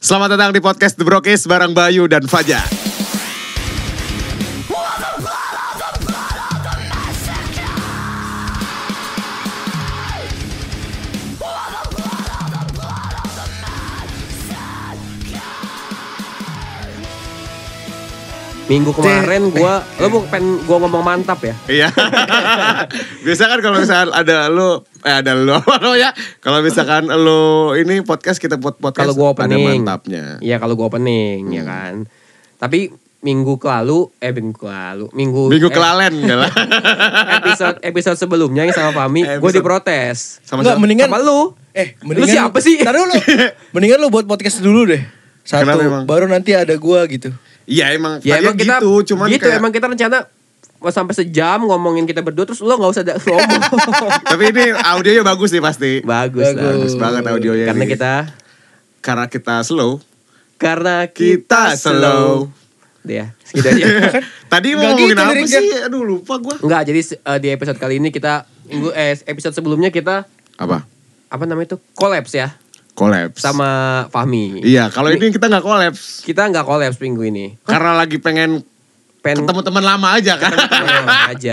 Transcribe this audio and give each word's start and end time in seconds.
Selamat 0.00 0.32
datang 0.32 0.56
di 0.56 0.64
podcast 0.64 0.96
The 0.96 1.04
Brokis 1.04 1.44
bareng 1.44 1.76
Bayu 1.76 2.08
dan 2.08 2.24
Fajar. 2.24 2.79
Minggu 18.70 18.94
kemarin 18.94 19.50
gua 19.50 19.82
lo 19.98 20.06
mau 20.08 20.22
pengen 20.24 20.62
gua 20.62 20.78
ngomong 20.78 21.02
mantap 21.02 21.42
ya? 21.42 21.54
Iya. 21.66 21.88
Biasa 23.26 23.42
kan 23.44 23.58
kalau 23.58 23.82
misalkan 23.82 24.14
ada 24.14 24.46
lu 24.46 24.78
eh 25.02 25.14
ada 25.16 25.34
lu 25.34 25.50
apa 25.58 25.74
namanya? 25.76 26.10
Kalau 26.38 26.62
misalkan 26.62 27.10
lu 27.10 27.74
ini 27.74 28.00
podcast 28.00 28.38
kita 28.38 28.56
buat 28.56 28.78
podcast 28.78 29.10
Kalau 29.10 29.18
gua 29.18 29.34
ada 29.34 29.50
opening. 29.50 29.82
mantapnya. 29.82 30.38
Iya 30.38 30.56
kalau 30.56 30.78
gua 30.78 30.86
opening 30.86 31.50
ya 31.50 31.66
kan. 31.66 32.06
Tapi 32.56 32.94
minggu 33.20 33.58
ke 33.58 33.66
lalu 33.66 34.06
eh 34.16 34.30
minggu 34.30 34.56
ke 34.56 34.64
lalu 34.64 35.06
minggu 35.12 35.50
Minggu 35.50 35.68
eh, 35.68 35.74
kelalen 35.74 36.14
lah. 36.24 36.52
episode 37.42 37.76
episode 37.82 38.16
sebelumnya 38.16 38.64
yang 38.64 38.72
sama 38.72 38.96
Fami 38.96 39.26
gue 39.26 39.50
diprotes 39.52 40.40
Sama 40.40 40.64
Enggak, 40.64 40.72
siapa? 40.72 40.80
mendingan 40.80 41.08
sama 41.10 41.20
lu. 41.20 41.40
Eh, 41.74 41.98
Lu 42.00 42.24
siapa 42.24 42.62
sih? 42.62 42.78
Ntar 42.80 42.94
dulu. 42.94 43.12
mendingan 43.74 43.98
lu 43.98 44.08
buat 44.08 44.24
podcast 44.24 44.62
dulu 44.62 44.86
deh. 44.86 45.02
Satu, 45.42 45.66
baru 46.06 46.30
nanti 46.30 46.54
ada 46.54 46.70
gua 46.78 47.02
gitu. 47.10 47.34
Iya 47.70 47.94
emang 47.94 48.18
Ya 48.26 48.42
emang 48.42 48.58
kita 48.58 48.82
gitu, 48.82 49.14
cuman 49.14 49.30
gitu 49.30 49.46
kayak, 49.46 49.62
emang 49.62 49.70
kita 49.70 49.86
rencana 49.86 50.18
mau 50.80 50.88
sampai 50.88 51.12
sejam 51.12 51.60
ngomongin 51.68 52.08
kita 52.08 52.24
berdua 52.24 52.48
terus 52.48 52.64
lo 52.64 52.72
nggak 52.74 52.90
usah 52.90 53.04
ada 53.04 53.14
ngomong. 53.20 53.62
tapi 54.32 54.42
ini 54.48 54.64
audionya 54.74 55.22
bagus 55.22 55.52
nih 55.52 55.62
pasti. 55.62 55.92
Bagus, 56.02 56.56
lah. 56.56 56.72
Bagus 56.74 56.96
banget 56.96 57.22
audionya 57.28 57.68
Karena 57.68 57.84
nih. 57.84 57.92
kita 57.94 58.14
Karena 59.00 59.24
kita 59.32 59.64
slow, 59.64 60.00
karena 60.60 61.08
kita 61.08 61.72
slow. 61.72 62.52
Ya, 63.00 63.32
segitu 63.48 63.80
aja. 63.80 63.84
Tadi 64.52 64.76
mau 64.76 64.92
ngomongin 64.92 65.16
gitu 65.16 65.24
apa 65.24 65.32
liriknya. 65.32 65.60
sih? 65.64 65.68
Aduh 65.88 66.04
lupa 66.04 66.36
gua. 66.36 66.60
Enggak, 66.60 66.84
jadi 66.84 67.00
eh, 67.00 67.38
di 67.40 67.48
episode 67.48 67.80
kali 67.80 67.96
ini 67.96 68.12
kita 68.12 68.44
minggu 68.68 68.92
eh 68.92 69.16
episode 69.24 69.56
sebelumnya 69.56 69.88
kita 69.88 70.28
Apa? 70.60 70.84
apa 71.32 71.42
namanya 71.48 71.74
itu? 71.74 71.78
Collapse 71.96 72.36
ya 72.36 72.52
Collapse. 73.00 73.40
sama 73.40 74.04
Fahmi. 74.12 74.60
Iya, 74.60 74.92
kalau 74.92 75.08
ini 75.08 75.32
kita 75.32 75.48
nggak 75.48 75.64
collapse. 75.64 76.20
Kita 76.20 76.44
nggak 76.52 76.68
collapse 76.68 77.00
minggu 77.00 77.22
ini. 77.32 77.46
Karena 77.64 77.96
lagi 77.96 78.20
pengen 78.20 78.60
Pen 79.20 79.36
ketemu 79.36 79.60
teman 79.60 79.84
lama 79.84 80.08
aja 80.10 80.32
kan. 80.34 80.52
aja. 81.28 81.52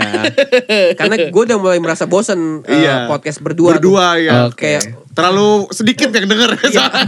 Karena 0.98 1.28
gue 1.28 1.42
udah 1.44 1.58
mulai 1.60 1.76
merasa 1.76 2.08
bosen 2.08 2.64
eh, 2.64 2.80
Iya. 2.80 3.04
podcast 3.04 3.44
berdua. 3.44 3.76
tuh. 3.76 3.92
Berdua 3.92 4.16
ya. 4.16 4.48
Oke. 4.48 4.80
Kayak 4.80 4.82
Terlalu 5.12 5.66
sedikit 5.74 6.14
yang 6.14 6.30
denger. 6.30 6.54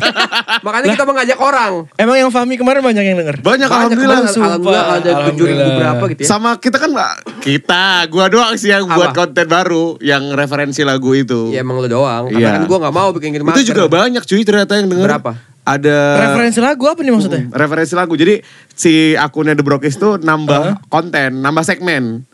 makanya 0.66 0.86
kita 0.90 1.06
mengajak 1.06 1.38
orang. 1.38 1.86
Emang 1.94 2.18
yang 2.18 2.28
Fahmi 2.28 2.58
kemarin 2.58 2.82
banyak 2.82 3.04
yang 3.06 3.16
denger. 3.16 3.38
Banyak 3.38 3.70
alhamdulillah. 3.70 4.18
kemarin 4.26 4.42
alhamdulillah 4.42 4.84
ada 4.90 5.10
tujuh 5.30 5.44
ribu 5.46 5.54
Alhamdulillah. 5.54 5.78
berapa 5.78 6.04
gitu 6.10 6.20
ya. 6.20 6.28
Sama 6.28 6.50
kita 6.58 6.76
kan 6.76 6.90
kita, 7.38 7.84
gua 8.10 8.26
doang 8.26 8.52
sih 8.58 8.68
yang 8.68 8.84
buat 8.84 9.14
Apa? 9.14 9.30
konten 9.30 9.46
baru 9.46 9.94
yang 10.02 10.34
referensi 10.34 10.82
lagu 10.82 11.14
itu. 11.14 11.54
Ya 11.54 11.62
emang 11.62 11.78
lu 11.78 11.86
doang. 11.86 12.28
Karena 12.28 12.40
Iya. 12.42 12.50
kan 12.58 12.64
gue 12.66 12.78
nggak 12.82 12.94
mau 12.94 13.08
bikin 13.14 13.28
gitu 13.30 13.44
itu 13.46 13.62
juga 13.70 13.86
banyak 13.86 14.22
cuy 14.26 14.42
ternyata 14.42 14.72
yang 14.74 14.90
denger. 14.90 15.06
Berapa? 15.06 15.32
Ada 15.70 15.98
Referensi 16.24 16.58
lagu 16.58 16.84
apa 16.84 17.00
nih 17.00 17.12
maksudnya? 17.12 17.42
referensi 17.50 17.94
lagu. 17.94 18.14
Jadi 18.14 18.42
si 18.72 18.92
akunnya 19.14 19.52
The 19.52 19.62
Brokis 19.62 19.94
tuh 19.94 20.16
nambah 20.16 20.86
konten, 20.86 21.38
nambah 21.38 21.62
segmen. 21.62 22.26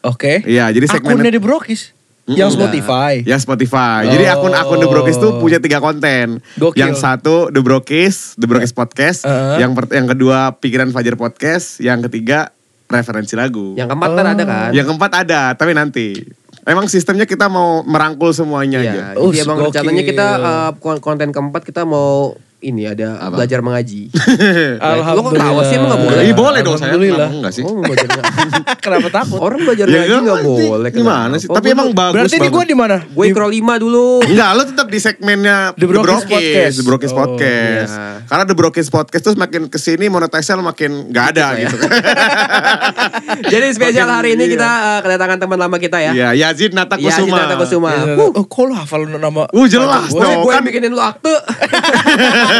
Oke. 0.00 0.44
Iya, 0.44 0.68
jadi 0.68 0.84
segmen 0.86 1.16
Akunnya 1.16 1.32
di 1.32 1.40
Brokis. 1.40 1.96
Yang 2.24 2.56
Enggak. 2.56 2.72
Spotify. 2.72 3.12
Ya 3.22 3.36
Spotify. 3.36 4.00
Jadi 4.06 4.24
Oh. 4.26 4.32
akun-akun 4.34 4.78
The 4.78 4.88
Brokis 4.88 5.16
tuh 5.18 5.36
punya 5.38 5.58
tiga 5.58 5.76
konten. 5.78 6.40
Gokil. 6.54 6.76
Yang 6.78 6.96
satu 6.98 7.48
The 7.48 7.60
Brokis, 7.60 8.32
The 8.36 8.46
Brokis 8.46 8.72
Podcast. 8.72 9.24
Uh-huh. 9.24 9.56
Yang 9.58 9.72
per- 9.74 9.92
yang 9.92 10.06
kedua 10.06 10.38
Pikiran 10.54 10.88
Fajar 10.88 11.14
Podcast. 11.14 11.78
Yang 11.78 12.08
ketiga 12.08 12.48
referensi 12.86 13.34
lagu. 13.34 13.72
Yang 13.74 13.90
keempat 13.90 14.10
kan 14.10 14.26
ada 14.26 14.42
kan? 14.42 14.70
Yang 14.70 14.86
keempat 14.88 15.12
ada, 15.18 15.40
tapi 15.52 15.72
nanti. 15.72 16.16
Emang 16.64 16.88
sistemnya 16.88 17.24
kita 17.24 17.44
mau 17.46 17.80
merangkul 17.82 18.32
semuanya 18.32 18.80
aja. 18.80 18.92
Iya, 19.12 19.20
Oh, 19.20 19.28
jadi 19.28 19.44
emang 19.44 19.56
gokil. 19.58 19.68
rencananya 19.70 20.02
kita 20.02 20.26
kon- 20.74 21.00
konten 21.00 21.28
keempat 21.28 21.60
kita 21.60 21.84
mau 21.84 22.40
ini 22.64 22.82
ada 22.84 23.20
Apa? 23.20 23.36
belajar 23.36 23.60
mengaji. 23.60 24.08
Alhamdulillah. 24.80 25.14
Lo 25.14 25.20
kok 25.22 25.34
tawa 25.36 25.60
sih 25.62 25.74
emang 25.76 25.88
nggak 25.90 26.00
boleh? 26.00 26.22
Iya 26.24 26.34
boleh 26.34 26.60
dong 26.60 26.74
saya. 26.74 26.84
Alhamdulillah. 26.90 27.28
Enggak 27.30 27.52
sih? 27.52 27.62
Oh, 27.62 27.76
belajar. 27.76 28.08
Kenapa 28.84 29.08
takut? 29.10 29.38
Orang 29.38 29.60
belajar 29.60 29.84
Ya 29.84 30.00
ngaji 30.02 30.12
nanti 30.24 30.64
boleh. 30.64 30.90
Gimana 30.90 31.34
sih? 31.36 31.48
Oh, 31.48 31.54
Tapi 31.54 31.66
emang 31.70 31.88
bagus 31.92 32.14
Berarti 32.16 32.32
di 32.32 32.40
banget. 32.40 32.52
gua 32.52 32.64
di 32.64 32.76
mana? 32.76 32.96
Gue 33.04 33.24
ikro 33.28 33.46
lima 33.46 33.74
dulu. 33.76 34.24
Enggak, 34.24 34.50
lo 34.50 34.62
tetap 34.64 34.86
di 34.88 34.98
segmennya 34.98 35.56
The 35.74 35.84
Brokis 35.84 36.24
Podcast. 36.24 36.74
The 36.74 36.84
Brokis 36.84 37.12
Oh, 37.12 37.16
Podcast. 37.16 37.92
iya. 37.92 38.08
Karena 38.24 38.44
The 38.44 38.56
Brokis 38.56 38.88
Podcast 38.88 39.22
tuh 39.22 39.34
makin 39.34 39.68
ke 39.68 39.76
sini 39.76 40.08
monetisnya 40.08 40.56
makin 40.56 41.12
nggak 41.12 41.26
ada 41.30 41.46
ya. 41.54 41.68
gitu. 41.68 41.76
Jadi 43.52 43.66
spesial 43.70 44.08
hari 44.08 44.32
ini 44.32 44.46
kita 44.46 44.64
eh, 44.64 45.00
kedatangan 45.02 45.36
teman 45.36 45.58
lama 45.58 45.76
kita 45.76 45.98
ya. 46.00 46.12
Iya, 46.12 46.28
Yazid 46.34 46.72
Nata 46.72 46.96
Iya, 46.96 47.12
Kusuma. 47.12 47.36
Nata 47.38 47.54
Kusuma. 47.56 47.90
Iya. 47.92 48.14
Oh, 48.16 48.32
kok 48.40 48.62
lu 48.62 48.72
hafal 48.72 49.04
nama? 49.06 49.44
Uh, 49.50 49.66
jelas 49.66 50.08
dong. 50.08 50.42
Gue 50.42 50.52
kan- 50.52 50.64
bikinin 50.64 50.90
lu 50.90 51.02
akte. 51.02 51.34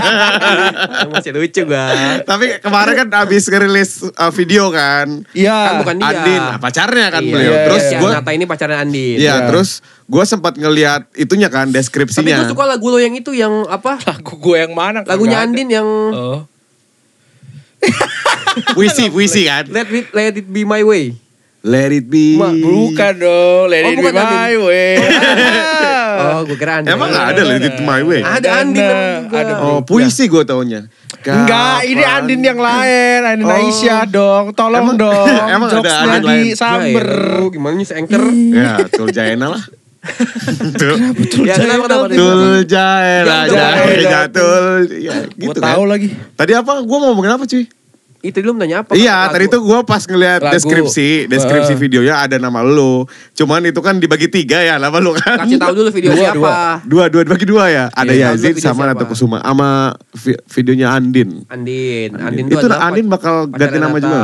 Masih 1.12 1.30
lucu 1.32 1.62
gua. 1.64 1.86
Tapi 2.20 2.58
kemarin 2.58 2.94
kan 2.96 3.08
abis 3.20 3.46
ngerilis 3.46 3.90
uh, 4.10 4.30
video 4.30 4.68
kan. 4.68 5.22
Iya. 5.32 5.54
Kan 5.54 5.74
bukan 5.80 5.94
dia. 5.98 6.08
Andin, 6.08 6.40
nah, 6.40 6.58
pacarnya 6.58 7.06
kan 7.08 7.22
Iya, 7.22 7.30
beliau. 7.30 7.52
iya, 7.52 7.64
Terus 7.64 7.84
iya. 7.84 7.98
gue, 7.98 8.10
Nata 8.12 8.30
ini 8.30 8.44
pacarnya 8.44 8.78
Andin. 8.78 9.16
iya, 9.16 9.34
Iya. 9.34 9.34
terus 9.48 9.68
gue 10.04 10.24
sempat 10.24 10.54
ngeliat 10.54 11.02
itunya 11.14 11.48
kan 11.48 11.66
Tapi 11.66 11.76
deskripsinya. 11.76 12.36
gue 12.40 12.50
suka 12.50 12.64
lagu 12.64 12.86
lo 12.86 12.98
yang 12.98 13.14
itu 13.14 13.32
yang 13.32 13.64
apa? 13.66 13.96
Lagu 14.10 14.34
gue 14.34 14.56
yang 14.58 14.72
mana? 14.72 15.00
Lagunya. 15.02 15.40
Andin 15.40 15.68
yang 15.68 15.88
Oh. 16.12 16.40
puisi, 18.72 19.10
puisi 19.10 19.44
kan. 19.44 19.68
Let 19.68 19.88
it, 19.88 20.06
let 20.10 20.34
it 20.34 20.46
be 20.46 20.62
my 20.62 20.80
way. 20.80 21.16
Let 21.64 21.90
it 21.90 22.06
be. 22.06 22.36
Ma, 22.36 22.52
bukan 22.52 23.12
dong, 23.16 23.62
Let 23.66 23.82
Oh, 23.82 23.88
It 23.88 23.96
Be 23.96 23.98
bukan 23.98 24.12
My 24.12 24.20
Andin. 24.20 24.60
Way. 24.60 24.92
Oh, 26.14 26.38
gue 26.46 26.56
kira 26.56 26.72
Andin. 26.76 26.92
Emang 26.92 27.08
nggak 27.08 27.26
ada 27.26 27.42
Let 27.42 27.62
it 27.62 27.76
my 27.80 28.00
way. 28.00 28.20
Ada 28.20 28.48
Andin 28.60 28.84
yang 28.84 29.00
juga. 29.24 29.38
Ada. 29.40 29.52
Oh, 29.58 29.80
puisi 29.80 30.24
gue 30.26 30.42
taunya. 30.42 30.84
Enggak, 31.24 31.88
ini 31.88 32.04
Andin 32.04 32.40
yang 32.42 32.60
lain, 32.60 33.20
Andin 33.24 33.46
Oh. 33.46 33.56
Aisyah 33.56 34.04
dong, 34.04 34.52
tolong 34.52 34.84
Emang- 34.84 34.98
dong. 35.00 35.24
emang 35.56 35.68
ada 35.68 35.74
Jokesnya 35.74 36.04
Andin 36.10 36.22
lain? 36.22 36.44
di 36.44 36.52
samber. 36.52 37.06
Ya, 37.08 37.32
lu 37.34 37.46
gimana 37.48 37.74
nih 37.74 37.86
anchor? 37.90 38.22
Ya, 38.52 38.72
Tul 38.86 39.08
Jaena 39.08 39.46
lah. 39.48 39.62
Tul. 40.76 41.00
Ya, 41.42 41.56
kenapa 41.56 41.88
kenapa? 41.88 42.06
Tul 42.12 42.44
Jaena, 42.68 43.36
Jaena, 43.48 44.04
Jaena. 44.04 44.20
Tul. 44.28 44.74
Ya, 45.00 45.16
Gue 45.24 45.48
gitu 45.48 45.58
tahu 45.58 45.82
kan. 45.82 45.88
lagi. 45.88 46.08
Tadi 46.12 46.52
apa? 46.52 46.72
Gue 46.78 46.96
mau 46.98 47.08
ngomongin 47.08 47.32
apa 47.32 47.48
cuy? 47.48 47.64
Itu 48.24 48.40
lu 48.40 48.56
nanya 48.56 48.80
apa? 48.80 48.96
Iya, 48.96 49.28
Lagu. 49.28 49.36
tadi 49.36 49.44
tuh 49.46 49.60
gue 49.60 49.78
pas 49.84 50.00
ngeliat 50.00 50.40
Lagu. 50.40 50.56
deskripsi, 50.56 51.28
deskripsi 51.28 51.72
Heeh. 51.72 51.78
videonya 51.78 52.14
ada 52.18 52.40
nama 52.40 52.64
lu. 52.64 53.04
Cuman 53.30 53.60
itu 53.62 53.76
kan 53.78 54.00
dibagi 54.00 54.26
tiga 54.26 54.58
ya 54.58 54.80
nama 54.80 54.96
lu 54.96 55.12
kan. 55.12 55.44
Kasih 55.44 55.60
tahu 55.60 55.72
dulu 55.76 55.92
video 55.92 56.08
Dua, 56.08 56.18
siapa. 56.18 56.32
dua. 56.34 56.56
Dua, 56.82 57.04
dua 57.06 57.22
dibagi 57.22 57.44
dua 57.44 57.64
ya. 57.68 57.84
Ada 57.92 58.10
Iya, 58.10 58.32
Yazid 58.32 58.56
sama 58.58 58.88
siapa. 58.88 59.04
Kusuma. 59.04 59.38
Sama 59.38 59.92
vi- 60.16 60.40
videonya 60.50 60.88
Andin. 60.90 61.44
Andin. 61.46 62.16
Andin, 62.16 62.42
Andin. 62.42 62.44
Itu 62.48 62.66
Andin 62.66 63.06
bakal 63.06 63.44
ganti 63.46 63.76
nama 63.76 63.92
Nata. 63.92 64.00
juga? 64.00 64.20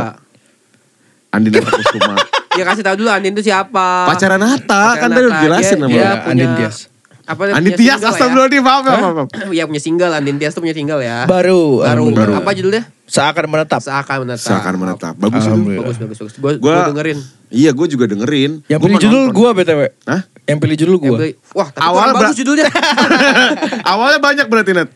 Andin 1.30 1.50
Nata 1.54 1.70
Kusuma. 1.76 2.14
Ya 2.50 2.66
kasih 2.66 2.82
tahu 2.82 2.98
dulu 2.98 3.10
Andin 3.12 3.30
itu 3.30 3.46
siapa. 3.46 4.10
Pacaran 4.10 4.42
Nata 4.42 4.58
Pacaran 4.58 4.96
kan 4.96 5.08
tadi 5.12 5.26
udah 5.28 5.40
jelasin 5.40 5.70
Dia- 5.70 5.78
nama 5.78 5.86
dia 5.86 6.00
lu. 6.00 6.02
Iya, 6.02 6.12
Andin 6.26 6.50
Tias. 6.56 6.76
Apa 7.30 7.42
dia 7.46 7.54
Andin 7.54 7.72
Tias, 7.74 7.98
ya? 7.98 8.10
astagfirullahaladzim, 8.10 8.58
maaf, 8.60 8.82
maaf, 8.82 8.98
maaf. 9.14 9.28
Iya 9.48 9.64
punya 9.64 9.78
single 9.78 10.10
Andin 10.10 10.36
Tias 10.36 10.50
tuh 10.50 10.60
punya 10.60 10.74
single 10.74 10.98
ya. 10.98 11.24
Baru, 11.24 11.78
Baru. 11.78 12.10
baru. 12.10 12.32
Apa 12.36 12.50
judulnya? 12.52 12.90
Seakan 13.06 13.46
menetap. 13.46 13.78
Seakan 13.78 14.16
menetap. 14.20 14.42
Seakan 14.44 14.74
menetap. 14.76 15.14
Bagus 15.14 15.42
itu. 15.44 15.54
Bagus 15.76 15.96
bagus 15.96 16.18
bagus. 16.20 16.34
Gue 16.36 16.52
Gua- 16.58 16.90
dengerin. 16.90 17.18
Iya, 17.48 17.70
gue 17.70 17.86
juga 17.86 18.06
dengerin. 18.06 18.62
Yang 18.64 18.78
Gua 18.78 18.86
pilih 18.88 18.98
judul 19.00 19.22
gue 19.28 19.48
BTW. 19.52 19.80
Hah? 20.04 20.20
Yang 20.44 20.58
pilih 20.60 20.76
judul 20.76 20.96
Yang 20.96 21.02
gue. 21.04 21.18
beli- 21.20 21.36
Wah, 21.52 21.68
tapi 21.68 21.82
Awal 21.84 21.94
kurang 22.00 22.14
bagus 22.16 22.36
judulnya. 22.36 22.66
Awalnya 23.90 24.18
banyak 24.18 24.46
berarti 24.46 24.70
Nat. 24.72 24.88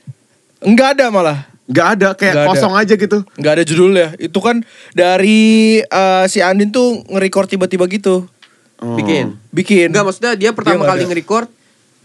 Enggak 0.61 0.89
ada 0.95 1.07
malah. 1.09 1.39
Gak 1.65 1.87
ada, 1.97 2.09
kayak 2.13 2.33
Nggak 2.35 2.45
ada. 2.45 2.51
kosong 2.53 2.75
aja 2.77 2.95
gitu. 2.95 3.19
Enggak 3.35 3.53
ada 3.53 3.65
judulnya. 3.65 4.07
Itu 4.19 4.39
kan 4.39 4.61
dari 4.93 5.41
eh, 5.81 6.25
si 6.27 6.39
Andin 6.39 6.69
tuh 6.69 7.01
nge-record 7.09 7.49
tiba-tiba 7.49 7.89
gitu. 7.89 8.29
Oh. 8.77 8.95
Bikin. 8.95 9.33
Bikin. 9.49 9.89
Enggak 9.89 10.05
maksudnya 10.05 10.33
dia 10.35 10.53
pertama 10.53 10.83
nggak 10.83 10.91
kali 10.91 11.01
ada. 11.01 11.09
nge-record 11.09 11.49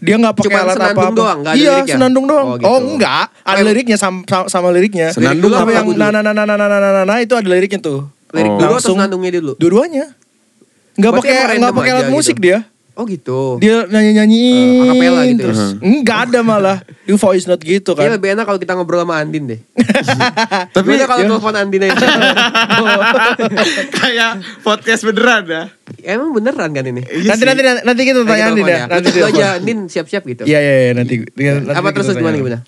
Dia 0.00 0.16
nggak 0.16 0.32
pakai 0.34 0.56
alat 0.56 0.74
senandung 0.74 0.96
apa-apa. 0.96 1.14
doang, 1.14 1.38
nggak 1.40 1.52
ada 1.52 1.60
iya, 1.60 1.70
liriknya? 1.70 1.94
senandung 1.94 2.24
doang. 2.24 2.46
Oh, 2.46 2.54
Oh, 2.56 2.56
gitu. 2.56 2.88
enggak, 2.90 3.24
ada 3.44 3.60
liriknya 3.62 3.96
sama, 3.96 4.18
sama, 4.24 4.44
sama 4.48 4.68
liriknya. 4.70 5.08
Senandung 5.12 5.52
apa 5.52 5.70
yang 5.70 5.86
na 5.92 6.08
na 6.08 6.20
na 6.20 6.32
na 6.32 6.42
na 6.42 6.54
na 6.56 6.66
na 6.70 6.88
na 6.90 7.02
na 7.04 7.14
itu 7.20 7.34
ada 7.36 7.44
liriknya 7.46 7.78
tuh. 7.78 8.08
lirik 8.30 8.46
Oh. 8.46 8.56
dulu 8.56 8.64
atau 8.64 8.74
Langsung. 8.78 8.96
senandungnya 8.96 9.30
dulu? 9.36 9.52
Dua-duanya. 9.54 10.04
Berarti 10.94 11.16
pakai 11.18 11.36
random 11.50 11.72
pakai 11.74 11.90
alat 11.92 12.08
musik 12.08 12.36
gitu? 12.36 12.44
dia. 12.46 12.58
Oh 12.92 13.04
gitu. 13.04 13.56
Dia 13.58 13.84
nyanyi-nyanyiin. 13.84 14.56
Eh, 14.56 14.82
acapella 14.84 15.20
gitu 15.22 15.30
ya? 15.30 15.38
terus. 15.40 15.60
Enggak 15.78 16.18
ada 16.28 16.40
malah. 16.40 16.78
Dia 17.02 17.16
voice 17.16 17.44
note 17.44 17.62
gitu 17.62 17.92
Kayaknya 17.92 18.06
kan. 18.06 18.16
lebih 18.16 18.28
enak 18.34 18.44
kalau 18.44 18.58
kita 18.58 18.72
ngobrol 18.74 19.00
sama 19.00 19.18
Andin 19.18 19.44
deh. 19.46 19.60
Tapi 20.74 20.86
Gimana 20.90 21.06
kalau 21.06 21.20
ya. 21.20 21.28
telepon 21.28 21.54
Andin 21.56 21.80
aja? 21.84 21.96
kayak 23.96 24.30
podcast 24.60 25.02
beneran 25.02 25.42
ya. 25.46 25.62
Emang 26.02 26.30
beneran 26.30 26.70
kan 26.70 26.84
ini? 26.84 27.02
Iya 27.02 27.34
nanti, 27.34 27.44
nanti 27.44 27.62
nanti 27.82 28.02
kita 28.04 28.18
tanya 28.22 28.44
Andin 28.50 28.64
ya. 28.64 28.78
Nanti 28.86 29.08
dia 29.10 29.24
aja 29.26 29.44
Andin 29.56 29.78
siap-siap 29.86 30.22
gitu. 30.24 30.42
Iya 30.44 30.58
iya 30.58 30.74
iya 30.80 30.92
nanti. 30.92 31.14
nanti 31.26 31.70
Apa 31.70 31.90
terus 31.90 32.12
gimana 32.12 32.36
gimana? 32.36 32.58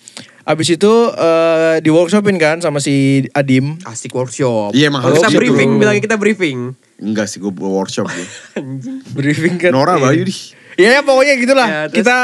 Abis 0.43 0.75
itu 0.75 0.93
eh, 1.13 1.79
di 1.79 1.87
workshopin 1.89 2.35
kan 2.35 2.59
sama 2.59 2.83
si 2.83 3.23
Adim. 3.31 3.79
Asik 3.87 4.11
workshop. 4.11 4.75
Iya, 4.75 4.91
emang 4.91 5.07
Oh, 5.07 5.15
kita 5.15 5.31
harus 5.31 5.39
briefing, 5.39 5.71
gitu. 5.71 5.81
bilangnya 5.81 6.03
kita 6.03 6.17
briefing. 6.19 6.59
Enggak 7.03 7.27
sih 7.27 7.37
gue 7.37 7.51
workshop 7.51 8.07
gue. 8.07 8.27
Briefing 9.17 9.59
kan. 9.59 9.75
Nora 9.75 9.99
Iya. 9.99 10.03
Bayu 10.05 10.23
di. 10.23 10.35
Ya, 10.75 10.89
ya 10.89 11.01
pokoknya 11.03 11.35
gitulah. 11.37 11.67
Ya, 11.67 11.81
terus- 11.85 11.99
Kita 11.99 12.17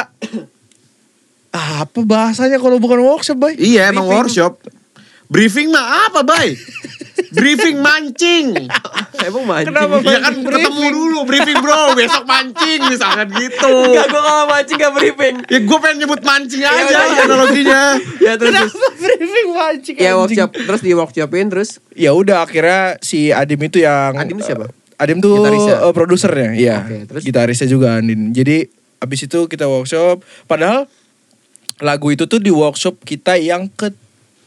Ah, 1.49 1.83
apa 1.83 2.01
bahasanya 2.01 2.57
kalau 2.57 2.77
bukan 2.77 3.01
workshop, 3.01 3.37
Bay? 3.37 3.57
Iya 3.57 3.89
emang 3.89 4.05
Briefing. 4.05 4.21
workshop. 4.23 4.53
Briefing 5.29 5.69
mah 5.69 6.09
apa, 6.09 6.25
Bay? 6.25 6.57
briefing 7.29 7.83
mancing. 7.85 8.55
Emang 9.27 9.45
mancing. 9.45 9.69
Kenapa, 9.75 10.01
Bay? 10.01 10.17
Ya 10.17 10.19
kan 10.25 10.35
Briefing. 10.41 10.65
ketemu 10.65 10.85
dulu 10.89 11.19
briefing 11.29 11.59
bro, 11.61 11.83
besok 11.99 12.25
mancing 12.25 12.81
misalkan 12.89 13.29
gitu. 13.37 13.75
Enggak, 13.91 14.07
gue 14.09 14.23
kalau 14.23 14.45
mancing 14.49 14.77
gak 14.79 14.93
briefing. 14.97 15.35
Ya 15.51 15.59
gue 15.61 15.79
pengen 15.83 15.97
nyebut 16.01 16.21
mancing 16.25 16.61
Ya 16.63 16.71
aja 16.73 16.83
udah, 16.87 17.05
ya. 17.05 17.23
analoginya. 17.29 17.83
Ya 18.29 18.33
terus. 18.41 18.55
Kenapa 18.55 18.89
briefing 18.97 19.49
mancing? 19.53 19.95
Ya 19.99 20.01
anjing? 20.01 20.17
workshop, 20.17 20.51
terus 20.57 20.81
di 20.81 20.93
workshopin 20.95 21.47
terus. 21.53 21.71
Ya 21.93 22.11
udah 22.15 22.49
akhirnya 22.49 22.97
si 23.05 23.29
Adim 23.29 23.61
itu 23.61 23.83
yang 23.83 24.17
Adim 24.17 24.39
itu 24.41 24.49
siapa? 24.49 24.67
eh, 24.71 24.73
Adim 24.99 25.19
tuh 25.23 25.45
eh, 25.45 25.93
produsernya, 25.95 26.57
iya. 26.57 26.77
Oke, 26.83 26.97
terus? 27.07 27.23
Gitarisnya 27.23 27.69
juga 27.69 27.99
Andin. 28.01 28.33
Jadi 28.33 28.67
abis 28.99 29.21
itu 29.29 29.47
kita 29.47 29.69
workshop. 29.69 30.25
Padahal 30.49 30.89
lagu 31.79 32.09
itu 32.11 32.27
tuh 32.27 32.41
di 32.43 32.51
workshop 32.51 33.05
kita 33.07 33.39
yang 33.39 33.71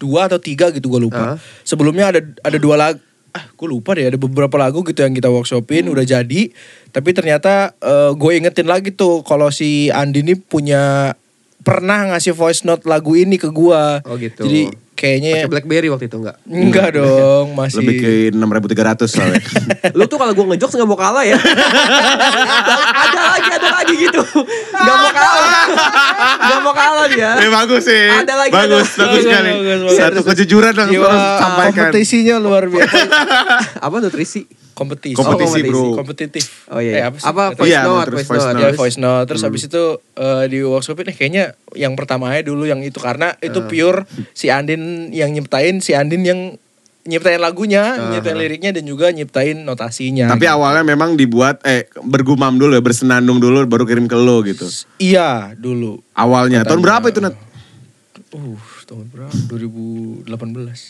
kedua 0.01 0.25
atau 0.25 0.42
tiga 0.42 0.74
gitu 0.74 0.89
gue 0.89 1.06
lupa. 1.06 1.38
Sebelumnya 1.62 2.09
ada 2.09 2.25
ada 2.42 2.57
dua 2.57 2.74
lagu. 2.74 2.98
Ah, 3.38 3.45
gue 3.45 3.68
lupa 3.69 3.94
deh. 3.94 4.09
Ada 4.09 4.18
beberapa 4.18 4.57
lagu 4.57 4.81
gitu 4.81 5.06
yang 5.06 5.13
kita 5.13 5.30
workshopin 5.30 5.86
Hmm. 5.86 5.94
udah 5.94 6.03
jadi. 6.09 6.42
Tapi 6.89 7.09
ternyata 7.13 7.77
gue 8.18 8.31
ingetin 8.33 8.65
lagi 8.65 8.89
tuh 8.89 9.21
kalau 9.21 9.53
si 9.53 9.94
Andi 9.94 10.25
ini 10.25 10.33
punya 10.33 11.13
pernah 11.62 12.09
ngasih 12.09 12.33
voice 12.33 12.65
note 12.65 12.89
lagu 12.89 13.13
ini 13.13 13.38
ke 13.38 13.53
gua. 13.53 14.01
Oh, 14.09 14.18
gitu. 14.18 14.50
Jadi 14.50 14.74
kayaknya 15.01 15.31
Pakai 15.42 15.50
Blackberry 15.50 15.89
waktu 15.89 16.06
itu 16.06 16.18
enggak? 16.21 16.38
enggak 16.45 16.88
dong, 17.01 17.45
masih 17.57 17.81
Lebih 17.81 17.95
ke 17.98 18.09
6300 18.38 19.09
soalnya. 19.09 19.42
Lu 19.98 20.06
tuh 20.06 20.21
kalau 20.21 20.33
gue 20.38 20.45
ngejokes 20.53 20.77
gak 20.77 20.86
mau 20.86 21.00
kalah 21.00 21.25
ya. 21.25 21.42
ada 23.09 23.21
lagi, 23.33 23.50
ada 23.50 23.69
lagi 23.81 23.94
gitu. 23.98 24.21
Gak 24.69 24.98
mau 25.01 25.09
kalah. 25.09 25.65
Gak 26.38 26.59
mau 26.62 26.74
kalah 26.77 27.06
dia. 27.09 27.31
Eh 27.42 27.50
bagus 27.50 27.81
sih. 27.89 28.06
Ada 28.13 28.33
lagi, 28.38 28.53
bagus, 28.53 28.88
ada. 28.94 29.01
bagus 29.09 29.21
sekali. 29.25 29.50
Satu 29.98 30.21
kejujuran 30.21 30.74
harus 30.77 30.94
sampaikan. 31.42 31.89
kompetisinya 31.89 32.38
luar 32.38 32.69
biasa. 32.69 33.01
Apa 33.81 33.97
nutrisi? 33.97 34.60
Kompetisi. 34.81 35.13
Kompetisi, 35.13 35.62
kompetisi. 35.62 35.69
bro. 35.69 35.94
Kompetitif. 35.94 36.45
Oh 36.68 36.81
iya. 36.81 36.94
Eh, 36.98 37.04
apa 37.06 37.18
sih? 37.22 37.28
apa 37.28 37.44
voice 37.54 37.69
Iya, 37.69 37.81
note, 37.86 38.10
voice 38.10 38.25
voice 38.25 38.42
note. 38.44 38.57
Ya 38.57 38.66
note. 38.66 38.78
voice 38.78 38.98
note 38.98 39.25
Terus 39.30 39.39
Hmm. 39.39 39.48
habis 39.48 39.63
itu 39.69 39.83
eh, 40.18 40.44
di 40.50 40.57
workshopin 40.60 41.06
eh, 41.06 41.13
kayaknya 41.13 41.44
yang 41.74 41.94
pertama 41.94 42.33
aja 42.33 42.42
dulu 42.44 42.66
yang 42.66 42.81
itu 42.81 42.98
karena 42.98 43.38
itu 43.39 43.60
Ah. 43.60 43.68
pure 43.68 44.00
si 44.33 44.50
Andin 44.50 44.81
yang 45.12 45.30
nyiptain 45.30 45.78
si 45.80 45.94
Andin 45.94 46.25
yang 46.25 46.42
nyiptain 47.01 47.38
lagunya, 47.38 47.81
Ah. 47.92 48.10
nyiptain 48.10 48.33
liriknya 48.36 48.72
dan 48.72 48.83
juga 48.83 49.10
nyiptain 49.10 49.57
notasinya. 49.60 50.30
Tapi 50.30 50.45
gitu. 50.45 50.54
awalnya 50.54 50.81
memang 50.81 51.13
dibuat 51.13 51.62
eh 51.63 51.86
bergumam 52.00 52.54
dulu 52.56 52.74
ya, 52.74 52.81
bersenandung 52.81 53.38
dulu 53.38 53.66
baru 53.66 53.86
kirim 53.86 54.06
ke 54.06 54.13
lo 54.13 54.42
gitu. 54.42 54.66
Iya 54.98 55.54
dulu. 55.54 56.01
Awalnya. 56.13 56.62
Tahun 56.62 56.78
berapa 56.78 57.06
itu 57.06 57.18
Nat? 57.18 57.33
Uh, 58.31 58.54
tahun 58.86 59.06
berapa? 59.10 59.33
2018. 59.50 60.28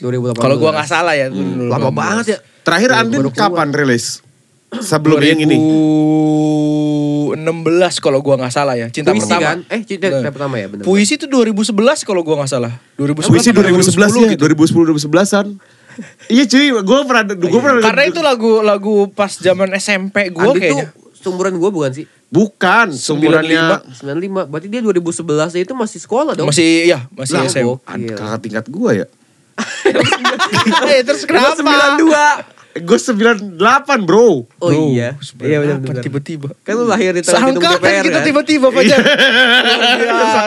2018. 0.02 0.38
Kalau 0.38 0.56
gua 0.58 0.72
nggak 0.74 0.90
salah 0.90 1.14
ya. 1.16 1.28
Hmm, 1.28 1.68
Lama 1.68 1.90
banget 1.90 2.26
ya. 2.36 2.38
Terakhir 2.62 2.90
Andin 2.94 3.26
kapan 3.32 3.70
rilis? 3.72 4.22
Sebelum 4.72 5.20
yang 5.20 5.40
ini. 5.40 5.58
2016 7.32 8.00
kalau 8.00 8.20
gua 8.20 8.36
nggak 8.40 8.54
salah 8.54 8.76
ya. 8.76 8.88
Cinta 8.88 9.12
Puisi 9.12 9.28
pertama. 9.28 9.44
kan? 9.44 9.58
Eh, 9.68 9.82
cinta 9.84 10.08
cinta 10.10 10.32
pertama 10.32 10.56
ya 10.60 10.68
benar. 10.68 10.84
Puisi 10.84 11.16
itu 11.16 11.28
2011 11.28 12.04
kalau 12.04 12.22
gua 12.24 12.44
nggak 12.44 12.52
salah. 12.52 12.74
2011 12.96 13.28
Puisi 13.28 13.50
apa 13.52 13.62
2011 13.68 14.16
ya, 14.16 14.28
gitu. 14.36 14.44
2010 14.48 14.88
2011-an. 14.96 15.48
iya 16.32 16.48
cuy, 16.48 16.72
gue 16.72 17.00
pernah 17.04 17.24
gue 17.28 17.60
pernah 17.60 17.84
Karena 17.84 18.04
itu 18.08 18.24
lagu 18.24 18.64
lagu 18.64 19.12
pas 19.12 19.28
zaman 19.36 19.76
SMP 19.76 20.32
gua 20.32 20.56
Andi 20.56 20.60
kayaknya. 20.64 20.88
tuh 20.88 21.01
seumuran 21.22 21.54
gue 21.56 21.70
bukan 21.70 21.92
sih? 21.94 22.06
bukan 22.32 22.96
seumurannya 22.96 23.84
95. 23.92 24.48
Berarti 24.48 24.68
dia 24.72 24.80
2011 24.80 25.68
itu 25.68 25.74
masih 25.76 26.00
sekolah 26.00 26.32
dong. 26.34 26.48
Masih 26.48 26.88
ya, 26.88 27.04
masih 27.12 27.36
Lah, 27.36 27.44
gokil. 27.52 27.76
Ad- 27.84 28.16
kakak 28.16 28.40
tingkat 28.40 28.66
gue 28.72 28.92
ya. 29.04 29.08
eh, 30.96 31.04
terus 31.04 31.28
kenapa? 31.28 31.60
92. 31.60 32.62
Gue 32.72 32.96
98 32.96 34.08
bro. 34.08 34.48
Oh 34.64 34.72
Bro, 34.72 34.96
iya. 34.96 35.20
Iya 35.44 35.58
benar 35.60 36.00
tiba-tiba. 36.00 36.56
Kan 36.64 36.80
lu 36.80 36.88
lahir 36.88 37.12
di 37.12 37.20
tengah 37.20 37.52
gedung 37.52 37.60
Sangka 37.68 37.84
DPR 37.84 38.04
kita 38.08 38.20
kan? 38.24 38.28
tiba-tiba 38.32 38.68
Fajar. 38.72 39.00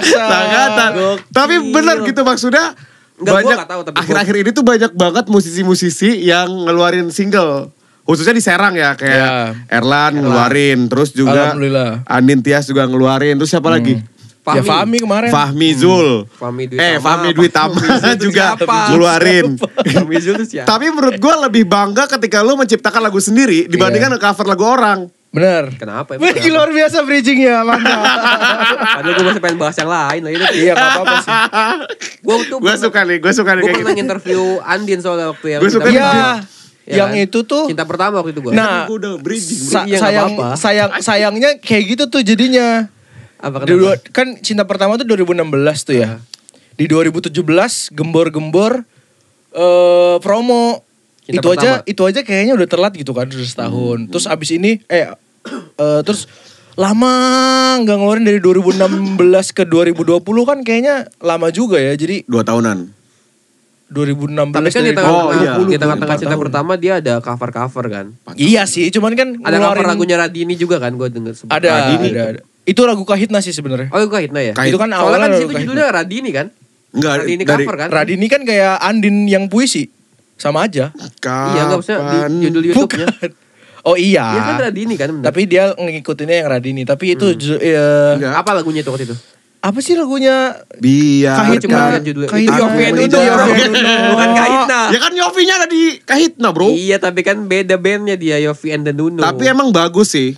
Sangatan. 0.09 0.91
Gokil. 0.97 1.21
Tapi 1.37 1.55
benar 1.69 1.97
gitu 2.01 2.21
maksudnya. 2.25 2.73
Enggak, 3.15 3.47
gua 3.47 3.51
banyak 3.55 3.69
tahu, 3.71 3.81
tapi 3.87 3.95
akhir-akhir 3.95 4.35
ini 4.43 4.51
tuh 4.51 4.65
banyak 4.67 4.93
banget 4.97 5.25
musisi-musisi 5.31 6.19
yang 6.25 6.51
ngeluarin 6.67 7.15
single. 7.15 7.71
Khususnya 8.05 8.37
di 8.37 8.45
Serang 8.45 8.77
ya 8.77 8.93
kayak 8.95 9.17
Ya. 9.17 9.33
Erlan 9.73 10.13
ngeluarin, 10.15 10.87
terus 10.87 11.11
juga 11.11 11.51
Alhamdulillah. 11.51 12.05
Andin 12.05 12.45
Tias 12.45 12.69
juga 12.69 12.85
ngeluarin, 12.85 13.35
terus 13.35 13.49
siapa 13.49 13.73
lagi? 13.73 13.97
Ya 14.45 14.61
Fahmi 14.61 15.01
kemarin. 15.01 15.33
Fahmi 15.33 15.73
Zul. 15.73 16.29
Fahmi 16.29 16.69
Dwi 16.69 16.77
eh. 16.77 17.01
Fahmi 17.01 17.33
Dwi 17.33 17.49
Tama 17.49 17.81
Fahmi 17.81 18.13
juga 18.21 18.53
ngeluarin. 18.93 19.57
Fahmi 19.97 20.17
Zul 20.21 20.37
itu 20.37 20.47
siapa? 20.53 20.69
Tapi 20.69 20.93
menurut 20.93 21.17
gue 21.17 21.35
lebih 21.49 21.65
bangga 21.65 22.05
ketika 22.05 22.45
lu 22.45 22.53
menciptakan 22.53 23.09
lagu 23.09 23.17
sendiri 23.19 23.65
dibandingkan 23.65 24.13
Iya. 24.13 24.21
nge-cover 24.21 24.45
lagu 24.45 24.65
orang. 24.69 25.09
Bener. 25.33 25.73
Kenapa 25.75 26.15
emang? 26.15 26.29
Wih, 26.29 26.47
luar 26.47 26.69
biasa 26.71 27.03
bridgingnya, 27.03 27.65
mantap. 27.65 28.05
Padahal 29.01 29.13
gue 29.17 29.25
masih 29.27 29.41
pengen 29.41 29.59
bahas 29.59 29.77
yang 29.81 29.91
lain 29.91 30.21
lagi. 30.23 30.37
Iya, 30.61 30.73
gak 30.77 30.89
apa-apa 30.93 31.17
sih. 31.19 31.33
Gue 32.25 32.37
tuh 32.45 32.59
Gue 32.61 32.75
suka 32.77 33.01
nih, 33.03 33.17
gue 33.19 33.33
suka 33.33 33.51
nih 33.53 33.63
Gue 33.65 33.73
pernah 33.75 33.93
gitu. 33.93 34.05
interview 34.05 34.41
Andin 34.61 35.01
soalnya 35.01 35.33
waktu 35.33 35.47
yang 35.57 35.61
Gua 35.65 35.73
suka 35.73 35.89
nih. 35.89 36.05
Ya 36.85 37.01
yang 37.01 37.11
kan? 37.11 37.25
itu 37.25 37.39
tuh 37.43 37.65
Cinta 37.65 37.83
pertama 37.83 38.21
waktu 38.21 38.31
itu 38.31 38.41
gue. 38.41 38.53
Nah, 38.53 38.85
Gua 38.85 38.97
udah 38.99 39.13
bridging. 39.17 39.57
sa- 39.59 39.83
nggak 39.83 39.99
sayang 39.99 40.31
apa-apa. 40.31 40.49
sayang 40.55 40.91
sayangnya 40.99 41.51
kayak 41.59 41.85
gitu 41.91 42.05
tuh 42.07 42.21
jadinya. 42.21 42.93
Apa 43.37 43.65
Di 43.65 43.73
kenapa? 43.73 43.97
kan 44.11 44.27
cinta 44.39 44.63
pertama 44.63 44.95
tuh 44.95 45.05
2016 45.07 45.49
tuh 45.83 45.97
ya. 45.97 46.21
Di 46.73 46.85
2017 46.85 47.33
gembor-gembor 47.91 48.85
eh 49.51 50.17
promo 50.19 50.83
Cinta 51.23 51.41
itu 51.41 51.49
aja 51.51 51.61
pertama. 51.79 51.87
itu 51.87 52.03
aja 52.05 52.21
kayaknya 52.21 52.53
udah 52.53 52.67
telat 52.67 52.93
gitu 52.93 53.13
kan 53.13 53.27
udah 53.27 53.47
setahun. 53.47 53.99
Hmm. 53.99 54.11
Terus 54.11 54.27
abis 54.27 54.51
ini 54.53 54.85
eh 54.87 55.09
eh, 55.75 56.01
terus 56.03 56.29
lama 56.75 57.15
nggak 57.81 57.97
ngeluarin 57.97 58.25
dari 58.25 58.41
2016 58.41 58.85
ke 59.51 59.65
2020 59.65 60.21
kan 60.43 60.59
kayaknya 60.61 60.95
lama 61.19 61.49
juga 61.49 61.79
ya. 61.79 61.95
Jadi 61.95 62.27
Dua 62.27 62.43
tahunan. 62.43 62.93
2016 63.95 64.51
Tapi 64.51 64.69
kan 64.69 64.83
di 64.83 64.91
dari 64.91 64.99
Oh, 64.99 65.31
tengah-tengah 65.31 65.39
iya. 65.39 65.53
di 65.55 65.77
tengah-tengah 65.77 65.97
24 66.11 66.21
cinta 66.21 66.29
tahun. 66.29 66.43
pertama 66.43 66.73
dia 66.75 66.93
ada 66.99 67.15
cover-cover 67.19 67.85
kan. 67.87 68.07
Iya 68.35 68.63
sih, 68.65 68.91
cuman 68.91 69.13
kan 69.13 69.29
Ada 69.37 69.57
cover 69.57 69.57
ngeluarin- 69.79 69.89
lagunya 69.89 70.17
Radini 70.19 70.55
juga 70.55 70.77
kan 70.77 70.93
gue 70.93 71.09
denger 71.09 71.33
sebut. 71.33 71.49
Ada, 71.49 71.71
Radini. 71.71 72.09
ada, 72.11 72.23
ada. 72.29 72.41
Itu 72.65 72.83
lagu 72.83 73.03
Kahitna 73.03 73.39
sih 73.39 73.51
sebenarnya. 73.51 73.89
Oh 73.89 73.99
itu 73.99 74.09
Kahitna 74.09 74.41
ya? 74.41 74.53
Kahit- 74.53 74.69
Itu 74.69 74.77
kan 74.77 74.89
Soalnya 74.89 74.99
awalnya 74.99 75.17
kan 75.17 75.25
di 75.25 75.31
lagu 75.31 75.39
situ 75.39 75.49
Kahitna. 75.49 75.63
judulnya 75.65 75.87
Radini 75.89 76.31
kan? 76.31 76.47
Enggak, 76.91 77.13
Radini 77.17 77.43
dari 77.43 77.63
cover 77.63 77.77
kan? 77.77 77.89
Radini 77.89 78.27
kan 78.27 78.41
kayak 78.43 78.75
Andin 78.81 79.17
yang 79.25 79.45
puisi. 79.47 79.85
Sama 80.35 80.59
aja. 80.63 80.91
Iya 80.91 81.63
enggak 81.63 81.79
maksudnya 81.79 81.99
di 82.01 82.17
Kapan? 82.19 82.33
judul 82.41 82.63
YouTube-nya. 82.67 83.07
Bukan. 83.07 83.31
Oh 83.85 83.95
iya. 83.95 84.25
Iya 84.27 84.41
kan 84.43 84.55
Radini 84.63 84.95
kan 84.95 85.09
bener. 85.11 85.25
Tapi 85.25 85.41
dia 85.45 85.65
ngikutinnya 85.73 86.37
yang 86.37 86.49
Radini. 86.49 86.83
Tapi 86.83 87.05
itu 87.13 87.27
eh, 87.55 88.17
Enggak. 88.17 88.33
apa 88.35 88.51
lagunya 88.53 88.81
itu 88.81 88.89
waktu 88.89 89.05
itu? 89.05 89.17
Apa 89.65 89.81
sih 89.81 89.97
lagunya? 89.97 90.61
Biar 90.77 91.41
Kahitna. 91.41 91.97
lihat 91.97 92.05
judulnya. 92.05 92.29
Kahitna. 92.29 92.57
Itu 93.01 93.17
Yofi 93.17 93.63
and 93.65 93.77
Uno. 93.81 93.95
Bukan 94.13 94.31
Kahitna. 94.37 94.81
Ya 94.93 94.99
kan 95.01 95.13
Yofinya 95.17 95.55
ada 95.57 95.67
di 95.67 95.83
Kahitna 96.05 96.49
bro. 96.53 96.69
Iya 96.69 97.01
tapi 97.01 97.25
kan 97.25 97.49
beda 97.49 97.81
bandnya 97.81 98.21
dia 98.21 98.37
Yofi 98.45 98.77
and 98.77 98.85
the 98.85 98.93
Nuno. 98.93 99.25
Tapi 99.25 99.49
emang 99.49 99.73
bagus 99.73 100.13
sih. 100.13 100.37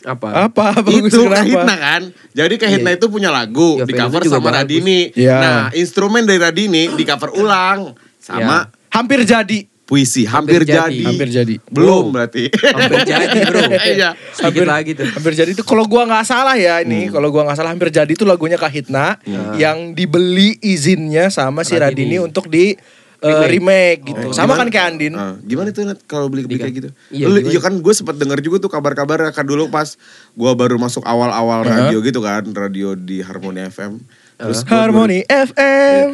apa? 0.00 0.48
Apa? 0.48 0.80
Bagus 0.80 1.12
itu 1.12 1.28
kenapa? 1.28 1.44
Kahitna 1.44 1.74
kan. 1.76 2.02
Jadi 2.32 2.54
Kahitna 2.56 2.90
Iya. 2.90 2.96
itu 2.96 3.06
punya 3.12 3.28
lagu 3.28 3.76
Yofi 3.76 3.92
di 3.92 3.92
cover 3.92 4.20
sama 4.24 4.48
bagus. 4.48 4.56
Radini. 4.56 5.00
Iya. 5.12 5.36
Nah, 5.36 5.60
instrumen 5.76 6.24
dari 6.24 6.40
Radini 6.40 6.88
di 6.96 7.04
cover 7.04 7.36
ulang 7.36 7.92
sama 8.16 8.72
Hampir 8.90 9.22
jadi. 9.22 9.69
Puisi. 9.90 10.22
Hampir, 10.22 10.62
Hampir 10.62 10.70
jadi. 10.70 10.86
jadi. 10.86 10.98
Hampir 11.02 11.28
jadi. 11.28 11.54
Belum 11.66 12.04
berarti. 12.08 12.46
Hampir 12.54 13.00
jadi 13.10 13.38
bro. 13.42 13.62
Iya. 13.74 14.10
Sedikit 14.30 14.64
lagi 14.64 14.90
tuh. 14.94 15.06
Hampir 15.10 15.32
jadi 15.34 15.50
itu 15.50 15.66
kalau 15.66 15.82
gua 15.84 16.06
nggak 16.06 16.22
salah 16.22 16.54
ya 16.54 16.78
ini, 16.78 17.10
Hmm. 17.10 17.18
kalau 17.18 17.28
gua 17.28 17.42
nggak 17.44 17.58
salah 17.58 17.74
hampir 17.74 17.90
jadi 17.90 18.06
itu 18.06 18.22
lagunya 18.22 18.54
Kahitna 18.54 19.18
yang 19.58 19.90
dibeli 19.90 20.54
izinnya 20.62 21.26
sama 21.28 21.60
si 21.60 21.74
Radini. 21.74 22.14
Radini 22.14 22.16
untuk 22.22 22.46
di 22.46 22.78
eh, 23.20 23.46
remake, 23.50 24.00
gitu. 24.06 24.32
Sama 24.32 24.54
kan 24.54 24.72
kayak 24.72 24.96
Andin. 24.96 25.12
Ah, 25.12 25.36
gimana 25.42 25.68
tuh 25.68 25.84
Nat 25.84 26.00
kalau 26.06 26.32
beli 26.32 26.46
beli 26.46 26.56
kayak 26.56 26.72
gitu? 26.72 26.88
Iya, 27.10 27.28
Lu- 27.28 27.36
gimana? 27.36 27.52
Iya 27.52 27.60
kan 27.60 27.74
gue 27.76 27.92
sempat 27.92 28.16
denger 28.16 28.40
juga 28.40 28.64
tuh 28.64 28.72
kabar-kabar 28.72 29.28
kan 29.28 29.44
dulu 29.44 29.68
pas 29.68 29.92
gue 30.30 30.52
baru 30.56 30.80
masuk 30.80 31.04
awal-awal 31.04 31.60
radio 31.60 32.00
gitu 32.00 32.24
kan, 32.24 32.46
radio 32.48 32.96
di 32.96 33.20
Harmoni 33.20 33.68
FM. 33.68 34.00
Terus 34.38 34.64
gua 34.64 34.88
Harmoni 34.88 35.20
FM. 35.26 36.06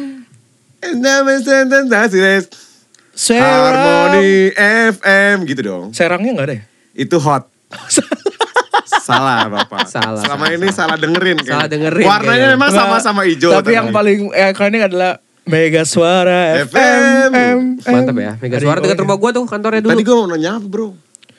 baru- 0.83 2.66
Serang. 3.17 3.73
Harmoni 3.73 4.53
FM 4.93 5.35
gitu 5.43 5.61
dong. 5.65 5.85
Serangnya 5.89 6.31
nggak 6.31 6.47
ada 6.47 6.55
ya? 6.55 6.63
Itu 6.93 7.17
hot. 7.17 7.49
Salah 9.07 9.47
Bapak. 9.47 9.87
Salah, 9.87 10.19
Selama 10.19 10.45
salah, 10.45 10.55
ini 10.55 10.67
salah 10.69 10.97
dengerin. 10.99 11.39
kayaknya. 11.39 11.53
Salah 11.57 11.67
dengerin 11.67 12.05
Warnanya 12.05 12.27
kayaknya. 12.29 12.55
memang 12.59 12.69
sama-sama 12.69 13.21
hijau. 13.23 13.51
Tapi 13.51 13.71
yang 13.71 13.87
paling 13.89 14.29
ikonik 14.29 14.81
adalah 14.85 15.11
Mega 15.47 15.87
Suara 15.87 16.59
FM. 16.61 16.99
FM. 17.31 17.57
Mantap 17.81 18.15
ya. 18.19 18.33
Mega 18.37 18.57
Suara 18.59 18.77
dekat 18.77 18.99
rumah 18.99 19.15
gua 19.15 19.31
tuh 19.31 19.47
kantornya 19.47 19.79
dulu. 19.79 19.91
Tadi 19.95 20.03
gue 20.03 20.15
mau 20.17 20.27
nanya 20.27 20.59
apa 20.59 20.67
bro? 20.67 20.91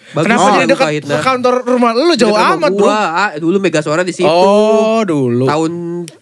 Bagus 0.08 0.24
Kenapa 0.24 0.40
banget 0.42 0.58
dia 0.58 0.68
dekat 0.72 1.20
kantor 1.20 1.54
rumah 1.68 1.92
lu 1.92 2.14
jauh 2.16 2.32
Dekat 2.32 2.56
amat 2.56 2.70
gua. 2.72 2.80
bro? 2.80 2.88
Ah, 2.88 3.30
dulu 3.36 3.56
Mega 3.60 3.80
Suara 3.80 4.00
di 4.00 4.12
situ. 4.12 4.24
Oh 4.24 5.04
dulu. 5.04 5.44
Tahun 5.44 5.72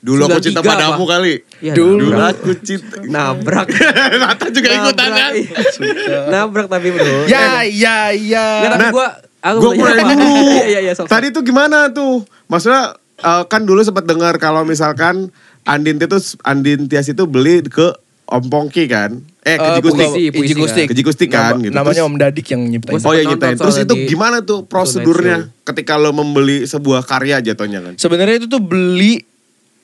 Dulu 0.02 0.22
aku 0.26 0.40
cinta 0.42 0.58
93 0.58 0.66
padamu 0.66 0.94
apa? 0.96 1.04
kali. 1.06 1.34
Iya, 1.62 1.72
Dulu. 1.78 2.02
Dulu 2.02 2.18
aku 2.18 2.50
cinta. 2.58 2.98
Nabrak. 3.06 3.66
Nata 4.22 4.46
juga 4.50 4.68
ikutan 4.72 5.06
Nabrak, 5.06 5.22
kan? 5.22 5.32
iya. 5.38 6.18
Nabrak 6.26 6.66
tapi 6.66 6.88
bro. 6.90 7.14
Ya 7.26 7.62
ya 7.62 7.96
ya. 8.10 8.46
Nggak, 8.58 8.70
tapi 8.74 8.86
gua 8.90 9.08
aku 9.38 9.58
Gue 9.62 9.70
mau 9.70 9.78
mulai 9.78 10.02
dulu. 10.02 10.26
Iya 10.50 10.64
iya 10.66 10.80
iya. 10.82 10.92
Tadi 10.98 11.26
tuh 11.30 11.42
gimana 11.46 11.86
tuh? 11.88 12.26
Maksudnya 12.46 12.98
eh, 13.18 13.42
kan 13.46 13.62
dulu 13.62 13.80
sempat 13.80 14.02
dengar 14.02 14.34
kalau 14.36 14.66
misalkan 14.66 15.30
Andin 15.62 15.98
itu 15.98 16.18
Andin 16.42 16.86
Tias 16.86 17.06
itu 17.06 17.22
beli 17.22 17.62
ke 17.62 17.94
Om 18.26 18.44
Pongki 18.46 18.84
kan? 18.86 19.22
Eh 19.40 19.54
Eh, 19.54 19.78
Jigustik. 19.78 20.06
puisi, 20.10 20.22
puisi 20.34 20.44
Iji 20.44 20.54
Gustik. 20.58 20.86
Ke 20.90 20.94
Jigustik 20.94 21.28
kan 21.30 21.54
Nama- 21.54 21.62
gitu. 21.62 21.74
Namanya 21.74 22.02
Om 22.02 22.16
Dadik 22.16 22.46
yang 22.50 22.62
nyiptain. 22.66 22.98
Oh 22.98 23.14
ya 23.14 23.22
Sempet 23.22 23.30
nyiptain. 23.30 23.56
Terus 23.56 23.76
itu 23.78 23.94
di 23.94 24.04
gimana 24.04 24.42
tuh 24.42 24.66
prosedurnya 24.66 25.36
ketika 25.62 25.94
lo 25.94 26.10
membeli 26.10 26.66
sebuah 26.66 27.02
karya 27.02 27.38
jatuhnya 27.40 27.78
kan? 27.80 27.92
Sebenarnya 27.94 28.42
itu 28.42 28.46
tuh 28.46 28.58
beli 28.58 29.22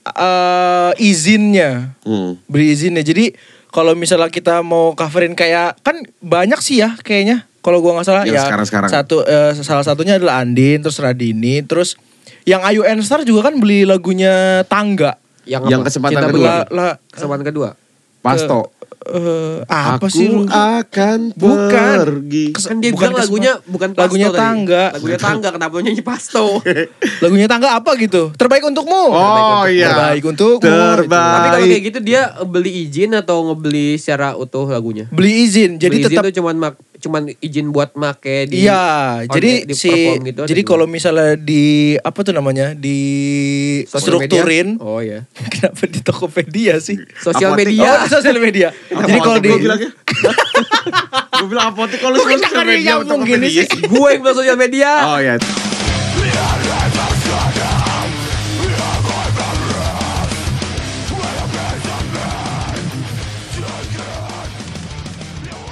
eh, 0.04 0.92
izinnya. 0.99 1.94
Hmm. 2.02 2.34
Beli 2.44 2.75
izinnya. 2.75 3.00
Jadi 3.00 3.30
kalau 3.68 3.94
misalnya 3.94 4.28
kita 4.28 4.61
mau 4.61 4.92
coverin 4.92 5.32
kayak 5.32 5.78
kan 5.80 5.96
banyak 6.18 6.58
sih 6.58 6.82
ya 6.82 6.99
kayaknya. 6.99 7.46
Kalau 7.62 7.78
gua 7.78 7.94
nggak 7.94 8.06
salah 8.06 8.26
Yang 8.26 8.37
ya. 8.37 8.44
sekarang-sekarang. 8.44 8.90
Satu 8.90 9.16
eh, 9.22 9.54
salah 9.56 9.87
satunya 9.87 10.18
adalah 10.18 10.42
Andin, 10.42 10.82
terus 10.82 10.99
Radini, 10.99 11.62
terus 11.62 11.94
yang 12.42 12.58
Ayu 12.66 12.82
Enstar 12.82 13.22
juga 13.22 13.46
kan 13.46 13.54
beli 13.56 13.87
lagunya 13.87 14.66
Tangga. 14.66 15.14
Yang, 15.46 15.62
Yang 15.70 15.80
apa? 15.80 15.87
kesempatan 15.87 16.18
Cinta 16.18 16.30
kedua. 16.30 16.46
La, 16.46 16.56
la, 16.70 16.87
Kesempatan 17.06 17.44
kedua. 17.46 17.68
Pasto. 18.23 18.71
eh, 19.02 19.67
apa 19.67 19.99
Aku 19.99 20.07
sih 20.07 20.31
lu? 20.31 20.47
akan 20.47 21.35
Bukan. 21.35 21.97
pergi. 21.99 22.55
Kan 22.55 22.79
dia 22.79 22.95
bukan 22.95 23.11
bilang 23.11 23.19
lagunya 23.19 23.52
bukan 23.67 23.88
Pasto 23.91 24.07
Lagunya 24.07 24.29
tadi. 24.31 24.38
Tangga. 24.38 24.85
Lagunya 24.95 25.19
Tangga 25.19 25.49
kenapa 25.50 25.75
nyanyi 25.76 26.02
Pasto? 26.02 26.45
Lagunya 27.26 27.47
Tangga 27.47 27.69
apa 27.75 27.91
gitu? 27.99 28.31
Terbaik 28.33 28.62
untukmu. 28.62 29.11
Oh 29.11 29.67
iya. 29.67 29.91
Terbaik 29.91 30.23
untukmu. 30.25 30.62
Terbaik. 30.62 31.35
Tapi 31.35 31.47
kalau 31.50 31.67
kayak 31.67 31.83
gitu 31.83 31.99
dia 31.99 32.21
beli 32.47 32.87
izin 32.87 33.11
atau 33.12 33.43
ngebeli 33.45 33.99
secara 33.99 34.38
utuh 34.38 34.71
lagunya? 34.71 35.11
Beli 35.11 35.50
izin. 35.50 35.83
Jadi 35.83 35.91
beli 35.91 36.02
izin 36.07 36.11
tetap 36.14 36.23
tuh 36.23 36.35
cuman 36.38 36.55
mak 36.62 36.75
cuman 37.02 37.35
izin 37.42 37.75
buat 37.75 37.99
make 37.99 38.47
di 38.47 38.62
Iya, 38.62 39.26
jadi 39.26 39.66
di 39.66 39.75
si 39.75 39.90
gitu 40.23 40.47
jadi 40.47 40.62
kalau 40.62 40.87
misalnya 40.87 41.35
di 41.35 41.99
apa 41.99 42.23
tuh 42.23 42.30
namanya 42.30 42.78
di 42.78 42.99
Sosial 43.90 44.23
media? 44.23 44.38
strukturin 44.38 44.68
Oh 44.78 45.02
iya. 45.02 45.26
kenapa 45.52 45.82
di 45.90 45.99
Tokopedia 45.99 46.78
sih? 46.78 46.99
Sosial 47.18 47.59
media. 47.59 48.06
Oh, 48.06 48.09
sosial 48.23 48.38
media. 48.38 48.71
jadi 48.90 49.18
kalau 49.18 49.38
di 49.42 49.50
Gue 49.50 49.61
gue 51.42 51.49
bilang 51.50 51.75
apotek 51.75 51.99
kalau 51.99 52.14
sosial 52.14 52.38
dia 52.38 52.62
media 52.62 52.94
gini 53.02 53.47
media 53.50 53.62
sih? 53.66 53.80
gue 53.82 54.09
yang 54.14 54.21
bilang 54.23 54.37
sosial 54.38 54.56
media. 54.59 54.90
Oh 55.11 55.18
iya. 55.18 55.35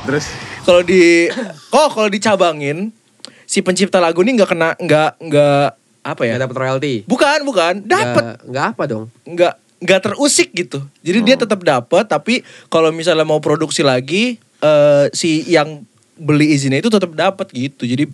Terus 0.01 0.27
kalau 0.71 0.83
di 0.87 1.27
oh 1.75 1.89
kalau 1.91 2.07
dicabangin 2.07 2.95
si 3.43 3.59
pencipta 3.59 3.99
lagu 3.99 4.23
ini 4.23 4.39
nggak 4.39 4.51
kena 4.51 4.79
nggak 4.79 5.11
nggak 5.19 5.67
apa 6.01 6.23
ya? 6.23 6.39
Gak 6.39 6.43
dapat 6.47 6.57
royalti. 6.57 6.95
Bukan, 7.05 7.43
bukan. 7.43 7.83
Dapat. 7.83 8.47
Nggak- 8.47 8.69
apa 8.73 8.83
dong. 8.87 9.05
nggak 9.27 9.55
nggak 9.83 10.01
terusik 10.01 10.55
gitu. 10.55 10.81
Jadi 11.03 11.19
dia 11.21 11.35
Oh. 11.35 11.41
tetap 11.43 11.61
dapat 11.61 12.07
tapi 12.07 12.41
kalau 12.71 12.95
misalnya 12.95 13.27
mau 13.27 13.43
produksi 13.43 13.83
lagi 13.83 14.39
eh, 14.61 15.05
si 15.11 15.43
yang 15.45 15.83
beli 16.21 16.53
izinnya 16.53 16.79
itu 16.79 16.93
tetap 16.93 17.11
dapat 17.13 17.49
gitu. 17.51 17.89
Jadi 17.89 18.05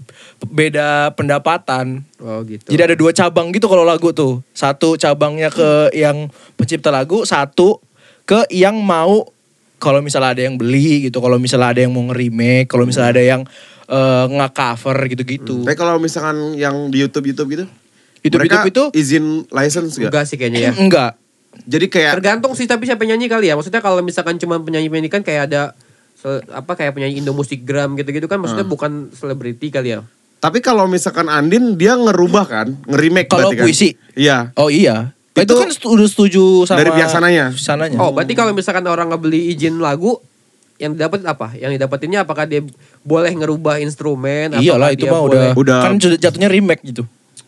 beda 0.40 1.10
pendapatan. 1.12 2.06
Oh 2.16 2.40
gitu. 2.46 2.70
Jadi 2.70 2.82
ada 2.82 2.96
dua 2.96 3.10
cabang 3.10 3.50
gitu 3.50 3.66
kalau 3.66 3.82
lagu 3.82 4.14
tuh. 4.14 4.40
Satu 4.50 4.94
cabangnya 4.94 5.50
ke 5.50 5.90
yang 5.92 6.30
pencipta 6.54 6.88
lagu, 6.88 7.26
satu 7.26 7.82
ke 8.22 8.46
yang 8.48 8.78
mau 8.78 9.26
kalau 9.76 10.00
misalnya 10.00 10.32
ada 10.32 10.42
yang 10.42 10.56
beli 10.56 11.04
gitu, 11.04 11.18
kalau 11.18 11.36
misalnya 11.36 11.70
ada 11.70 11.80
yang 11.80 11.92
mau 11.92 12.04
nge-remake, 12.06 12.66
kalau 12.66 12.84
misalnya 12.84 13.10
ada 13.12 13.22
yang 13.22 13.42
eh, 13.86 14.24
nge-cover 14.30 14.96
gitu-gitu. 15.06 15.62
Tapi 15.62 15.76
kalau 15.76 15.96
misalkan 15.96 16.54
yang 16.54 16.88
di 16.88 16.98
YouTube 16.98 17.28
YouTube 17.28 17.48
gitu, 17.52 17.64
YouTube 18.20 18.40
mereka 18.40 18.62
YouTube 18.62 18.90
itu 18.90 18.98
izin 18.98 19.24
license 19.46 19.94
gak? 19.96 20.08
Enggak 20.08 20.24
sih 20.24 20.36
kayaknya 20.36 20.60
ya. 20.60 20.72
enggak. 20.74 21.12
Jadi 21.56 21.86
kayak 21.88 22.12
Tergantung 22.14 22.52
sih 22.52 22.64
tapi 22.64 22.84
siapa 22.84 23.00
yang 23.02 23.16
nyanyi 23.16 23.26
kali 23.26 23.46
ya. 23.48 23.54
Maksudnya 23.54 23.80
kalau 23.80 24.00
misalkan 24.00 24.36
cuma 24.36 24.58
penyanyi-penyanyi 24.58 25.08
kan 25.08 25.24
kayak 25.24 25.48
ada 25.48 25.72
se- 26.14 26.44
apa 26.50 26.72
kayak 26.72 26.92
penyanyi 26.92 27.20
Indo 27.20 27.32
Musikgram 27.32 27.94
gitu-gitu 27.94 28.26
kan 28.26 28.36
maksudnya 28.36 28.64
bukan 28.66 29.08
selebriti 29.10 29.68
kali 29.68 29.92
ya. 29.92 30.00
tapi 30.36 30.60
kalau 30.60 30.84
misalkan 30.84 31.26
Andin 31.26 31.74
dia 31.74 31.96
ngerubah 31.96 32.44
kan, 32.44 32.68
nge-remake 32.84 33.26
Kalau 33.26 33.50
berarti 33.50 33.56
kan? 33.56 33.64
puisi? 33.64 33.88
Iya. 34.14 34.52
Oh 34.54 34.68
iya. 34.68 35.15
Itu 35.36 35.44
Itu, 35.44 35.54
kan 35.54 35.68
udah 35.68 36.08
setuju 36.08 36.42
sama 36.64 36.80
dari 36.80 36.90
pihak 36.96 37.12
sananya? 37.12 37.52
Sananya. 37.52 38.00
Oh, 38.00 38.08
berarti 38.08 38.32
kalau 38.32 38.56
misalkan 38.56 38.80
orang 38.86 39.12
ngebeli 39.12 39.52
izin 39.52 39.76
lagu 39.76 40.16
yang 40.76 40.96
didapat 40.96 41.20
apa? 41.22 41.52
Yang 41.52 41.76
didapetinnya 41.76 42.24
apakah 42.24 42.48
dia 42.48 42.64
boleh 43.00 43.32
ngerubah 43.32 43.76
instrumen? 43.78 44.56
Iyalah 44.56 44.96
itu 44.96 45.04
mah 45.04 45.20
boleh- 45.20 45.52
udah, 45.52 45.60
Udah. 45.60 45.80
kan 45.84 46.00
jatuh- 46.00 46.16
jatuhnya 46.16 46.48
remake 46.48 46.80
gitu. 46.82 47.04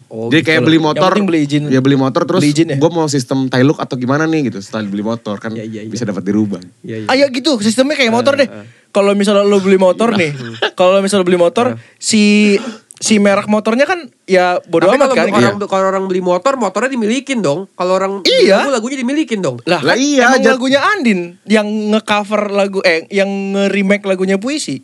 Oh, 0.09 0.28
Jadi 0.28 0.40
gitu. 0.40 0.49
kayak 0.49 0.61
beli 0.64 0.76
Yang 0.76 0.87
motor, 0.88 1.11
penting 1.12 1.26
beli 1.28 1.38
izin. 1.45 1.62
Ya 1.68 1.80
beli 1.80 1.97
motor 1.97 2.23
terus 2.25 2.40
Beli 2.40 2.52
izin 2.52 2.66
ya? 2.73 2.76
gue 2.80 2.90
mau 2.90 3.04
sistem 3.07 3.38
look 3.61 3.76
atau 3.76 3.92
gimana 3.92 4.25
nih 4.25 4.49
gitu. 4.49 4.61
Setelah 4.61 4.88
beli 4.88 5.04
motor 5.04 5.37
kan 5.37 5.52
Iya, 5.52 5.64
iya, 5.64 5.80
iya. 5.85 5.90
bisa 5.92 6.09
dapat 6.09 6.25
dirubah. 6.25 6.61
Iya, 6.80 7.04
iya. 7.04 7.09
Ah 7.09 7.14
ya 7.14 7.28
gitu, 7.28 7.61
sistemnya 7.61 7.92
kayak 7.92 8.09
motor 8.11 8.33
Eh, 8.35 8.45
deh. 8.45 8.49
Kalau 8.88 9.12
misalnya 9.12 9.45
lo 9.45 9.61
beli 9.61 9.76
motor 9.76 10.16
nih, 10.16 10.33
kalau 10.73 11.04
misalnya 11.04 11.25
beli 11.25 11.37
motor, 11.37 11.76
si 11.99 12.57
si 12.98 13.16
merek 13.16 13.46
motornya 13.46 13.84
kan 13.84 13.98
ya 14.24 14.58
bodo 14.60 14.84
Tapi 14.84 14.96
amat 14.96 15.06
kalau 15.06 15.14
kan. 15.14 15.26
orang 15.32 15.54
Iya. 15.54 15.66
kalau 15.66 15.86
orang 15.86 16.04
beli 16.04 16.18
motor, 16.20 16.52
motornya 16.54 16.90
dimilikin 16.90 17.38
dong. 17.38 17.70
Kalau 17.72 17.94
orang 17.94 18.12
beli 18.20 18.44
Iya. 18.44 18.58
lagu, 18.60 18.70
lagunya 18.72 18.98
dimilikin 18.98 19.38
dong. 19.38 19.56
Lah, 19.64 19.78
Lah 19.80 19.94
kan 19.94 19.96
iya, 19.96 20.24
emang 20.28 20.40
jat- 20.40 20.52
lagunya 20.52 20.80
Andin 20.84 21.20
yang 21.44 21.66
nge-cover 21.88 22.50
lagu 22.50 22.82
eh 22.82 23.06
yang 23.08 23.30
nge-remake 23.52 24.02
lagunya 24.04 24.34
puisi. 24.36 24.82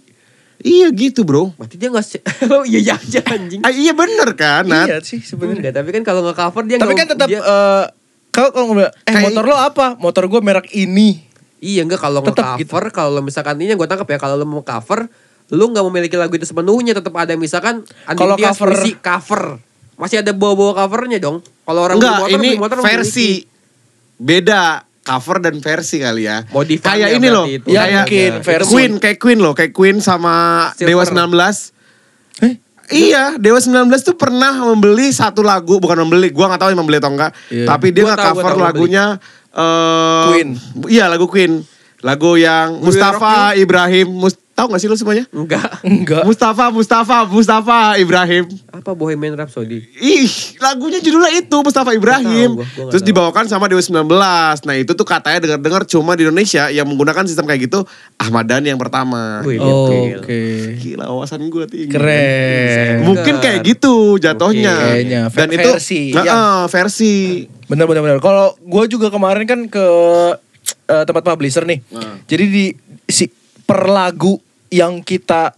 Iya 0.56 0.88
gitu 0.90 1.22
bro. 1.22 1.50
Berarti 1.52 1.74
dia 1.74 1.90
nggak 1.90 2.06
se- 2.06 2.22
Oh 2.54 2.62
iya 2.62 2.78
iya 2.80 2.94
aja 2.94 3.20
anjing. 3.26 3.60
Ah, 3.60 3.68
iya 3.68 3.90
bener 3.92 4.28
kan 4.32 4.62
Nat? 4.62 4.86
Iya 4.86 4.96
sih 5.00 5.18
sebenarnya. 5.18 5.60
Enggak, 5.60 5.74
tapi 5.76 5.88
kan 5.90 6.02
kalau 6.04 6.22
nge-cover 6.22 6.62
dia 6.64 6.76
Tapi 6.76 6.86
nggak- 6.88 6.98
kan 7.00 7.08
tetap 7.10 7.28
dia- 7.28 7.42
eh 7.42 7.84
kalau 8.30 8.50
kalau 8.50 8.64
ngomong, 8.68 8.82
eh 8.82 8.90
Kayak- 9.04 9.22
motor 9.24 9.44
lo 9.44 9.56
apa? 9.56 9.86
Motor 9.96 10.26
gue 10.28 10.40
merek 10.40 10.70
ini. 10.72 11.18
Iya 11.58 11.82
enggak 11.82 11.98
kalau 11.98 12.20
Tetep 12.20 12.46
nge-cover 12.56 12.84
kalau 12.90 13.20
misalkan 13.20 13.56
ini 13.56 13.70
yang 13.70 13.76
gue 13.76 13.86
tangkap 13.86 14.06
ya 14.06 14.18
kalau 14.18 14.36
lu 14.36 14.44
mau 14.44 14.60
cover 14.60 15.10
lu 15.46 15.68
nggak 15.68 15.84
memiliki 15.84 16.14
lagu 16.14 16.32
itu 16.32 16.44
sepenuhnya 16.44 16.92
tetap 16.92 17.12
ada 17.12 17.34
misalkan 17.34 17.84
Andi 18.04 18.16
Kalau 18.16 18.34
cover- 18.34 18.72
puisi 18.72 18.92
cover 18.96 19.42
masih 19.94 20.16
ada 20.18 20.32
bawa-bawa 20.32 20.72
covernya 20.78 21.18
dong 21.18 21.38
kalau 21.62 21.80
orang 21.82 21.96
Enggak, 21.96 22.16
motor 22.18 22.30
ini 22.34 22.50
motor 22.56 22.78
versi. 22.78 23.44
memiliki. 23.44 23.52
Beda 24.14 24.62
cover 25.00 25.36
dan 25.38 25.58
versi 25.58 25.96
kali 25.98 26.24
ya. 26.24 26.44
Modifannya 26.46 27.06
Kayak 27.06 27.10
ini 27.14 27.28
loh. 27.28 27.44
itu. 27.46 27.66
Ya, 27.66 27.82
kayak 27.82 27.94
mungkin 28.00 28.32
versi. 28.40 28.70
Queen, 28.70 28.92
kayak 28.96 29.18
Queen 29.18 29.38
loh, 29.38 29.52
kayak 29.52 29.72
Queen 29.72 29.96
sama 29.98 30.34
Silver. 30.72 30.88
Dewa 30.88 31.04
19. 31.04 31.72
Eh? 32.40 32.54
Iya, 32.90 33.36
Dewa 33.36 33.58
19 33.58 33.72
tuh 34.02 34.14
pernah 34.14 34.52
membeli 34.64 35.08
satu 35.08 35.40
lagu, 35.40 35.76
bukan 35.78 35.98
membeli, 36.00 36.28
gua 36.30 36.48
nggak 36.48 36.60
tahu 36.60 36.70
yang 36.70 36.80
membeli 36.80 36.98
atau 36.98 37.10
enggak. 37.10 37.32
Iya. 37.48 37.66
Tapi 37.66 37.86
dia 37.90 38.02
nggak 38.04 38.20
cover 38.22 38.44
tahu 38.46 38.60
lagunya 38.60 39.04
eh 39.50 40.24
Queen. 40.28 40.48
Iya, 40.86 41.04
lagu 41.06 41.26
Queen. 41.26 41.52
Lagu 42.00 42.36
yang 42.36 42.78
Mustafa 42.78 43.56
Ibrahim, 43.56 44.08
Mus, 44.10 44.36
tahu 44.54 44.66
gak 44.68 44.78
sih 44.78 44.86
lu 44.86 44.94
semuanya? 44.94 45.26
enggak 45.28 45.82
Enggak. 45.82 46.22
Mustafa, 46.22 46.70
Mustafa, 46.70 47.26
Mustafa 47.26 47.78
Ibrahim. 47.96 48.46
apa 48.70 48.90
Bohemian 48.92 49.34
Rhapsody 49.34 49.82
Ih, 49.94 50.30
lagunya 50.58 50.98
judulnya 50.98 51.30
itu 51.36 51.56
Mustafa 51.56 51.90
Ibrahim. 51.90 52.54
Nggak 52.54 52.62
tahu 52.64 52.78
gua, 52.78 52.80
gua 52.80 52.90
Terus 52.90 53.02
tahu. 53.02 53.10
dibawakan 53.10 53.44
sama 53.44 53.66
Dewa 53.66 53.78
19. 53.78 54.06
Nah, 54.60 54.74
itu 54.76 54.92
tuh 54.92 55.02
katanya 55.04 55.38
dengar-dengar 55.40 55.82
cuma 55.84 56.14
di 56.14 56.22
Indonesia 56.22 56.66
yang 56.68 56.86
menggunakan 56.86 57.22
sistem 57.24 57.44
kayak 57.44 57.60
gitu 57.64 57.82
Ahmad 58.16 58.46
Dhani 58.46 58.68
yang 58.68 58.78
pertama. 58.78 59.42
Wih, 59.42 59.58
Oh. 59.58 59.90
Oke. 60.16 60.74
Gila 60.76 61.06
wawasan 61.08 61.42
gue 61.44 61.64
tinggi. 61.66 61.90
Keren. 61.90 63.02
Mungkin 63.02 63.34
kayak 63.38 63.58
gitu 63.60 64.16
jatuhnya. 64.16 64.74
Kayaknya, 64.88 65.20
Dan 65.28 65.48
itu 65.50 65.70
versi, 65.72 66.00
Nah, 66.10 66.22
yang- 66.22 66.66
versi. 66.66 67.14
Bener 67.64 67.84
bener 67.84 68.00
bener. 68.00 68.18
Kalau 68.18 68.54
gue 68.56 68.84
juga 68.86 69.08
kemarin 69.08 69.44
kan 69.44 69.60
ke 69.66 69.86
eh, 70.84 71.04
tempat 71.04 71.22
publisher 71.22 71.64
nih. 71.64 71.80
Nah. 71.90 72.20
Jadi 72.24 72.44
di 72.46 72.64
si 73.04 73.24
per 73.64 73.88
lagu 73.88 74.38
yang 74.68 75.00
kita 75.00 75.52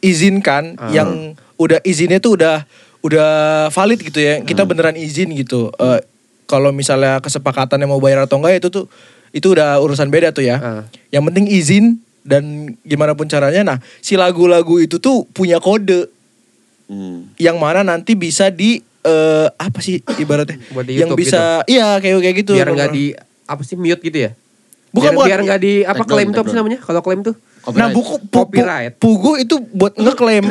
izinkan, 0.00 0.76
Ah. 0.76 0.90
yang 0.90 1.34
udah 1.56 1.80
izinnya 1.82 2.18
tuh 2.18 2.40
udah 2.40 2.64
udah 3.00 3.30
valid 3.68 4.00
gitu 4.00 4.20
ya. 4.20 4.40
Kita 4.40 4.64
beneran 4.64 4.96
izin 4.96 5.32
gitu. 5.34 5.72
Eh, 5.76 6.00
Kalau 6.44 6.74
misalnya 6.74 7.22
kesepakatannya 7.22 7.86
mau 7.86 8.02
bayar 8.02 8.26
atau 8.26 8.42
enggak 8.42 8.58
itu 8.58 8.68
tuh 8.74 8.90
itu 9.30 9.54
udah 9.54 9.78
urusan 9.78 10.10
beda 10.10 10.34
tuh 10.34 10.42
ya. 10.42 10.58
Ah. 10.58 10.82
Yang 11.08 11.22
penting 11.30 11.46
izin 11.46 11.84
dan 12.26 12.42
gimana 12.82 13.14
pun 13.14 13.30
caranya. 13.30 13.62
Nah 13.62 13.78
si 14.02 14.18
lagu-lagu 14.18 14.82
itu 14.82 14.98
tuh 14.98 15.30
punya 15.30 15.62
kode 15.62 16.10
Hmm. 16.90 17.30
yang 17.38 17.54
mana 17.54 17.86
nanti 17.86 18.18
bisa 18.18 18.50
di 18.50 18.82
eh 19.00 19.46
apa 19.46 19.78
sih 19.78 20.02
ibaratnya 20.18 20.58
Buat 20.74 20.90
di 20.90 20.98
yang 20.98 21.14
bisa 21.14 21.62
iya 21.64 22.02
kayak 22.02 22.18
kayak 22.18 22.36
gitu 22.42 22.52
biar 22.58 22.66
nggak 22.66 22.90
di 22.90 23.14
apa 23.46 23.62
sih 23.62 23.78
mute 23.78 24.02
gitu 24.02 24.26
ya? 24.26 24.34
Bukan, 24.90 25.02
biar, 25.06 25.14
bukan. 25.14 25.26
biar 25.26 25.40
nggak 25.44 25.60
di 25.60 25.72
apa 25.82 25.96
Take 25.96 26.10
klaim 26.10 26.26
down, 26.26 26.34
tuh 26.34 26.40
apa 26.40 26.48
sih 26.48 26.56
namanya? 26.56 26.78
Kalau 26.80 27.00
klaim 27.00 27.20
tuh 27.22 27.34
nah 27.70 27.88
buku 27.88 28.14
pu- 28.24 28.48
Copyright. 28.48 28.96
pugu 28.96 29.36
itu 29.36 29.54
buat 29.70 29.92
ngeklaim 29.94 30.46